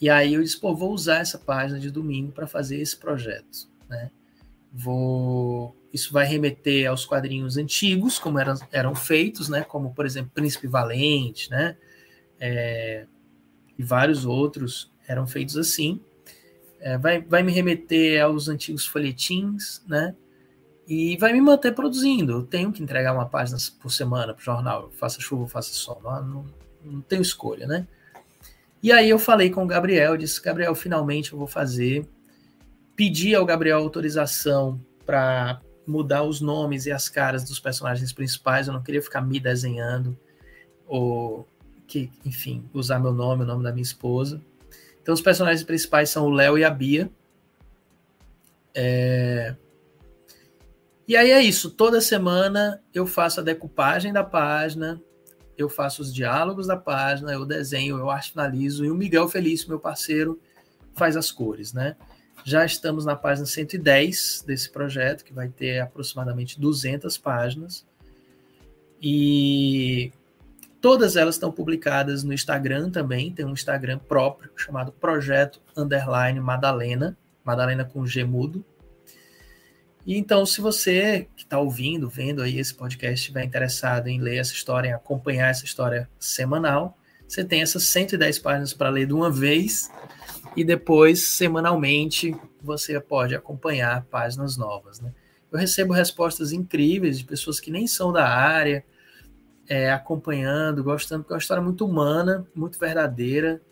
E 0.00 0.08
aí 0.08 0.34
eu 0.34 0.42
disse, 0.42 0.58
pô, 0.58 0.74
vou 0.74 0.92
usar 0.92 1.18
essa 1.18 1.38
página 1.38 1.78
de 1.78 1.90
domingo 1.90 2.32
para 2.32 2.46
fazer 2.46 2.80
esse 2.80 2.96
projeto, 2.96 3.68
né? 3.88 4.10
Vou 4.72 5.76
isso 5.92 6.12
vai 6.12 6.26
remeter 6.26 6.88
aos 6.88 7.06
quadrinhos 7.06 7.56
antigos, 7.56 8.18
como 8.18 8.38
eram, 8.38 8.54
eram 8.70 8.94
feitos, 8.94 9.48
né? 9.48 9.62
Como, 9.62 9.94
por 9.94 10.04
exemplo, 10.04 10.30
Príncipe 10.34 10.66
Valente, 10.66 11.50
né? 11.50 11.76
É, 12.38 13.06
e 13.78 13.82
vários 13.82 14.26
outros 14.26 14.92
eram 15.06 15.26
feitos 15.26 15.56
assim. 15.56 16.00
É, 16.80 16.98
vai, 16.98 17.20
vai 17.22 17.42
me 17.42 17.52
remeter 17.52 18.22
aos 18.22 18.48
antigos 18.48 18.86
folhetins, 18.86 19.82
né? 19.86 20.14
E 20.86 21.16
vai 21.16 21.32
me 21.32 21.40
manter 21.40 21.74
produzindo. 21.74 22.32
Eu 22.32 22.42
tenho 22.42 22.72
que 22.72 22.82
entregar 22.82 23.14
uma 23.14 23.26
página 23.26 23.58
por 23.80 23.90
semana 23.90 24.32
para 24.34 24.40
o 24.40 24.44
jornal, 24.44 24.90
faça 24.92 25.20
chuva, 25.20 25.46
faça 25.48 25.72
sol. 25.72 26.00
Não, 26.02 26.22
não, 26.22 26.46
não 26.84 27.00
tenho 27.00 27.22
escolha, 27.22 27.66
né? 27.66 27.86
E 28.82 28.92
aí 28.92 29.10
eu 29.10 29.18
falei 29.18 29.50
com 29.50 29.64
o 29.64 29.66
Gabriel, 29.66 30.16
disse, 30.16 30.40
Gabriel, 30.40 30.74
finalmente 30.74 31.32
eu 31.32 31.38
vou 31.38 31.48
fazer. 31.48 32.06
Pedi 32.98 33.32
ao 33.32 33.46
Gabriel 33.46 33.78
autorização 33.78 34.84
para 35.06 35.60
mudar 35.86 36.24
os 36.24 36.40
nomes 36.40 36.84
e 36.84 36.90
as 36.90 37.08
caras 37.08 37.44
dos 37.44 37.60
personagens 37.60 38.12
principais, 38.12 38.66
eu 38.66 38.72
não 38.72 38.82
queria 38.82 39.00
ficar 39.00 39.20
me 39.20 39.38
desenhando, 39.38 40.18
ou 40.84 41.46
que, 41.86 42.10
enfim, 42.26 42.68
usar 42.74 42.98
meu 42.98 43.12
nome, 43.12 43.44
o 43.44 43.46
nome 43.46 43.62
da 43.62 43.70
minha 43.70 43.84
esposa. 43.84 44.42
Então 45.00 45.14
os 45.14 45.20
personagens 45.20 45.62
principais 45.62 46.10
são 46.10 46.26
o 46.26 46.30
Léo 46.30 46.58
e 46.58 46.64
a 46.64 46.70
Bia. 46.70 47.08
É... 48.74 49.54
E 51.06 51.16
aí 51.16 51.30
é 51.30 51.40
isso, 51.40 51.70
toda 51.70 52.00
semana 52.00 52.82
eu 52.92 53.06
faço 53.06 53.38
a 53.38 53.44
decupagem 53.44 54.12
da 54.12 54.24
página, 54.24 55.00
eu 55.56 55.68
faço 55.68 56.02
os 56.02 56.12
diálogos 56.12 56.66
da 56.66 56.76
página, 56.76 57.32
eu 57.32 57.46
desenho, 57.46 57.96
eu 57.96 58.10
arte 58.10 58.32
finalizo, 58.32 58.84
e 58.84 58.90
o 58.90 58.96
Miguel 58.96 59.28
Felício, 59.28 59.68
meu 59.68 59.78
parceiro, 59.78 60.40
faz 60.96 61.16
as 61.16 61.30
cores, 61.30 61.72
né? 61.72 61.94
Já 62.48 62.64
estamos 62.64 63.04
na 63.04 63.14
página 63.14 63.44
110 63.44 64.42
desse 64.46 64.70
projeto, 64.70 65.22
que 65.22 65.34
vai 65.34 65.50
ter 65.50 65.80
aproximadamente 65.80 66.58
200 66.58 67.18
páginas. 67.18 67.84
E 69.02 70.10
todas 70.80 71.14
elas 71.14 71.34
estão 71.34 71.52
publicadas 71.52 72.24
no 72.24 72.32
Instagram 72.32 72.88
também. 72.88 73.30
Tem 73.30 73.44
um 73.44 73.52
Instagram 73.52 73.98
próprio 73.98 74.50
chamado 74.56 74.90
Projeto 74.92 75.60
Underline 75.76 76.40
Madalena, 76.40 77.18
Madalena 77.44 77.84
com 77.84 78.06
G 78.06 78.24
mudo. 78.24 78.64
E 80.06 80.16
então, 80.16 80.46
se 80.46 80.62
você 80.62 81.28
que 81.36 81.42
está 81.42 81.58
ouvindo, 81.58 82.08
vendo 82.08 82.40
aí 82.40 82.58
esse 82.58 82.72
podcast, 82.72 83.20
estiver 83.20 83.44
interessado 83.44 84.06
em 84.06 84.22
ler 84.22 84.38
essa 84.38 84.54
história, 84.54 84.88
em 84.88 84.94
acompanhar 84.94 85.50
essa 85.50 85.66
história 85.66 86.08
semanal, 86.18 86.96
você 87.28 87.44
tem 87.44 87.60
essas 87.60 87.88
110 87.88 88.38
páginas 88.38 88.72
para 88.72 88.88
ler 88.88 89.06
de 89.06 89.12
uma 89.12 89.30
vez 89.30 89.90
e 90.58 90.64
depois, 90.64 91.22
semanalmente, 91.22 92.34
você 92.60 92.98
pode 92.98 93.32
acompanhar 93.32 94.04
páginas 94.06 94.56
novas. 94.56 95.00
Né? 95.00 95.14
Eu 95.52 95.58
recebo 95.58 95.92
respostas 95.92 96.50
incríveis 96.50 97.16
de 97.16 97.24
pessoas 97.24 97.60
que 97.60 97.70
nem 97.70 97.86
são 97.86 98.12
da 98.12 98.28
área, 98.28 98.84
é, 99.68 99.92
acompanhando, 99.92 100.82
gostando, 100.82 101.22
porque 101.22 101.32
é 101.32 101.36
uma 101.36 101.40
história 101.40 101.62
muito 101.62 101.86
humana, 101.86 102.44
muito 102.56 102.76
verdadeira 102.76 103.62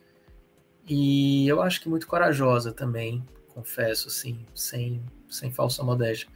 e 0.89 1.49
eu 1.49 1.61
acho 1.61 1.81
que 1.81 1.89
muito 1.89 2.07
corajosa 2.07 2.71
também, 2.73 3.21
confesso, 3.53 4.07
assim, 4.07 4.39
sem, 4.55 5.03
sem 5.29 5.51
falsa 5.51 5.83
modéstia. 5.83 6.29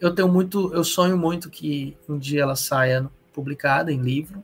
Eu 0.00 0.12
tenho 0.12 0.26
muito, 0.26 0.74
eu 0.74 0.82
sonho 0.82 1.16
muito 1.16 1.48
que 1.48 1.96
um 2.08 2.18
dia 2.18 2.42
ela 2.42 2.56
saia 2.56 3.08
publicada 3.32 3.92
em 3.92 4.02
livro, 4.02 4.42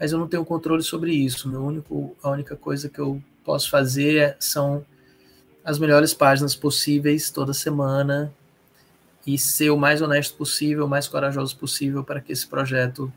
mas 0.00 0.10
eu 0.10 0.18
não 0.18 0.26
tenho 0.26 0.42
controle 0.42 0.82
sobre 0.82 1.12
isso. 1.12 1.50
Meu 1.50 1.62
único, 1.62 2.16
a 2.22 2.30
única 2.30 2.56
coisa 2.56 2.88
que 2.88 2.98
eu 2.98 3.22
posso 3.44 3.70
fazer 3.70 4.36
são 4.40 4.84
as 5.64 5.78
melhores 5.78 6.12
páginas 6.12 6.54
possíveis 6.54 7.30
toda 7.30 7.54
semana 7.54 8.32
e 9.26 9.38
ser 9.38 9.70
o 9.70 9.78
mais 9.78 10.02
honesto 10.02 10.36
possível, 10.36 10.84
o 10.84 10.88
mais 10.88 11.08
corajoso 11.08 11.56
possível 11.56 12.04
para 12.04 12.20
que 12.20 12.32
esse 12.32 12.46
projeto 12.46 13.12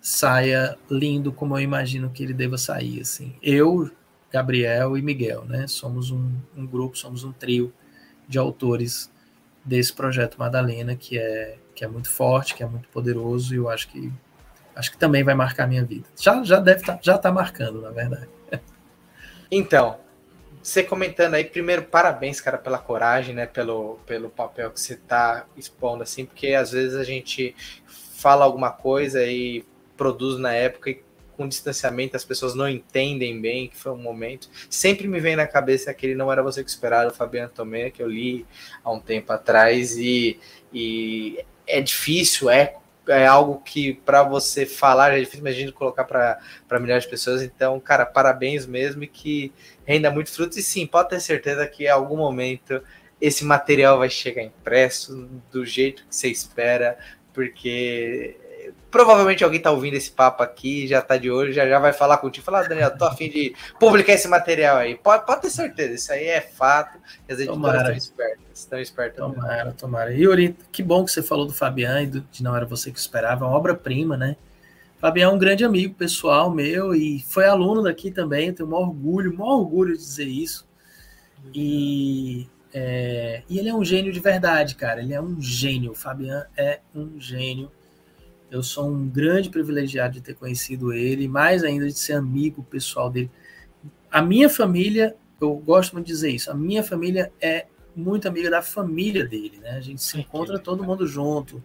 saia 0.00 0.76
lindo 0.90 1.32
como 1.32 1.56
eu 1.56 1.60
imagino 1.60 2.10
que 2.10 2.22
ele 2.22 2.34
deva 2.34 2.58
sair. 2.58 3.00
Assim, 3.00 3.34
eu, 3.42 3.90
Gabriel 4.32 4.96
e 4.96 5.02
Miguel, 5.02 5.44
né? 5.44 5.66
Somos 5.66 6.10
um, 6.10 6.32
um 6.56 6.66
grupo, 6.66 6.98
somos 6.98 7.22
um 7.22 7.32
trio 7.32 7.72
de 8.28 8.38
autores 8.38 9.10
desse 9.64 9.92
projeto 9.92 10.38
Madalena 10.38 10.96
que 10.96 11.18
é 11.18 11.58
que 11.74 11.84
é 11.84 11.88
muito 11.88 12.10
forte, 12.10 12.56
que 12.56 12.62
é 12.64 12.66
muito 12.66 12.88
poderoso 12.88 13.54
e 13.54 13.58
eu 13.58 13.68
acho 13.68 13.88
que 13.88 14.12
acho 14.74 14.90
que 14.90 14.98
também 14.98 15.22
vai 15.22 15.34
marcar 15.34 15.64
a 15.64 15.66
minha 15.68 15.84
vida. 15.84 16.08
Já 16.16 16.42
já 16.42 16.58
deve 16.58 16.84
tá, 16.84 16.98
já 17.00 17.16
tá 17.16 17.30
marcando, 17.30 17.80
na 17.80 17.90
verdade. 17.90 18.37
Então, 19.50 19.98
você 20.62 20.82
comentando 20.82 21.34
aí, 21.34 21.44
primeiro, 21.44 21.84
parabéns, 21.84 22.40
cara, 22.40 22.58
pela 22.58 22.78
coragem, 22.78 23.34
né? 23.34 23.46
Pelo, 23.46 23.98
pelo 24.06 24.28
papel 24.28 24.70
que 24.70 24.80
você 24.80 24.96
tá 24.96 25.46
expondo, 25.56 26.02
assim, 26.02 26.26
porque 26.26 26.48
às 26.54 26.72
vezes 26.72 26.94
a 26.94 27.04
gente 27.04 27.54
fala 27.86 28.44
alguma 28.44 28.70
coisa 28.70 29.24
e 29.24 29.64
produz 29.96 30.38
na 30.38 30.52
época 30.52 30.90
e 30.90 31.02
com 31.36 31.46
distanciamento 31.46 32.16
as 32.16 32.24
pessoas 32.24 32.56
não 32.56 32.68
entendem 32.68 33.40
bem 33.40 33.68
que 33.68 33.76
foi 33.76 33.92
um 33.92 33.96
momento. 33.96 34.50
Sempre 34.68 35.06
me 35.06 35.20
vem 35.20 35.36
na 35.36 35.46
cabeça 35.46 35.90
aquele 35.90 36.16
Não 36.16 36.30
Era 36.30 36.42
Você 36.42 36.64
Que 36.64 36.68
Esperava, 36.68 37.10
o 37.10 37.14
Fabiano 37.14 37.48
Tomé, 37.48 37.90
que 37.90 38.02
eu 38.02 38.08
li 38.08 38.44
há 38.82 38.90
um 38.90 38.98
tempo 38.98 39.32
atrás, 39.32 39.96
e, 39.96 40.38
e 40.72 41.44
é 41.66 41.80
difícil, 41.80 42.50
é 42.50 42.74
é 43.08 43.26
algo 43.26 43.60
que 43.64 43.94
para 43.94 44.22
você 44.22 44.64
falar 44.64 45.12
é 45.12 45.20
difícil, 45.20 45.40
imagina 45.40 45.72
colocar 45.72 46.04
para 46.04 46.80
milhares 46.80 47.04
de 47.04 47.10
pessoas. 47.10 47.42
Então, 47.42 47.80
cara, 47.80 48.06
parabéns 48.06 48.66
mesmo 48.66 49.02
e 49.02 49.06
que 49.06 49.52
renda 49.84 50.10
muito 50.10 50.30
frutos. 50.30 50.56
E 50.56 50.62
sim, 50.62 50.86
pode 50.86 51.08
ter 51.08 51.20
certeza 51.20 51.66
que 51.66 51.84
em 51.84 51.88
algum 51.88 52.16
momento 52.16 52.82
esse 53.20 53.44
material 53.44 53.98
vai 53.98 54.08
chegar 54.08 54.42
impresso 54.42 55.28
do 55.50 55.64
jeito 55.64 56.04
que 56.08 56.14
você 56.14 56.28
espera, 56.28 56.96
porque 57.32 58.36
provavelmente 58.90 59.44
alguém 59.44 59.60
tá 59.60 59.70
ouvindo 59.70 59.94
esse 59.94 60.10
papo 60.10 60.42
aqui, 60.42 60.86
já 60.86 61.00
tá 61.02 61.16
de 61.16 61.30
olho, 61.30 61.52
já, 61.52 61.68
já 61.68 61.78
vai 61.78 61.92
falar 61.92 62.18
contigo, 62.18 62.44
falar, 62.44 62.64
ah, 62.64 62.68
Daniel, 62.68 62.96
tô 62.96 63.04
afim 63.04 63.28
de 63.28 63.54
publicar 63.78 64.14
esse 64.14 64.28
material 64.28 64.78
aí. 64.78 64.94
Pode, 64.94 65.26
pode 65.26 65.42
ter 65.42 65.50
certeza, 65.50 65.94
isso 65.94 66.12
aí 66.12 66.26
é 66.26 66.40
fato. 66.40 66.98
As 67.28 67.38
editoras 67.38 67.80
estão 67.80 67.96
espertas, 67.96 68.44
estão 68.54 68.80
espertas. 68.80 69.16
Tomara, 69.18 69.64
mesmo. 69.64 69.78
tomara. 69.78 70.12
E 70.12 70.22
Yuri, 70.22 70.56
que 70.72 70.82
bom 70.82 71.04
que 71.04 71.10
você 71.10 71.22
falou 71.22 71.46
do 71.46 71.52
Fabiano 71.52 72.00
e 72.00 72.06
do, 72.06 72.20
de 72.20 72.42
Não 72.42 72.56
Era 72.56 72.66
Você 72.66 72.90
Que 72.90 72.98
Esperava, 72.98 73.44
é 73.44 73.48
uma 73.48 73.56
obra-prima, 73.56 74.16
né? 74.16 74.36
Fabiano 75.00 75.32
é 75.32 75.34
um 75.34 75.38
grande 75.38 75.64
amigo 75.64 75.94
pessoal 75.94 76.50
meu 76.50 76.94
e 76.94 77.20
foi 77.20 77.46
aluno 77.46 77.82
daqui 77.82 78.10
também, 78.10 78.48
eu 78.48 78.54
tenho 78.54 78.68
um 78.68 78.74
orgulho, 78.74 79.32
um 79.32 79.42
orgulho 79.42 79.92
de 79.92 79.98
dizer 79.98 80.26
isso. 80.26 80.66
E, 81.54 82.48
é, 82.74 83.42
e 83.48 83.58
ele 83.58 83.68
é 83.68 83.74
um 83.74 83.84
gênio 83.84 84.12
de 84.12 84.20
verdade, 84.20 84.74
cara. 84.74 85.00
Ele 85.00 85.14
é 85.14 85.20
um 85.20 85.40
gênio. 85.40 85.92
O 85.92 85.94
Fabiano 85.94 86.44
é 86.56 86.80
um 86.94 87.18
gênio 87.18 87.70
eu 88.50 88.62
sou 88.62 88.88
um 88.88 89.08
grande 89.08 89.50
privilegiado 89.50 90.14
de 90.14 90.20
ter 90.20 90.34
conhecido 90.34 90.92
ele, 90.92 91.28
mais 91.28 91.62
ainda 91.62 91.86
de 91.86 91.98
ser 91.98 92.14
amigo 92.14 92.62
pessoal 92.62 93.10
dele. 93.10 93.30
A 94.10 94.22
minha 94.22 94.48
família, 94.48 95.14
eu 95.40 95.54
gosto 95.56 95.92
muito 95.92 96.06
de 96.06 96.12
dizer 96.12 96.30
isso, 96.30 96.50
a 96.50 96.54
minha 96.54 96.82
família 96.82 97.32
é 97.40 97.66
muito 97.94 98.28
amiga 98.28 98.48
da 98.48 98.62
família 98.62 99.26
dele, 99.26 99.58
né? 99.58 99.72
A 99.72 99.80
gente 99.80 100.02
se 100.02 100.18
encontra 100.18 100.58
todo 100.58 100.84
mundo 100.84 101.06
junto, 101.06 101.62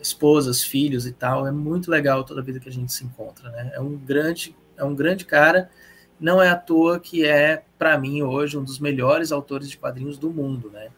esposas, 0.00 0.62
filhos 0.62 1.06
e 1.06 1.12
tal. 1.12 1.46
É 1.46 1.52
muito 1.52 1.90
legal 1.90 2.24
toda 2.24 2.40
a 2.40 2.44
vida 2.44 2.58
que 2.58 2.68
a 2.68 2.72
gente 2.72 2.92
se 2.92 3.04
encontra, 3.04 3.50
né? 3.50 3.70
É 3.74 3.80
um 3.80 3.96
grande, 3.96 4.56
é 4.76 4.84
um 4.84 4.94
grande 4.94 5.24
cara. 5.24 5.70
Não 6.18 6.42
é 6.42 6.48
à 6.48 6.56
toa 6.56 6.98
que 6.98 7.26
é, 7.26 7.62
para 7.78 7.98
mim, 7.98 8.22
hoje, 8.22 8.56
um 8.56 8.64
dos 8.64 8.78
melhores 8.78 9.30
autores 9.32 9.68
de 9.68 9.76
quadrinhos 9.76 10.18
do 10.18 10.30
mundo, 10.30 10.70
né? 10.70 10.88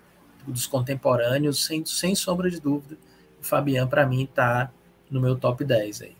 Dos 0.46 0.66
contemporâneos, 0.66 1.64
sem, 1.64 1.84
sem 1.84 2.14
sombra 2.14 2.48
de 2.48 2.60
dúvida. 2.60 2.96
O 3.40 3.44
Fabian, 3.44 3.86
para 3.86 4.06
mim, 4.06 4.24
está 4.24 4.72
no 5.10 5.20
meu 5.20 5.36
top 5.36 5.64
10 5.64 6.02
aí. 6.02 6.17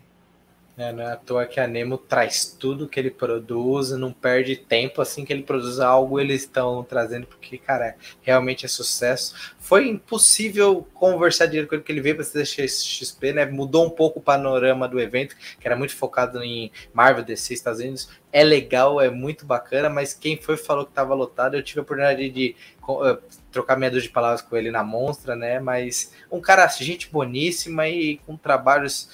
É, 0.79 0.93
não 0.93 1.03
é 1.03 1.11
à 1.11 1.17
toa 1.17 1.45
que 1.45 1.59
a 1.59 1.67
Nemo 1.67 1.97
traz 1.97 2.55
tudo 2.57 2.87
que 2.87 2.97
ele 2.97 3.11
produz, 3.11 3.91
não 3.91 4.13
perde 4.13 4.55
tempo 4.55 5.01
assim 5.01 5.25
que 5.25 5.33
ele 5.33 5.43
produz 5.43 5.77
algo, 5.77 6.21
eles 6.21 6.43
estão 6.43 6.85
trazendo, 6.85 7.27
porque, 7.27 7.57
cara, 7.57 7.97
realmente 8.21 8.65
é 8.65 8.69
sucesso. 8.69 9.35
Foi 9.59 9.89
impossível 9.89 10.87
conversar 10.93 11.47
direito 11.47 11.67
com 11.67 11.75
ele, 11.75 11.81
porque 11.81 11.91
ele 11.91 11.99
veio 11.99 12.15
para 12.15 12.23
CXP, 12.23 13.33
né? 13.33 13.45
Mudou 13.45 13.85
um 13.85 13.89
pouco 13.89 14.19
o 14.19 14.21
panorama 14.21 14.87
do 14.87 15.01
evento, 15.01 15.35
que 15.59 15.67
era 15.67 15.75
muito 15.75 15.93
focado 15.93 16.41
em 16.41 16.71
Marvel, 16.93 17.25
DC, 17.25 17.53
Estados 17.53 17.81
Unidos. 17.81 18.09
É 18.31 18.41
legal, 18.41 19.01
é 19.01 19.09
muito 19.09 19.45
bacana, 19.45 19.89
mas 19.89 20.13
quem 20.13 20.37
foi 20.37 20.55
falou 20.55 20.85
que 20.85 20.91
estava 20.91 21.13
lotado, 21.13 21.57
eu 21.57 21.63
tive 21.63 21.81
a 21.81 21.83
oportunidade 21.83 22.29
de, 22.29 22.55
uh, 22.87 23.17
trocar 23.51 23.75
meia 23.75 23.91
dúzia 23.91 24.07
de 24.07 24.13
palavras 24.13 24.41
com 24.41 24.55
ele 24.55 24.71
na 24.71 24.83
Monstra, 24.83 25.35
né? 25.35 25.59
Mas 25.59 26.13
um 26.31 26.39
cara, 26.39 26.65
gente 26.67 27.11
boníssima 27.11 27.85
e 27.89 28.17
com 28.25 28.37
trabalhos 28.37 29.09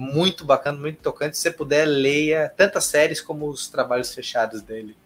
muito 0.00 0.46
bacana, 0.46 0.78
muito 0.78 1.02
tocante. 1.02 1.36
Se 1.36 1.42
você 1.42 1.50
puder, 1.50 1.84
leia 1.84 2.50
tantas 2.56 2.84
séries 2.84 3.20
como 3.20 3.46
os 3.46 3.68
trabalhos 3.68 4.14
fechados 4.14 4.62
dele. 4.62 4.96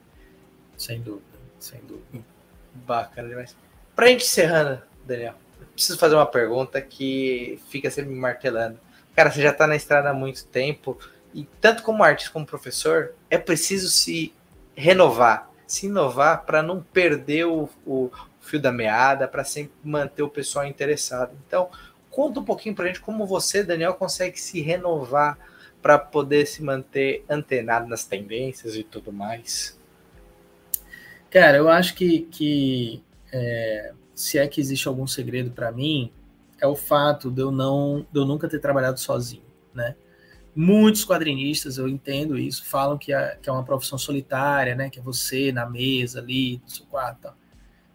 Sem 0.78 1.00
dúvida, 1.00 1.36
sem 1.58 1.80
dúvida. 1.80 2.24
Bacana 2.72 3.28
demais. 3.28 3.56
Pra 3.96 4.06
gente 4.06 4.24
encerrando, 4.24 4.80
Daniel, 5.04 5.34
preciso 5.72 5.98
fazer 5.98 6.14
uma 6.14 6.26
pergunta 6.26 6.80
que 6.80 7.60
fica 7.68 7.90
sempre 7.90 8.12
me 8.12 8.20
martelando. 8.20 8.78
Cara, 9.16 9.32
você 9.32 9.42
já 9.42 9.52
tá 9.52 9.66
na 9.66 9.74
estrada 9.74 10.10
há 10.10 10.14
muito 10.14 10.46
tempo, 10.46 10.96
e 11.34 11.44
tanto 11.60 11.82
como 11.82 12.04
artista 12.04 12.32
como 12.32 12.46
professor, 12.46 13.14
é 13.28 13.36
preciso 13.36 13.90
se 13.90 14.32
renovar, 14.76 15.50
se 15.66 15.86
inovar 15.86 16.44
para 16.44 16.62
não 16.62 16.80
perder 16.80 17.46
o, 17.46 17.68
o 17.84 18.12
fio 18.40 18.60
da 18.60 18.70
meada, 18.70 19.26
para 19.26 19.42
sempre 19.42 19.72
manter 19.82 20.22
o 20.22 20.28
pessoal 20.28 20.64
interessado. 20.64 21.36
Então, 21.46 21.68
Conta 22.14 22.38
um 22.38 22.44
pouquinho 22.44 22.76
para 22.76 22.84
a 22.84 22.86
gente 22.86 23.00
como 23.00 23.26
você, 23.26 23.64
Daniel, 23.64 23.94
consegue 23.94 24.40
se 24.40 24.60
renovar 24.60 25.36
para 25.82 25.98
poder 25.98 26.46
se 26.46 26.62
manter 26.62 27.24
antenado 27.28 27.88
nas 27.88 28.04
tendências 28.04 28.76
e 28.76 28.84
tudo 28.84 29.12
mais. 29.12 29.76
Cara, 31.28 31.56
eu 31.56 31.68
acho 31.68 31.96
que, 31.96 32.20
que 32.20 33.02
é, 33.32 33.92
se 34.14 34.38
é 34.38 34.46
que 34.46 34.60
existe 34.60 34.86
algum 34.86 35.08
segredo 35.08 35.50
para 35.50 35.72
mim, 35.72 36.12
é 36.60 36.68
o 36.68 36.76
fato 36.76 37.32
de 37.32 37.42
eu 37.42 37.50
não, 37.50 38.06
de 38.12 38.20
eu 38.20 38.24
nunca 38.24 38.48
ter 38.48 38.60
trabalhado 38.60 39.00
sozinho, 39.00 39.42
né? 39.74 39.96
Muitos 40.54 41.04
quadrinistas, 41.04 41.78
eu 41.78 41.88
entendo 41.88 42.38
isso, 42.38 42.64
falam 42.64 42.96
que 42.96 43.10
que 43.42 43.48
é 43.48 43.52
uma 43.52 43.64
profissão 43.64 43.98
solitária, 43.98 44.76
né? 44.76 44.88
Que 44.88 45.00
é 45.00 45.02
você 45.02 45.50
na 45.50 45.68
mesa 45.68 46.20
ali, 46.20 46.60
no 46.62 46.70
seu 46.70 46.86
quarto. 46.86 47.32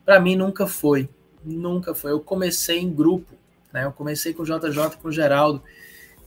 Para 0.04 0.20
mim 0.20 0.36
nunca 0.36 0.68
foi, 0.68 1.08
nunca 1.42 1.96
foi. 1.96 2.12
Eu 2.12 2.20
comecei 2.20 2.80
em 2.80 2.94
grupo, 2.94 3.40
né? 3.74 3.86
Eu 3.86 3.92
comecei 3.92 4.34
com 4.34 4.44
o 4.44 4.46
JJ, 4.46 4.98
com 5.02 5.08
o 5.08 5.12
Geraldo. 5.12 5.64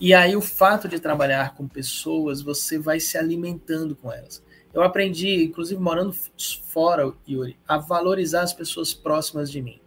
E 0.00 0.12
aí 0.14 0.34
o 0.34 0.40
fato 0.40 0.88
de 0.88 0.98
trabalhar 0.98 1.54
com 1.54 1.68
pessoas, 1.68 2.42
você 2.42 2.78
vai 2.78 2.98
se 2.98 3.16
alimentando 3.16 3.94
com 3.94 4.12
elas. 4.12 4.42
Eu 4.74 4.82
aprendi, 4.82 5.44
inclusive 5.44 5.80
morando 5.80 6.14
fora, 6.66 7.12
Yuri, 7.28 7.58
a 7.68 7.76
valorizar 7.76 8.42
as 8.42 8.52
pessoas 8.52 8.94
próximas 8.94 9.50
de 9.50 9.60
mim. 9.60 9.80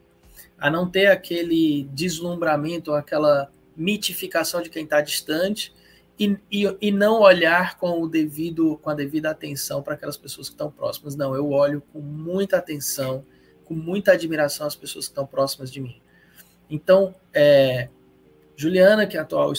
A 0.58 0.70
não 0.70 0.90
ter 0.90 1.08
aquele 1.08 1.84
deslumbramento, 1.92 2.94
aquela 2.94 3.52
mitificação 3.76 4.62
de 4.62 4.70
quem 4.70 4.84
está 4.84 5.02
distante 5.02 5.74
e, 6.18 6.38
e, 6.50 6.78
e, 6.80 6.92
não 6.92 7.20
olhar 7.20 7.78
com 7.78 8.02
o 8.02 8.08
devido 8.08 8.78
com 8.78 8.90
a 8.90 8.94
devida 8.94 9.30
atenção 9.30 9.84
para 9.84 9.96
aquelas 9.96 10.16
pessoas 10.16 10.48
que 10.48 10.54
estão 10.54 10.72
próximas. 10.72 11.16
Não, 11.16 11.36
eu 11.36 11.50
olho 11.52 11.82
com 11.92 12.00
muita 12.00 12.58
atenção, 12.58 13.26
com 13.66 13.74
muita 13.74 14.14
admiração 14.14 14.66
as 14.66 14.76
pessoas 14.76 15.08
que 15.08 15.12
estão 15.12 15.28
próximas 15.28 15.70
de 15.70 15.82
mim. 15.82 16.02
Então, 16.70 17.14
é, 17.34 17.90
Juliana, 18.56 19.06
que 19.06 19.18
é 19.18 19.20
a 19.20 19.24
atual 19.24 19.52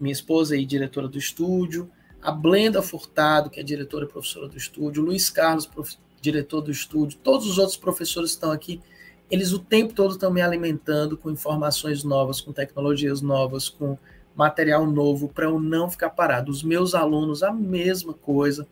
minha 0.00 0.12
esposa 0.12 0.56
e 0.56 0.64
diretora 0.64 1.08
do 1.08 1.18
estúdio, 1.18 1.90
a 2.20 2.30
Blenda 2.30 2.82
Furtado, 2.82 3.50
que 3.50 3.60
é 3.60 3.62
diretora 3.62 4.04
e 4.04 4.08
professora 4.08 4.48
do 4.48 4.56
estúdio, 4.56 5.02
Luiz 5.02 5.28
Carlos, 5.28 5.68
diretor 6.20 6.60
do 6.60 6.70
estúdio, 6.70 7.18
todos 7.22 7.46
os 7.46 7.58
outros 7.58 7.76
professores 7.76 8.30
que 8.30 8.36
estão 8.36 8.52
aqui, 8.52 8.80
eles 9.30 9.52
o 9.52 9.58
tempo 9.58 9.94
todo 9.94 10.12
estão 10.12 10.30
me 10.30 10.40
alimentando 10.40 11.16
com 11.16 11.30
informações 11.30 12.04
novas, 12.04 12.40
com 12.40 12.52
tecnologias 12.52 13.20
novas, 13.20 13.68
com 13.68 13.98
material 14.34 14.86
novo, 14.86 15.28
para 15.28 15.46
eu 15.46 15.58
não 15.60 15.90
ficar 15.90 16.10
parado. 16.10 16.50
Os 16.50 16.62
meus 16.62 16.94
alunos, 16.94 17.42
a 17.42 17.52
mesma 17.52 18.12
coisa. 18.12 18.66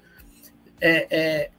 É, 0.80 1.06
é, 1.10 1.50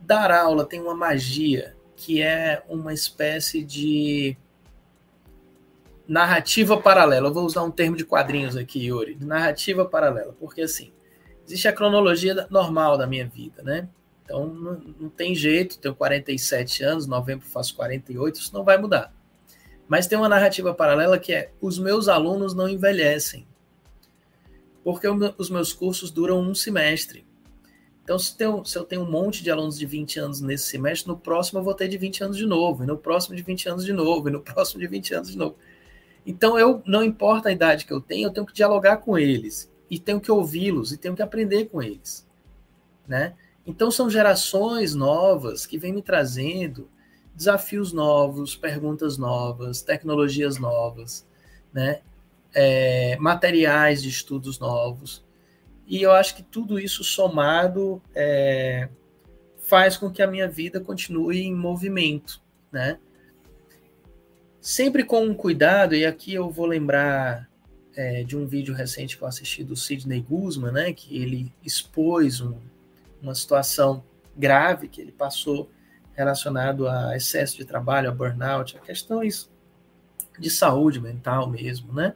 dar 0.00 0.30
aula 0.30 0.64
tem 0.64 0.80
uma 0.80 0.94
magia 0.94 1.76
que 1.96 2.22
é 2.22 2.62
uma 2.68 2.94
espécie 2.94 3.62
de 3.62 4.36
narrativa 6.08 6.80
paralela. 6.80 7.28
Eu 7.28 7.34
vou 7.34 7.44
usar 7.44 7.62
um 7.62 7.70
termo 7.70 7.96
de 7.96 8.04
quadrinhos 8.04 8.56
aqui, 8.56 8.86
Yuri. 8.86 9.18
Narrativa 9.20 9.84
paralela, 9.84 10.34
porque 10.40 10.62
assim, 10.62 10.90
existe 11.46 11.68
a 11.68 11.72
cronologia 11.72 12.46
normal 12.50 12.96
da 12.96 13.06
minha 13.06 13.26
vida, 13.26 13.62
né? 13.62 13.88
Então 14.24 14.46
não, 14.46 14.80
não 14.98 15.08
tem 15.08 15.34
jeito, 15.34 15.78
tenho 15.78 15.94
47 15.94 16.82
anos, 16.82 17.06
novembro 17.06 17.46
faço 17.46 17.76
48, 17.76 18.40
isso 18.40 18.54
não 18.54 18.64
vai 18.64 18.78
mudar. 18.78 19.12
Mas 19.86 20.06
tem 20.06 20.18
uma 20.18 20.28
narrativa 20.28 20.74
paralela 20.74 21.18
que 21.18 21.32
é: 21.32 21.50
os 21.60 21.78
meus 21.78 22.08
alunos 22.08 22.54
não 22.54 22.68
envelhecem. 22.68 23.46
Porque 24.82 25.06
os 25.36 25.50
meus 25.50 25.72
cursos 25.72 26.10
duram 26.10 26.40
um 26.40 26.54
semestre. 26.54 27.26
Então, 28.02 28.18
se, 28.18 28.34
se 28.64 28.78
eu 28.78 28.84
tenho 28.84 29.02
um 29.02 29.10
monte 29.10 29.42
de 29.42 29.50
alunos 29.50 29.78
de 29.78 29.84
20 29.84 30.18
anos 30.18 30.40
nesse 30.40 30.64
semestre, 30.64 31.08
no 31.08 31.18
próximo 31.18 31.58
eu 31.58 31.62
vou 31.62 31.74
ter 31.74 31.88
de 31.88 31.98
20 31.98 32.24
anos 32.24 32.36
de 32.38 32.46
novo, 32.46 32.82
e 32.82 32.86
no 32.86 32.96
próximo 32.96 33.36
de 33.36 33.42
20 33.42 33.68
anos 33.68 33.84
de 33.84 33.92
novo, 33.92 34.28
e 34.28 34.32
no 34.32 34.40
próximo 34.40 34.80
de 34.80 34.86
20 34.86 35.14
anos 35.14 35.30
de 35.30 35.36
novo. 35.36 35.56
Então, 36.26 36.58
eu 36.58 36.82
não 36.86 37.02
importa 37.02 37.48
a 37.48 37.52
idade 37.52 37.86
que 37.86 37.92
eu 37.92 38.00
tenho, 38.00 38.28
eu 38.28 38.32
tenho 38.32 38.46
que 38.46 38.52
dialogar 38.52 38.98
com 38.98 39.18
eles, 39.18 39.72
e 39.90 39.98
tenho 39.98 40.20
que 40.20 40.30
ouvi-los, 40.30 40.92
e 40.92 40.98
tenho 40.98 41.16
que 41.16 41.22
aprender 41.22 41.66
com 41.66 41.82
eles. 41.82 42.26
Né? 43.06 43.34
Então, 43.66 43.90
são 43.90 44.10
gerações 44.10 44.94
novas 44.94 45.64
que 45.64 45.78
vêm 45.78 45.92
me 45.92 46.02
trazendo 46.02 46.88
desafios 47.38 47.92
novos, 47.92 48.56
perguntas 48.56 49.16
novas, 49.16 49.80
tecnologias 49.80 50.58
novas, 50.58 51.24
né? 51.72 52.00
É, 52.52 53.16
materiais 53.20 54.02
de 54.02 54.08
estudos 54.08 54.58
novos. 54.58 55.24
E 55.86 56.02
eu 56.02 56.10
acho 56.10 56.34
que 56.34 56.42
tudo 56.42 56.80
isso 56.80 57.04
somado 57.04 58.02
é, 58.12 58.88
faz 59.58 59.96
com 59.96 60.10
que 60.10 60.20
a 60.20 60.26
minha 60.26 60.48
vida 60.48 60.80
continue 60.80 61.42
em 61.42 61.54
movimento, 61.54 62.42
né? 62.72 62.98
Sempre 64.68 65.02
com 65.02 65.24
um 65.24 65.32
cuidado, 65.32 65.94
e 65.94 66.04
aqui 66.04 66.34
eu 66.34 66.50
vou 66.50 66.66
lembrar 66.66 67.48
é, 67.96 68.22
de 68.22 68.36
um 68.36 68.46
vídeo 68.46 68.74
recente 68.74 69.16
que 69.16 69.22
eu 69.22 69.26
assisti 69.26 69.64
do 69.64 69.74
Sidney 69.74 70.20
Guzman, 70.20 70.70
né? 70.70 70.92
Que 70.92 71.16
ele 71.16 71.50
expôs 71.64 72.42
um, 72.42 72.58
uma 73.22 73.34
situação 73.34 74.04
grave 74.36 74.86
que 74.86 75.00
ele 75.00 75.10
passou 75.10 75.70
relacionado 76.12 76.86
a 76.86 77.16
excesso 77.16 77.56
de 77.56 77.64
trabalho, 77.64 78.10
a 78.10 78.12
burnout, 78.12 78.76
a 78.76 78.80
questões 78.80 79.50
de 80.38 80.50
saúde 80.50 81.00
mental 81.00 81.48
mesmo, 81.48 81.94
né? 81.94 82.14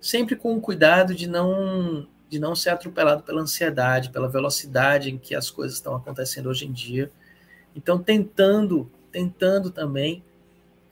Sempre 0.00 0.34
com 0.34 0.56
o 0.56 0.60
cuidado 0.62 1.14
de 1.14 1.28
não 1.28 2.08
de 2.26 2.38
não 2.38 2.56
ser 2.56 2.70
atropelado 2.70 3.22
pela 3.22 3.42
ansiedade, 3.42 4.08
pela 4.08 4.30
velocidade 4.30 5.10
em 5.10 5.18
que 5.18 5.34
as 5.34 5.50
coisas 5.50 5.76
estão 5.76 5.94
acontecendo 5.94 6.48
hoje 6.48 6.64
em 6.64 6.72
dia. 6.72 7.12
Então, 7.74 8.02
tentando, 8.02 8.90
tentando 9.12 9.70
também 9.70 10.24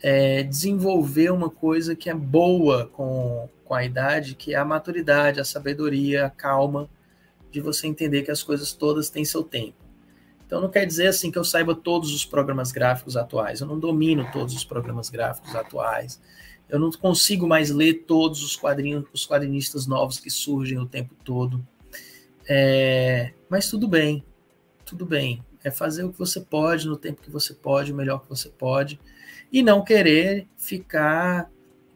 é, 0.07 0.43
desenvolver 0.43 1.33
uma 1.33 1.49
coisa 1.49 1.97
que 1.97 2.11
é 2.11 2.15
boa 2.15 2.91
com, 2.93 3.49
com 3.65 3.73
a 3.73 3.83
idade, 3.83 4.35
que 4.35 4.53
é 4.53 4.59
a 4.59 4.65
maturidade, 4.65 5.41
a 5.41 5.45
sabedoria, 5.47 6.27
a 6.27 6.31
calma, 6.31 6.91
de 7.51 7.59
você 7.59 7.87
entender 7.87 8.23
que 8.23 8.31
as 8.31 8.43
coisas 8.43 8.75
todas 8.75 9.09
têm 9.09 9.25
seu 9.25 9.43
tempo. 9.43 9.83
Então 10.47 10.61
não 10.61 10.69
quer 10.69 10.85
dizer 10.85 11.07
assim 11.07 11.31
que 11.31 11.39
eu 11.39 11.45
saiba 11.45 11.75
todos 11.75 12.13
os 12.13 12.23
programas 12.23 12.71
gráficos 12.71 13.17
atuais. 13.17 13.63
Eu 13.63 13.67
não 13.67 13.79
domino 13.79 14.29
todos 14.31 14.55
os 14.55 14.63
programas 14.63 15.09
gráficos 15.09 15.57
atuais. 15.57 16.21
Eu 16.69 16.79
não 16.79 16.91
consigo 16.93 17.47
mais 17.47 17.71
ler 17.71 18.05
todos 18.07 18.43
os 18.45 18.57
quadrinhos, 18.57 19.07
os 19.11 19.27
quadrinistas 19.27 19.87
novos 19.87 20.21
que 20.21 20.29
surgem 20.29 20.79
o 20.79 20.85
tempo 20.85 21.15
todo. 21.25 21.67
É, 22.47 23.33
mas 23.49 23.71
tudo 23.71 23.89
bem, 23.89 24.23
tudo 24.85 25.07
bem. 25.07 25.43
É 25.65 25.71
fazer 25.71 26.05
o 26.05 26.13
que 26.13 26.19
você 26.19 26.43
pode 26.43 26.87
no 26.87 26.99
tempo 26.99 27.23
que 27.23 27.31
você 27.31 27.55
pode, 27.55 27.91
o 27.91 27.97
melhor 27.97 28.21
que 28.21 28.29
você 28.29 28.51
pode, 28.51 29.01
e 29.53 29.63
não 29.63 29.85
querer 29.85 30.47
ficar 30.57 31.51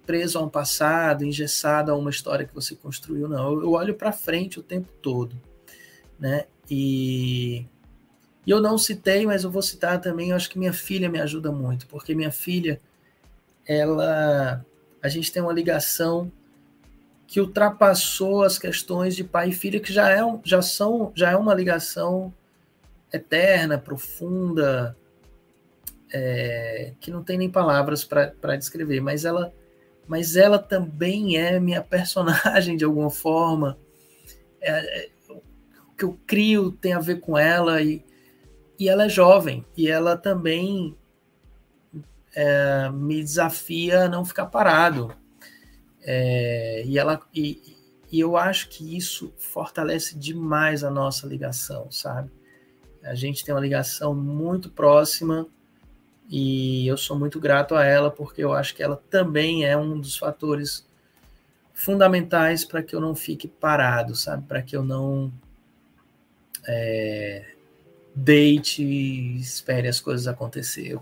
preso 0.07 0.39
a 0.39 0.43
um 0.43 0.49
passado, 0.49 1.25
engessado 1.25 1.93
a 1.93 1.97
uma 1.97 2.11
história 2.11 2.47
que 2.47 2.55
você 2.55 2.75
construiu. 2.75 3.29
Não, 3.29 3.61
eu 3.61 3.73
olho 3.73 3.95
para 3.95 4.13
frente 4.13 4.59
o 4.59 4.63
tempo 4.63 4.89
todo, 5.03 5.41
né? 6.19 6.47
E 6.71 7.67
e 8.49 8.51
eu 8.51 8.63
não 8.63 8.79
citei, 8.79 9.27
mas 9.27 9.45
eu 9.45 9.51
vou 9.51 9.61
citar 9.61 10.01
também, 10.01 10.31
eu 10.31 10.37
acho 10.37 10.49
que 10.49 10.59
minha 10.59 10.73
filha 10.73 11.11
me 11.11 11.21
ajuda 11.21 11.53
muito, 11.53 11.87
porque 11.87 12.15
minha 12.15 12.33
filha, 12.33 12.81
ela. 13.67 14.65
A 15.03 15.09
gente 15.09 15.31
tem 15.31 15.43
uma 15.43 15.53
ligação 15.53 16.33
que 17.27 17.43
ultrapassou 17.43 18.43
as 18.43 18.59
questões 18.59 19.15
de 19.15 19.23
pai 19.23 19.51
e 19.51 19.53
filha, 19.53 19.79
que 19.79 19.93
já, 19.93 20.11
é, 20.11 20.21
já, 20.43 20.63
são, 20.63 21.13
já 21.15 21.31
é 21.31 21.37
uma 21.37 21.55
ligação 21.55 22.33
eterna, 23.13 23.77
profunda, 23.77 24.97
é, 26.13 26.95
que 27.01 27.11
não 27.11 27.23
tem 27.23 27.39
nem 27.39 27.51
palavras 27.51 28.05
para 28.05 28.57
descrever, 28.57 29.01
mas 29.01 29.25
ela, 29.25 29.53
mas 30.07 30.37
ela 30.37 30.59
também 30.59 31.37
é 31.37 31.59
minha 31.61 31.83
personagem 31.83 32.77
de 32.77 32.85
alguma 32.85 33.11
forma. 33.11 33.79
É, 34.61 35.05
é, 35.05 35.11
o 35.31 35.95
que 35.97 36.05
eu 36.05 36.19
crio 36.27 36.73
tem 36.73 36.93
a 36.93 37.01
ver 37.01 37.21
com 37.21 37.37
ela 37.37 37.83
e, 37.83 38.05
e 38.79 38.89
ela 38.89 39.05
é 39.05 39.09
jovem 39.09 39.65
e 39.77 39.89
ela 39.89 40.17
também 40.17 40.97
é, 42.35 42.89
me 42.91 43.23
desafia 43.23 44.05
a 44.05 44.09
não 44.09 44.25
ficar 44.25 44.47
parado. 44.47 45.13
É, 46.03 46.85
e, 46.87 46.99
ela, 46.99 47.21
e, 47.35 47.77
e 48.11 48.21
eu 48.21 48.37
acho 48.37 48.69
que 48.71 48.97
isso 48.97 49.35
fortalece 49.37 50.17
demais 50.17 50.83
a 50.83 50.91
nossa 50.91 51.27
ligação, 51.27 51.91
sabe? 51.91 52.31
A 53.03 53.15
gente 53.15 53.45
tem 53.45 53.55
uma 53.55 53.61
ligação 53.61 54.15
muito 54.15 54.71
próxima 54.71 55.47
e 56.29 56.87
eu 56.87 56.97
sou 56.97 57.19
muito 57.19 57.41
grato 57.41 57.75
a 57.75 57.85
ela 57.85 58.11
porque 58.11 58.45
eu 58.45 58.53
acho 58.53 58.75
que 58.75 58.83
ela 58.83 59.03
também 59.09 59.65
é 59.65 59.77
um 59.77 59.99
dos 59.99 60.17
fatores 60.17 60.87
fundamentais 61.73 62.65
para 62.65 62.83
que 62.83 62.95
eu 62.95 63.01
não 63.01 63.15
fique 63.15 63.49
parado, 63.49 64.15
sabe? 64.15 64.47
Para 64.47 64.61
que 64.61 64.77
eu 64.77 64.85
não 64.85 65.33
é, 66.67 67.55
deite 68.15 68.83
e 68.83 69.41
espere 69.41 69.89
as 69.89 70.01
coisas 70.01 70.27
acontecer. 70.27 70.99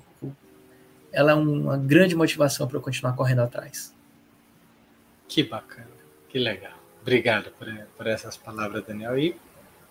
Ela 1.13 1.33
é 1.33 1.35
uma 1.35 1.77
grande 1.77 2.15
motivação 2.15 2.69
para 2.69 2.77
eu 2.77 2.83
continuar 2.83 3.15
correndo 3.15 3.41
atrás. 3.41 3.95
Que 5.27 5.43
bacana, 5.43 5.89
que 6.29 6.39
legal. 6.39 6.79
Obrigado 7.03 7.51
por, 7.53 7.67
por 7.97 8.07
essas 8.07 8.37
palavras, 8.37 8.85
Daniel. 8.85 9.19
E 9.19 9.37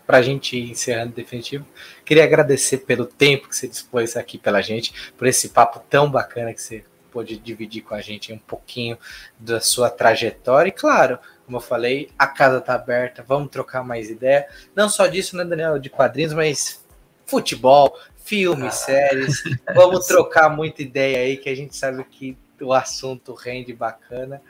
para 0.06 0.18
a 0.18 0.22
gente 0.22 0.58
ir 0.58 0.72
encerrando 0.72 1.14
definitivo, 1.14 1.66
queria 2.04 2.24
agradecer 2.24 2.80
pelo 2.80 3.06
tempo 3.06 3.50
que 3.50 3.56
você 3.56 3.68
dispôs 3.68 4.16
aqui 4.16 4.38
pela 4.38 4.62
gente, 4.62 5.12
por 5.18 5.28
esse 5.28 5.50
papo 5.50 5.82
tão 5.90 6.10
bacana 6.10 6.54
que 6.54 6.62
você 6.62 6.84
pôde 7.12 7.38
dividir 7.38 7.82
com 7.82 7.96
a 7.96 8.02
gente 8.02 8.34
um 8.34 8.38
pouquinho 8.38 8.98
da 9.40 9.62
sua 9.62 9.90
trajetória. 9.90 10.70
E 10.70 10.74
claro, 10.74 11.18
como 11.46 11.58
eu 11.58 11.62
falei, 11.62 12.10
a 12.20 12.28
casa 12.28 12.58
está 12.58 12.74
aberta, 12.74 13.24
vamos 13.26 13.50
trocar 13.50 13.84
mais 13.84 14.10
ideia. 14.10 14.48
Não 14.76 14.90
só 14.90 15.08
disso, 15.08 15.38
né, 15.38 15.46
Daniel, 15.46 15.80
de 15.80 15.90
quadrinhos, 15.90 16.34
mas 16.34 16.84
futebol, 17.26 17.98
filmes, 18.18 18.66
ah. 18.66 18.72
séries. 18.72 19.44
Vamos 19.74 20.06
trocar 20.08 20.50
muita 20.50 20.82
ideia 20.82 21.20
aí, 21.20 21.38
que 21.38 21.50
a 21.50 21.56
gente 21.56 21.76
sabe 21.76 22.04
que 22.04 22.38
o 22.60 22.74
assunto 22.74 23.34
rende 23.34 23.74
bacana. 23.74 24.42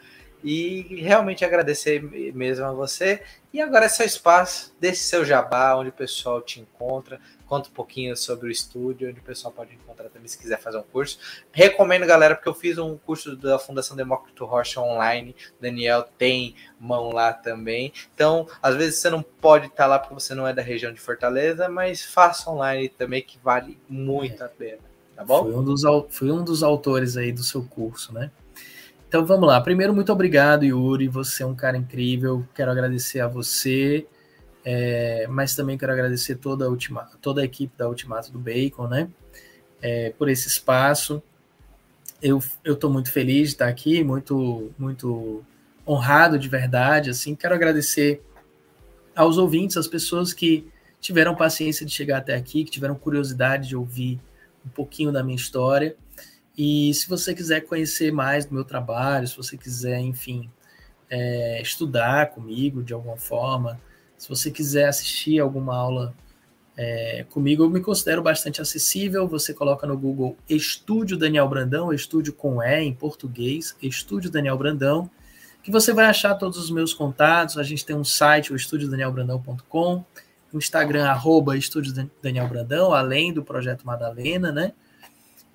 E 0.47 1.01
realmente 1.01 1.43
agradecer 1.43 2.03
mesmo 2.35 2.65
a 2.65 2.71
você. 2.71 3.23
E 3.51 3.59
agora 3.59 3.85
é 3.85 3.89
seu 3.89 4.05
espaço, 4.05 4.75
desse 4.79 5.03
seu 5.05 5.25
jabá, 5.25 5.75
onde 5.75 5.89
o 5.89 5.93
pessoal 5.93 6.39
te 6.39 6.59
encontra, 6.59 7.19
conta 7.47 7.67
um 7.67 7.71
pouquinho 7.71 8.15
sobre 8.15 8.49
o 8.49 8.51
estúdio, 8.51 9.09
onde 9.09 9.19
o 9.19 9.23
pessoal 9.23 9.51
pode 9.51 9.73
encontrar 9.73 10.07
também 10.09 10.27
se 10.27 10.37
quiser 10.37 10.59
fazer 10.59 10.77
um 10.77 10.83
curso. 10.83 11.17
Recomendo, 11.51 12.05
galera, 12.05 12.35
porque 12.35 12.47
eu 12.47 12.53
fiz 12.53 12.77
um 12.77 12.95
curso 12.95 13.35
da 13.35 13.57
Fundação 13.57 13.97
Demócrito 13.97 14.45
Rocha 14.45 14.79
online. 14.79 15.35
O 15.57 15.63
Daniel 15.63 16.03
tem 16.15 16.53
mão 16.79 17.09
lá 17.11 17.33
também. 17.33 17.91
Então, 18.13 18.47
às 18.61 18.75
vezes 18.75 18.99
você 18.99 19.09
não 19.09 19.23
pode 19.23 19.65
estar 19.65 19.87
lá 19.87 19.97
porque 19.97 20.13
você 20.13 20.35
não 20.35 20.47
é 20.47 20.53
da 20.53 20.61
região 20.61 20.93
de 20.93 20.99
Fortaleza, 20.99 21.67
mas 21.67 22.03
faça 22.03 22.51
online 22.51 22.89
também, 22.89 23.23
que 23.23 23.39
vale 23.43 23.79
muito 23.89 24.43
a 24.43 24.47
pena. 24.47 24.81
Tá 25.15 25.23
bom? 25.23 25.45
Fui 25.45 25.55
um 25.55 25.63
dos, 25.63 25.81
fui 26.09 26.31
um 26.31 26.43
dos 26.43 26.61
autores 26.61 27.17
aí 27.17 27.31
do 27.31 27.41
seu 27.41 27.63
curso, 27.63 28.13
né? 28.13 28.29
Então 29.07 29.25
vamos 29.25 29.47
lá. 29.47 29.61
Primeiro, 29.61 29.93
muito 29.93 30.11
obrigado, 30.11 30.63
Yuri. 30.63 31.07
Você 31.07 31.43
é 31.43 31.45
um 31.45 31.55
cara 31.55 31.77
incrível. 31.77 32.45
Quero 32.53 32.71
agradecer 32.71 33.19
a 33.19 33.27
você 33.27 34.05
é, 34.67 35.27
mas 35.29 35.55
também 35.55 35.77
quero 35.77 35.91
agradecer 35.91 36.37
toda 36.37 36.65
a, 36.65 36.69
ultima, 36.69 37.07
toda 37.21 37.41
a 37.41 37.45
equipe 37.45 37.77
da 37.77 37.87
Ultimato 37.87 38.31
do 38.31 38.39
Bacon, 38.39 38.87
né? 38.87 39.07
É, 39.79 40.09
por 40.17 40.27
esse 40.27 40.47
espaço. 40.47 41.21
Eu 42.19 42.41
estou 42.65 42.89
muito 42.89 43.11
feliz 43.11 43.49
de 43.49 43.55
estar 43.55 43.67
aqui, 43.67 44.03
muito, 44.03 44.71
muito 44.79 45.45
honrado 45.87 46.39
de 46.39 46.49
verdade. 46.49 47.11
Assim, 47.11 47.35
quero 47.35 47.53
agradecer 47.53 48.23
aos 49.15 49.37
ouvintes, 49.37 49.77
às 49.77 49.87
pessoas 49.87 50.33
que 50.33 50.67
tiveram 50.99 51.35
paciência 51.35 51.85
de 51.85 51.91
chegar 51.91 52.17
até 52.17 52.33
aqui, 52.33 52.63
que 52.63 52.71
tiveram 52.71 52.95
curiosidade 52.95 53.67
de 53.67 53.75
ouvir 53.75 54.19
um 54.65 54.69
pouquinho 54.69 55.11
da 55.11 55.23
minha 55.23 55.35
história. 55.35 55.95
E 56.57 56.93
se 56.93 57.07
você 57.09 57.33
quiser 57.33 57.61
conhecer 57.61 58.11
mais 58.11 58.45
do 58.45 58.53
meu 58.53 58.63
trabalho, 58.63 59.27
se 59.27 59.35
você 59.35 59.57
quiser, 59.57 59.99
enfim, 59.99 60.49
é, 61.09 61.61
estudar 61.61 62.31
comigo 62.31 62.81
de 62.83 62.93
alguma 62.93 63.17
forma, 63.17 63.79
se 64.17 64.29
você 64.29 64.49
quiser 64.51 64.87
assistir 64.87 65.39
alguma 65.39 65.75
aula 65.75 66.13
É, 66.77 67.25
comigo 67.29 67.63
eu 67.63 67.69
me 67.69 67.79
considero 67.79 68.21
bastante 68.21 68.61
acessível. 68.61 69.27
Você 69.29 69.53
coloca 69.53 69.87
no 69.87 69.97
Google 69.97 70.35
Estúdio 70.49 71.17
Daniel 71.17 71.47
Brandão, 71.47 71.93
estúdio 71.93 72.33
com 72.33 72.61
E 72.61 72.83
em 72.83 72.93
português, 72.93 73.75
Estúdio 73.81 74.29
Daniel 74.29 74.57
Brandão, 74.57 75.09
que 75.63 75.71
você 75.71 75.93
vai 75.93 76.05
achar 76.05 76.35
todos 76.35 76.57
os 76.57 76.69
meus 76.69 76.93
contatos. 76.93 77.57
A 77.57 77.63
gente 77.63 77.85
tem 77.85 77.95
um 77.95 78.03
site, 78.03 78.51
o 78.51 78.57
estúdiodanielbrandão.com, 78.57 80.03
Instagram, 80.53 81.05
arroba 81.07 81.55
Estúdio 81.57 82.09
Daniel 82.21 82.47
Brandão, 82.47 82.93
além 82.93 83.33
do 83.33 83.43
Projeto 83.43 83.85
Madalena, 83.85 84.51
né? 84.51 84.73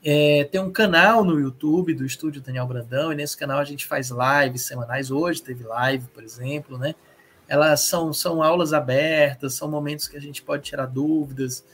É, 0.02 0.44
tem 0.44 0.60
um 0.60 0.72
canal 0.72 1.22
no 1.24 1.38
YouTube 1.38 1.94
do 1.94 2.06
Estúdio 2.06 2.40
Daniel 2.40 2.66
Brandão, 2.66 3.12
e 3.12 3.16
nesse 3.16 3.36
canal 3.36 3.58
a 3.58 3.64
gente 3.64 3.86
faz 3.86 4.10
lives 4.10 4.62
semanais. 4.62 5.10
Hoje 5.10 5.42
teve 5.42 5.64
live, 5.64 6.06
por 6.08 6.22
exemplo, 6.22 6.78
né? 6.78 6.94
Elas 7.46 7.86
são, 7.86 8.12
são 8.12 8.42
aulas 8.42 8.72
abertas, 8.72 9.54
são 9.54 9.68
momentos 9.68 10.08
que 10.08 10.16
a 10.16 10.20
gente 10.20 10.42
pode 10.42 10.62
tirar 10.62 10.86
dúvidas. 10.86 11.64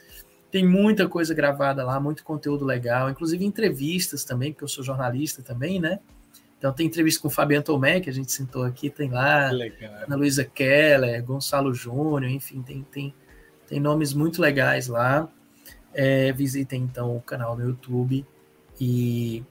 Tem 0.50 0.66
muita 0.66 1.06
coisa 1.06 1.34
gravada 1.34 1.84
lá, 1.84 2.00
muito 2.00 2.24
conteúdo 2.24 2.64
legal, 2.64 3.10
inclusive 3.10 3.44
entrevistas 3.44 4.24
também, 4.24 4.52
porque 4.52 4.64
eu 4.64 4.68
sou 4.68 4.82
jornalista 4.82 5.42
também, 5.42 5.78
né? 5.78 6.00
Então 6.58 6.72
tem 6.72 6.86
entrevista 6.86 7.20
com 7.20 7.28
o 7.28 7.30
Fabiano 7.30 7.62
Tomé, 7.62 8.00
que 8.00 8.08
a 8.08 8.12
gente 8.12 8.32
sentou 8.32 8.64
aqui, 8.64 8.88
tem 8.88 9.10
lá, 9.10 9.50
Ana 10.06 10.16
Luísa 10.16 10.44
Keller, 10.44 11.22
Gonçalo 11.22 11.74
Júnior, 11.74 12.24
enfim, 12.30 12.62
tem, 12.62 12.82
tem, 12.90 13.14
tem 13.68 13.78
nomes 13.78 14.14
muito 14.14 14.40
legais 14.40 14.88
lá. 14.88 15.28
É, 15.98 16.30
visitem 16.30 16.82
então 16.82 17.16
o 17.16 17.22
canal 17.22 17.56
no 17.56 17.64
YouTube 17.64 18.22
e 18.78 19.42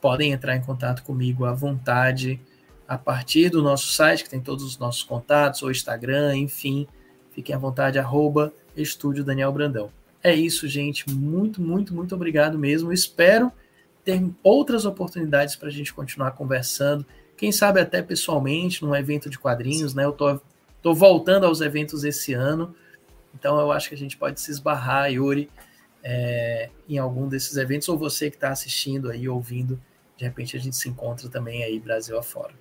podem 0.00 0.32
entrar 0.32 0.56
em 0.56 0.62
contato 0.62 1.02
comigo 1.02 1.44
à 1.44 1.52
vontade 1.52 2.40
a 2.88 2.96
partir 2.96 3.50
do 3.50 3.62
nosso 3.62 3.92
site, 3.92 4.24
que 4.24 4.30
tem 4.30 4.40
todos 4.40 4.64
os 4.64 4.78
nossos 4.78 5.02
contatos, 5.02 5.62
ou 5.62 5.70
Instagram, 5.70 6.34
enfim. 6.36 6.86
Fiquem 7.32 7.54
à 7.54 7.58
vontade, 7.58 7.98
arroba 7.98 8.54
Estúdio 8.74 9.22
Daniel 9.22 9.52
Brandão. 9.52 9.90
É 10.22 10.34
isso, 10.34 10.66
gente. 10.66 11.10
Muito, 11.10 11.60
muito, 11.60 11.94
muito 11.94 12.14
obrigado 12.14 12.58
mesmo. 12.58 12.92
Espero 12.92 13.52
ter 14.02 14.24
outras 14.42 14.86
oportunidades 14.86 15.56
para 15.56 15.68
a 15.68 15.72
gente 15.72 15.92
continuar 15.92 16.30
conversando. 16.30 17.04
Quem 17.36 17.52
sabe 17.52 17.80
até 17.80 18.00
pessoalmente, 18.00 18.82
num 18.82 18.94
evento 18.94 19.28
de 19.28 19.38
quadrinhos, 19.38 19.94
né? 19.94 20.04
Eu 20.04 20.12
tô, 20.12 20.40
tô 20.80 20.94
voltando 20.94 21.44
aos 21.44 21.60
eventos 21.60 22.02
esse 22.02 22.32
ano. 22.32 22.74
Então 23.34 23.60
eu 23.60 23.70
acho 23.70 23.88
que 23.88 23.94
a 23.94 23.98
gente 23.98 24.16
pode 24.16 24.40
se 24.40 24.50
esbarrar, 24.50 25.12
Yuri, 25.12 25.50
é, 26.08 26.70
em 26.88 26.98
algum 26.98 27.28
desses 27.28 27.56
eventos, 27.56 27.88
ou 27.88 27.98
você 27.98 28.30
que 28.30 28.36
está 28.36 28.50
assistindo 28.50 29.10
aí, 29.10 29.28
ouvindo, 29.28 29.80
de 30.16 30.24
repente 30.24 30.56
a 30.56 30.60
gente 30.60 30.76
se 30.76 30.88
encontra 30.88 31.28
também 31.28 31.64
aí 31.64 31.80
Brasil 31.80 32.16
afora. 32.16 32.54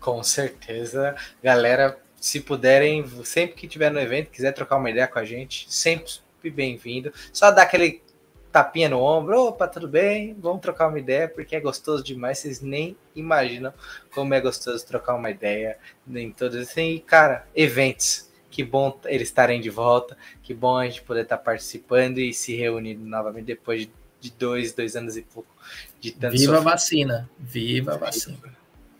Com 0.00 0.22
certeza, 0.22 1.14
galera, 1.42 1.98
se 2.18 2.40
puderem, 2.40 3.06
sempre 3.24 3.56
que 3.56 3.68
tiver 3.68 3.90
no 3.90 4.00
evento, 4.00 4.30
quiser 4.30 4.52
trocar 4.52 4.78
uma 4.78 4.88
ideia 4.88 5.06
com 5.06 5.18
a 5.18 5.24
gente, 5.24 5.66
sempre 5.68 6.10
bem-vindo. 6.42 7.12
Só 7.30 7.50
dá 7.50 7.62
aquele 7.62 8.02
tapinha 8.50 8.88
no 8.88 9.00
ombro, 9.00 9.48
opa, 9.48 9.68
tudo 9.68 9.86
bem? 9.86 10.34
Vamos 10.40 10.62
trocar 10.62 10.88
uma 10.88 10.98
ideia, 10.98 11.28
porque 11.28 11.54
é 11.54 11.60
gostoso 11.60 12.02
demais, 12.02 12.38
vocês 12.38 12.62
nem 12.62 12.96
imaginam 13.14 13.72
como 14.14 14.32
é 14.32 14.40
gostoso 14.40 14.84
trocar 14.86 15.14
uma 15.14 15.30
ideia 15.30 15.76
em 16.08 16.32
todos 16.32 16.74
e 16.74 17.00
cara, 17.00 17.46
eventos 17.54 18.31
que 18.52 18.62
bom 18.62 19.00
eles 19.06 19.28
estarem 19.28 19.60
de 19.60 19.70
volta. 19.70 20.16
Que 20.42 20.52
bom 20.52 20.76
a 20.76 20.84
gente 20.84 21.02
poder 21.02 21.22
estar 21.22 21.38
participando 21.38 22.18
e 22.18 22.34
se 22.34 22.54
reunindo 22.54 23.04
novamente 23.04 23.46
depois 23.46 23.88
de 24.20 24.30
dois, 24.30 24.72
dois 24.72 24.94
anos 24.94 25.16
e 25.16 25.22
pouco 25.22 25.48
de 25.98 26.12
tanto 26.12 26.36
Viva 26.36 26.58
a 26.58 26.60
vacina! 26.60 27.28
Viva 27.38 27.94
a 27.94 27.96
vacina! 27.96 28.38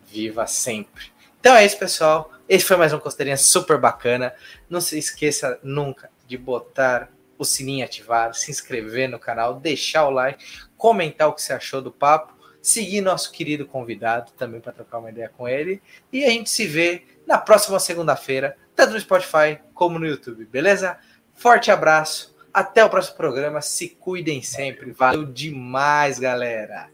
Viva 0.07 0.47
sempre! 0.47 1.05
Então 1.39 1.55
é 1.55 1.67
isso, 1.67 1.79
pessoal. 1.79 2.33
Esse 2.49 2.65
foi 2.65 2.77
mais 2.77 2.93
um 2.93 2.99
Costeirinha 2.99 3.37
super 3.37 3.79
bacana. 3.79 4.35
Não 4.71 4.81
se 4.81 4.99
esqueça 4.99 5.61
nunca 5.63 6.11
de 6.27 6.39
botar 6.39 7.13
o 7.37 7.45
sininho 7.45 7.85
ativado, 7.85 8.37
se 8.37 8.51
inscrever 8.51 9.09
no 9.09 9.19
canal, 9.19 9.61
deixar 9.61 10.07
o 10.07 10.11
like, 10.11 10.45
comentar 10.77 11.29
o 11.29 11.35
que 11.35 11.43
você 11.43 11.53
achou 11.53 11.83
do 11.83 11.91
papo, 11.91 12.35
seguir 12.63 13.01
nosso 13.01 13.33
querido 13.33 13.67
convidado 13.67 14.33
também 14.33 14.61
para 14.61 14.73
trocar 14.73 14.99
uma 14.99 15.11
ideia 15.11 15.29
com 15.29 15.49
ele. 15.49 15.83
E 16.13 16.25
a 16.25 16.31
gente 16.31 16.49
se 16.49 16.67
vê 16.67 17.05
na 17.27 17.39
próxima 17.39 17.79
segunda-feira 17.79 18.57
tanto 18.75 18.93
no 18.93 19.01
Spotify 19.01 19.59
como 19.75 19.99
no 19.99 20.07
YouTube, 20.07 20.45
beleza? 20.45 20.99
Forte 21.35 21.71
abraço, 21.71 22.35
até 22.53 22.85
o 22.85 22.91
próximo 22.91 23.17
programa, 23.17 23.61
se 23.61 23.89
cuidem 23.89 24.43
sempre, 24.43 24.93
valeu 24.93 25.25
demais, 25.25 26.19
galera! 26.19 26.91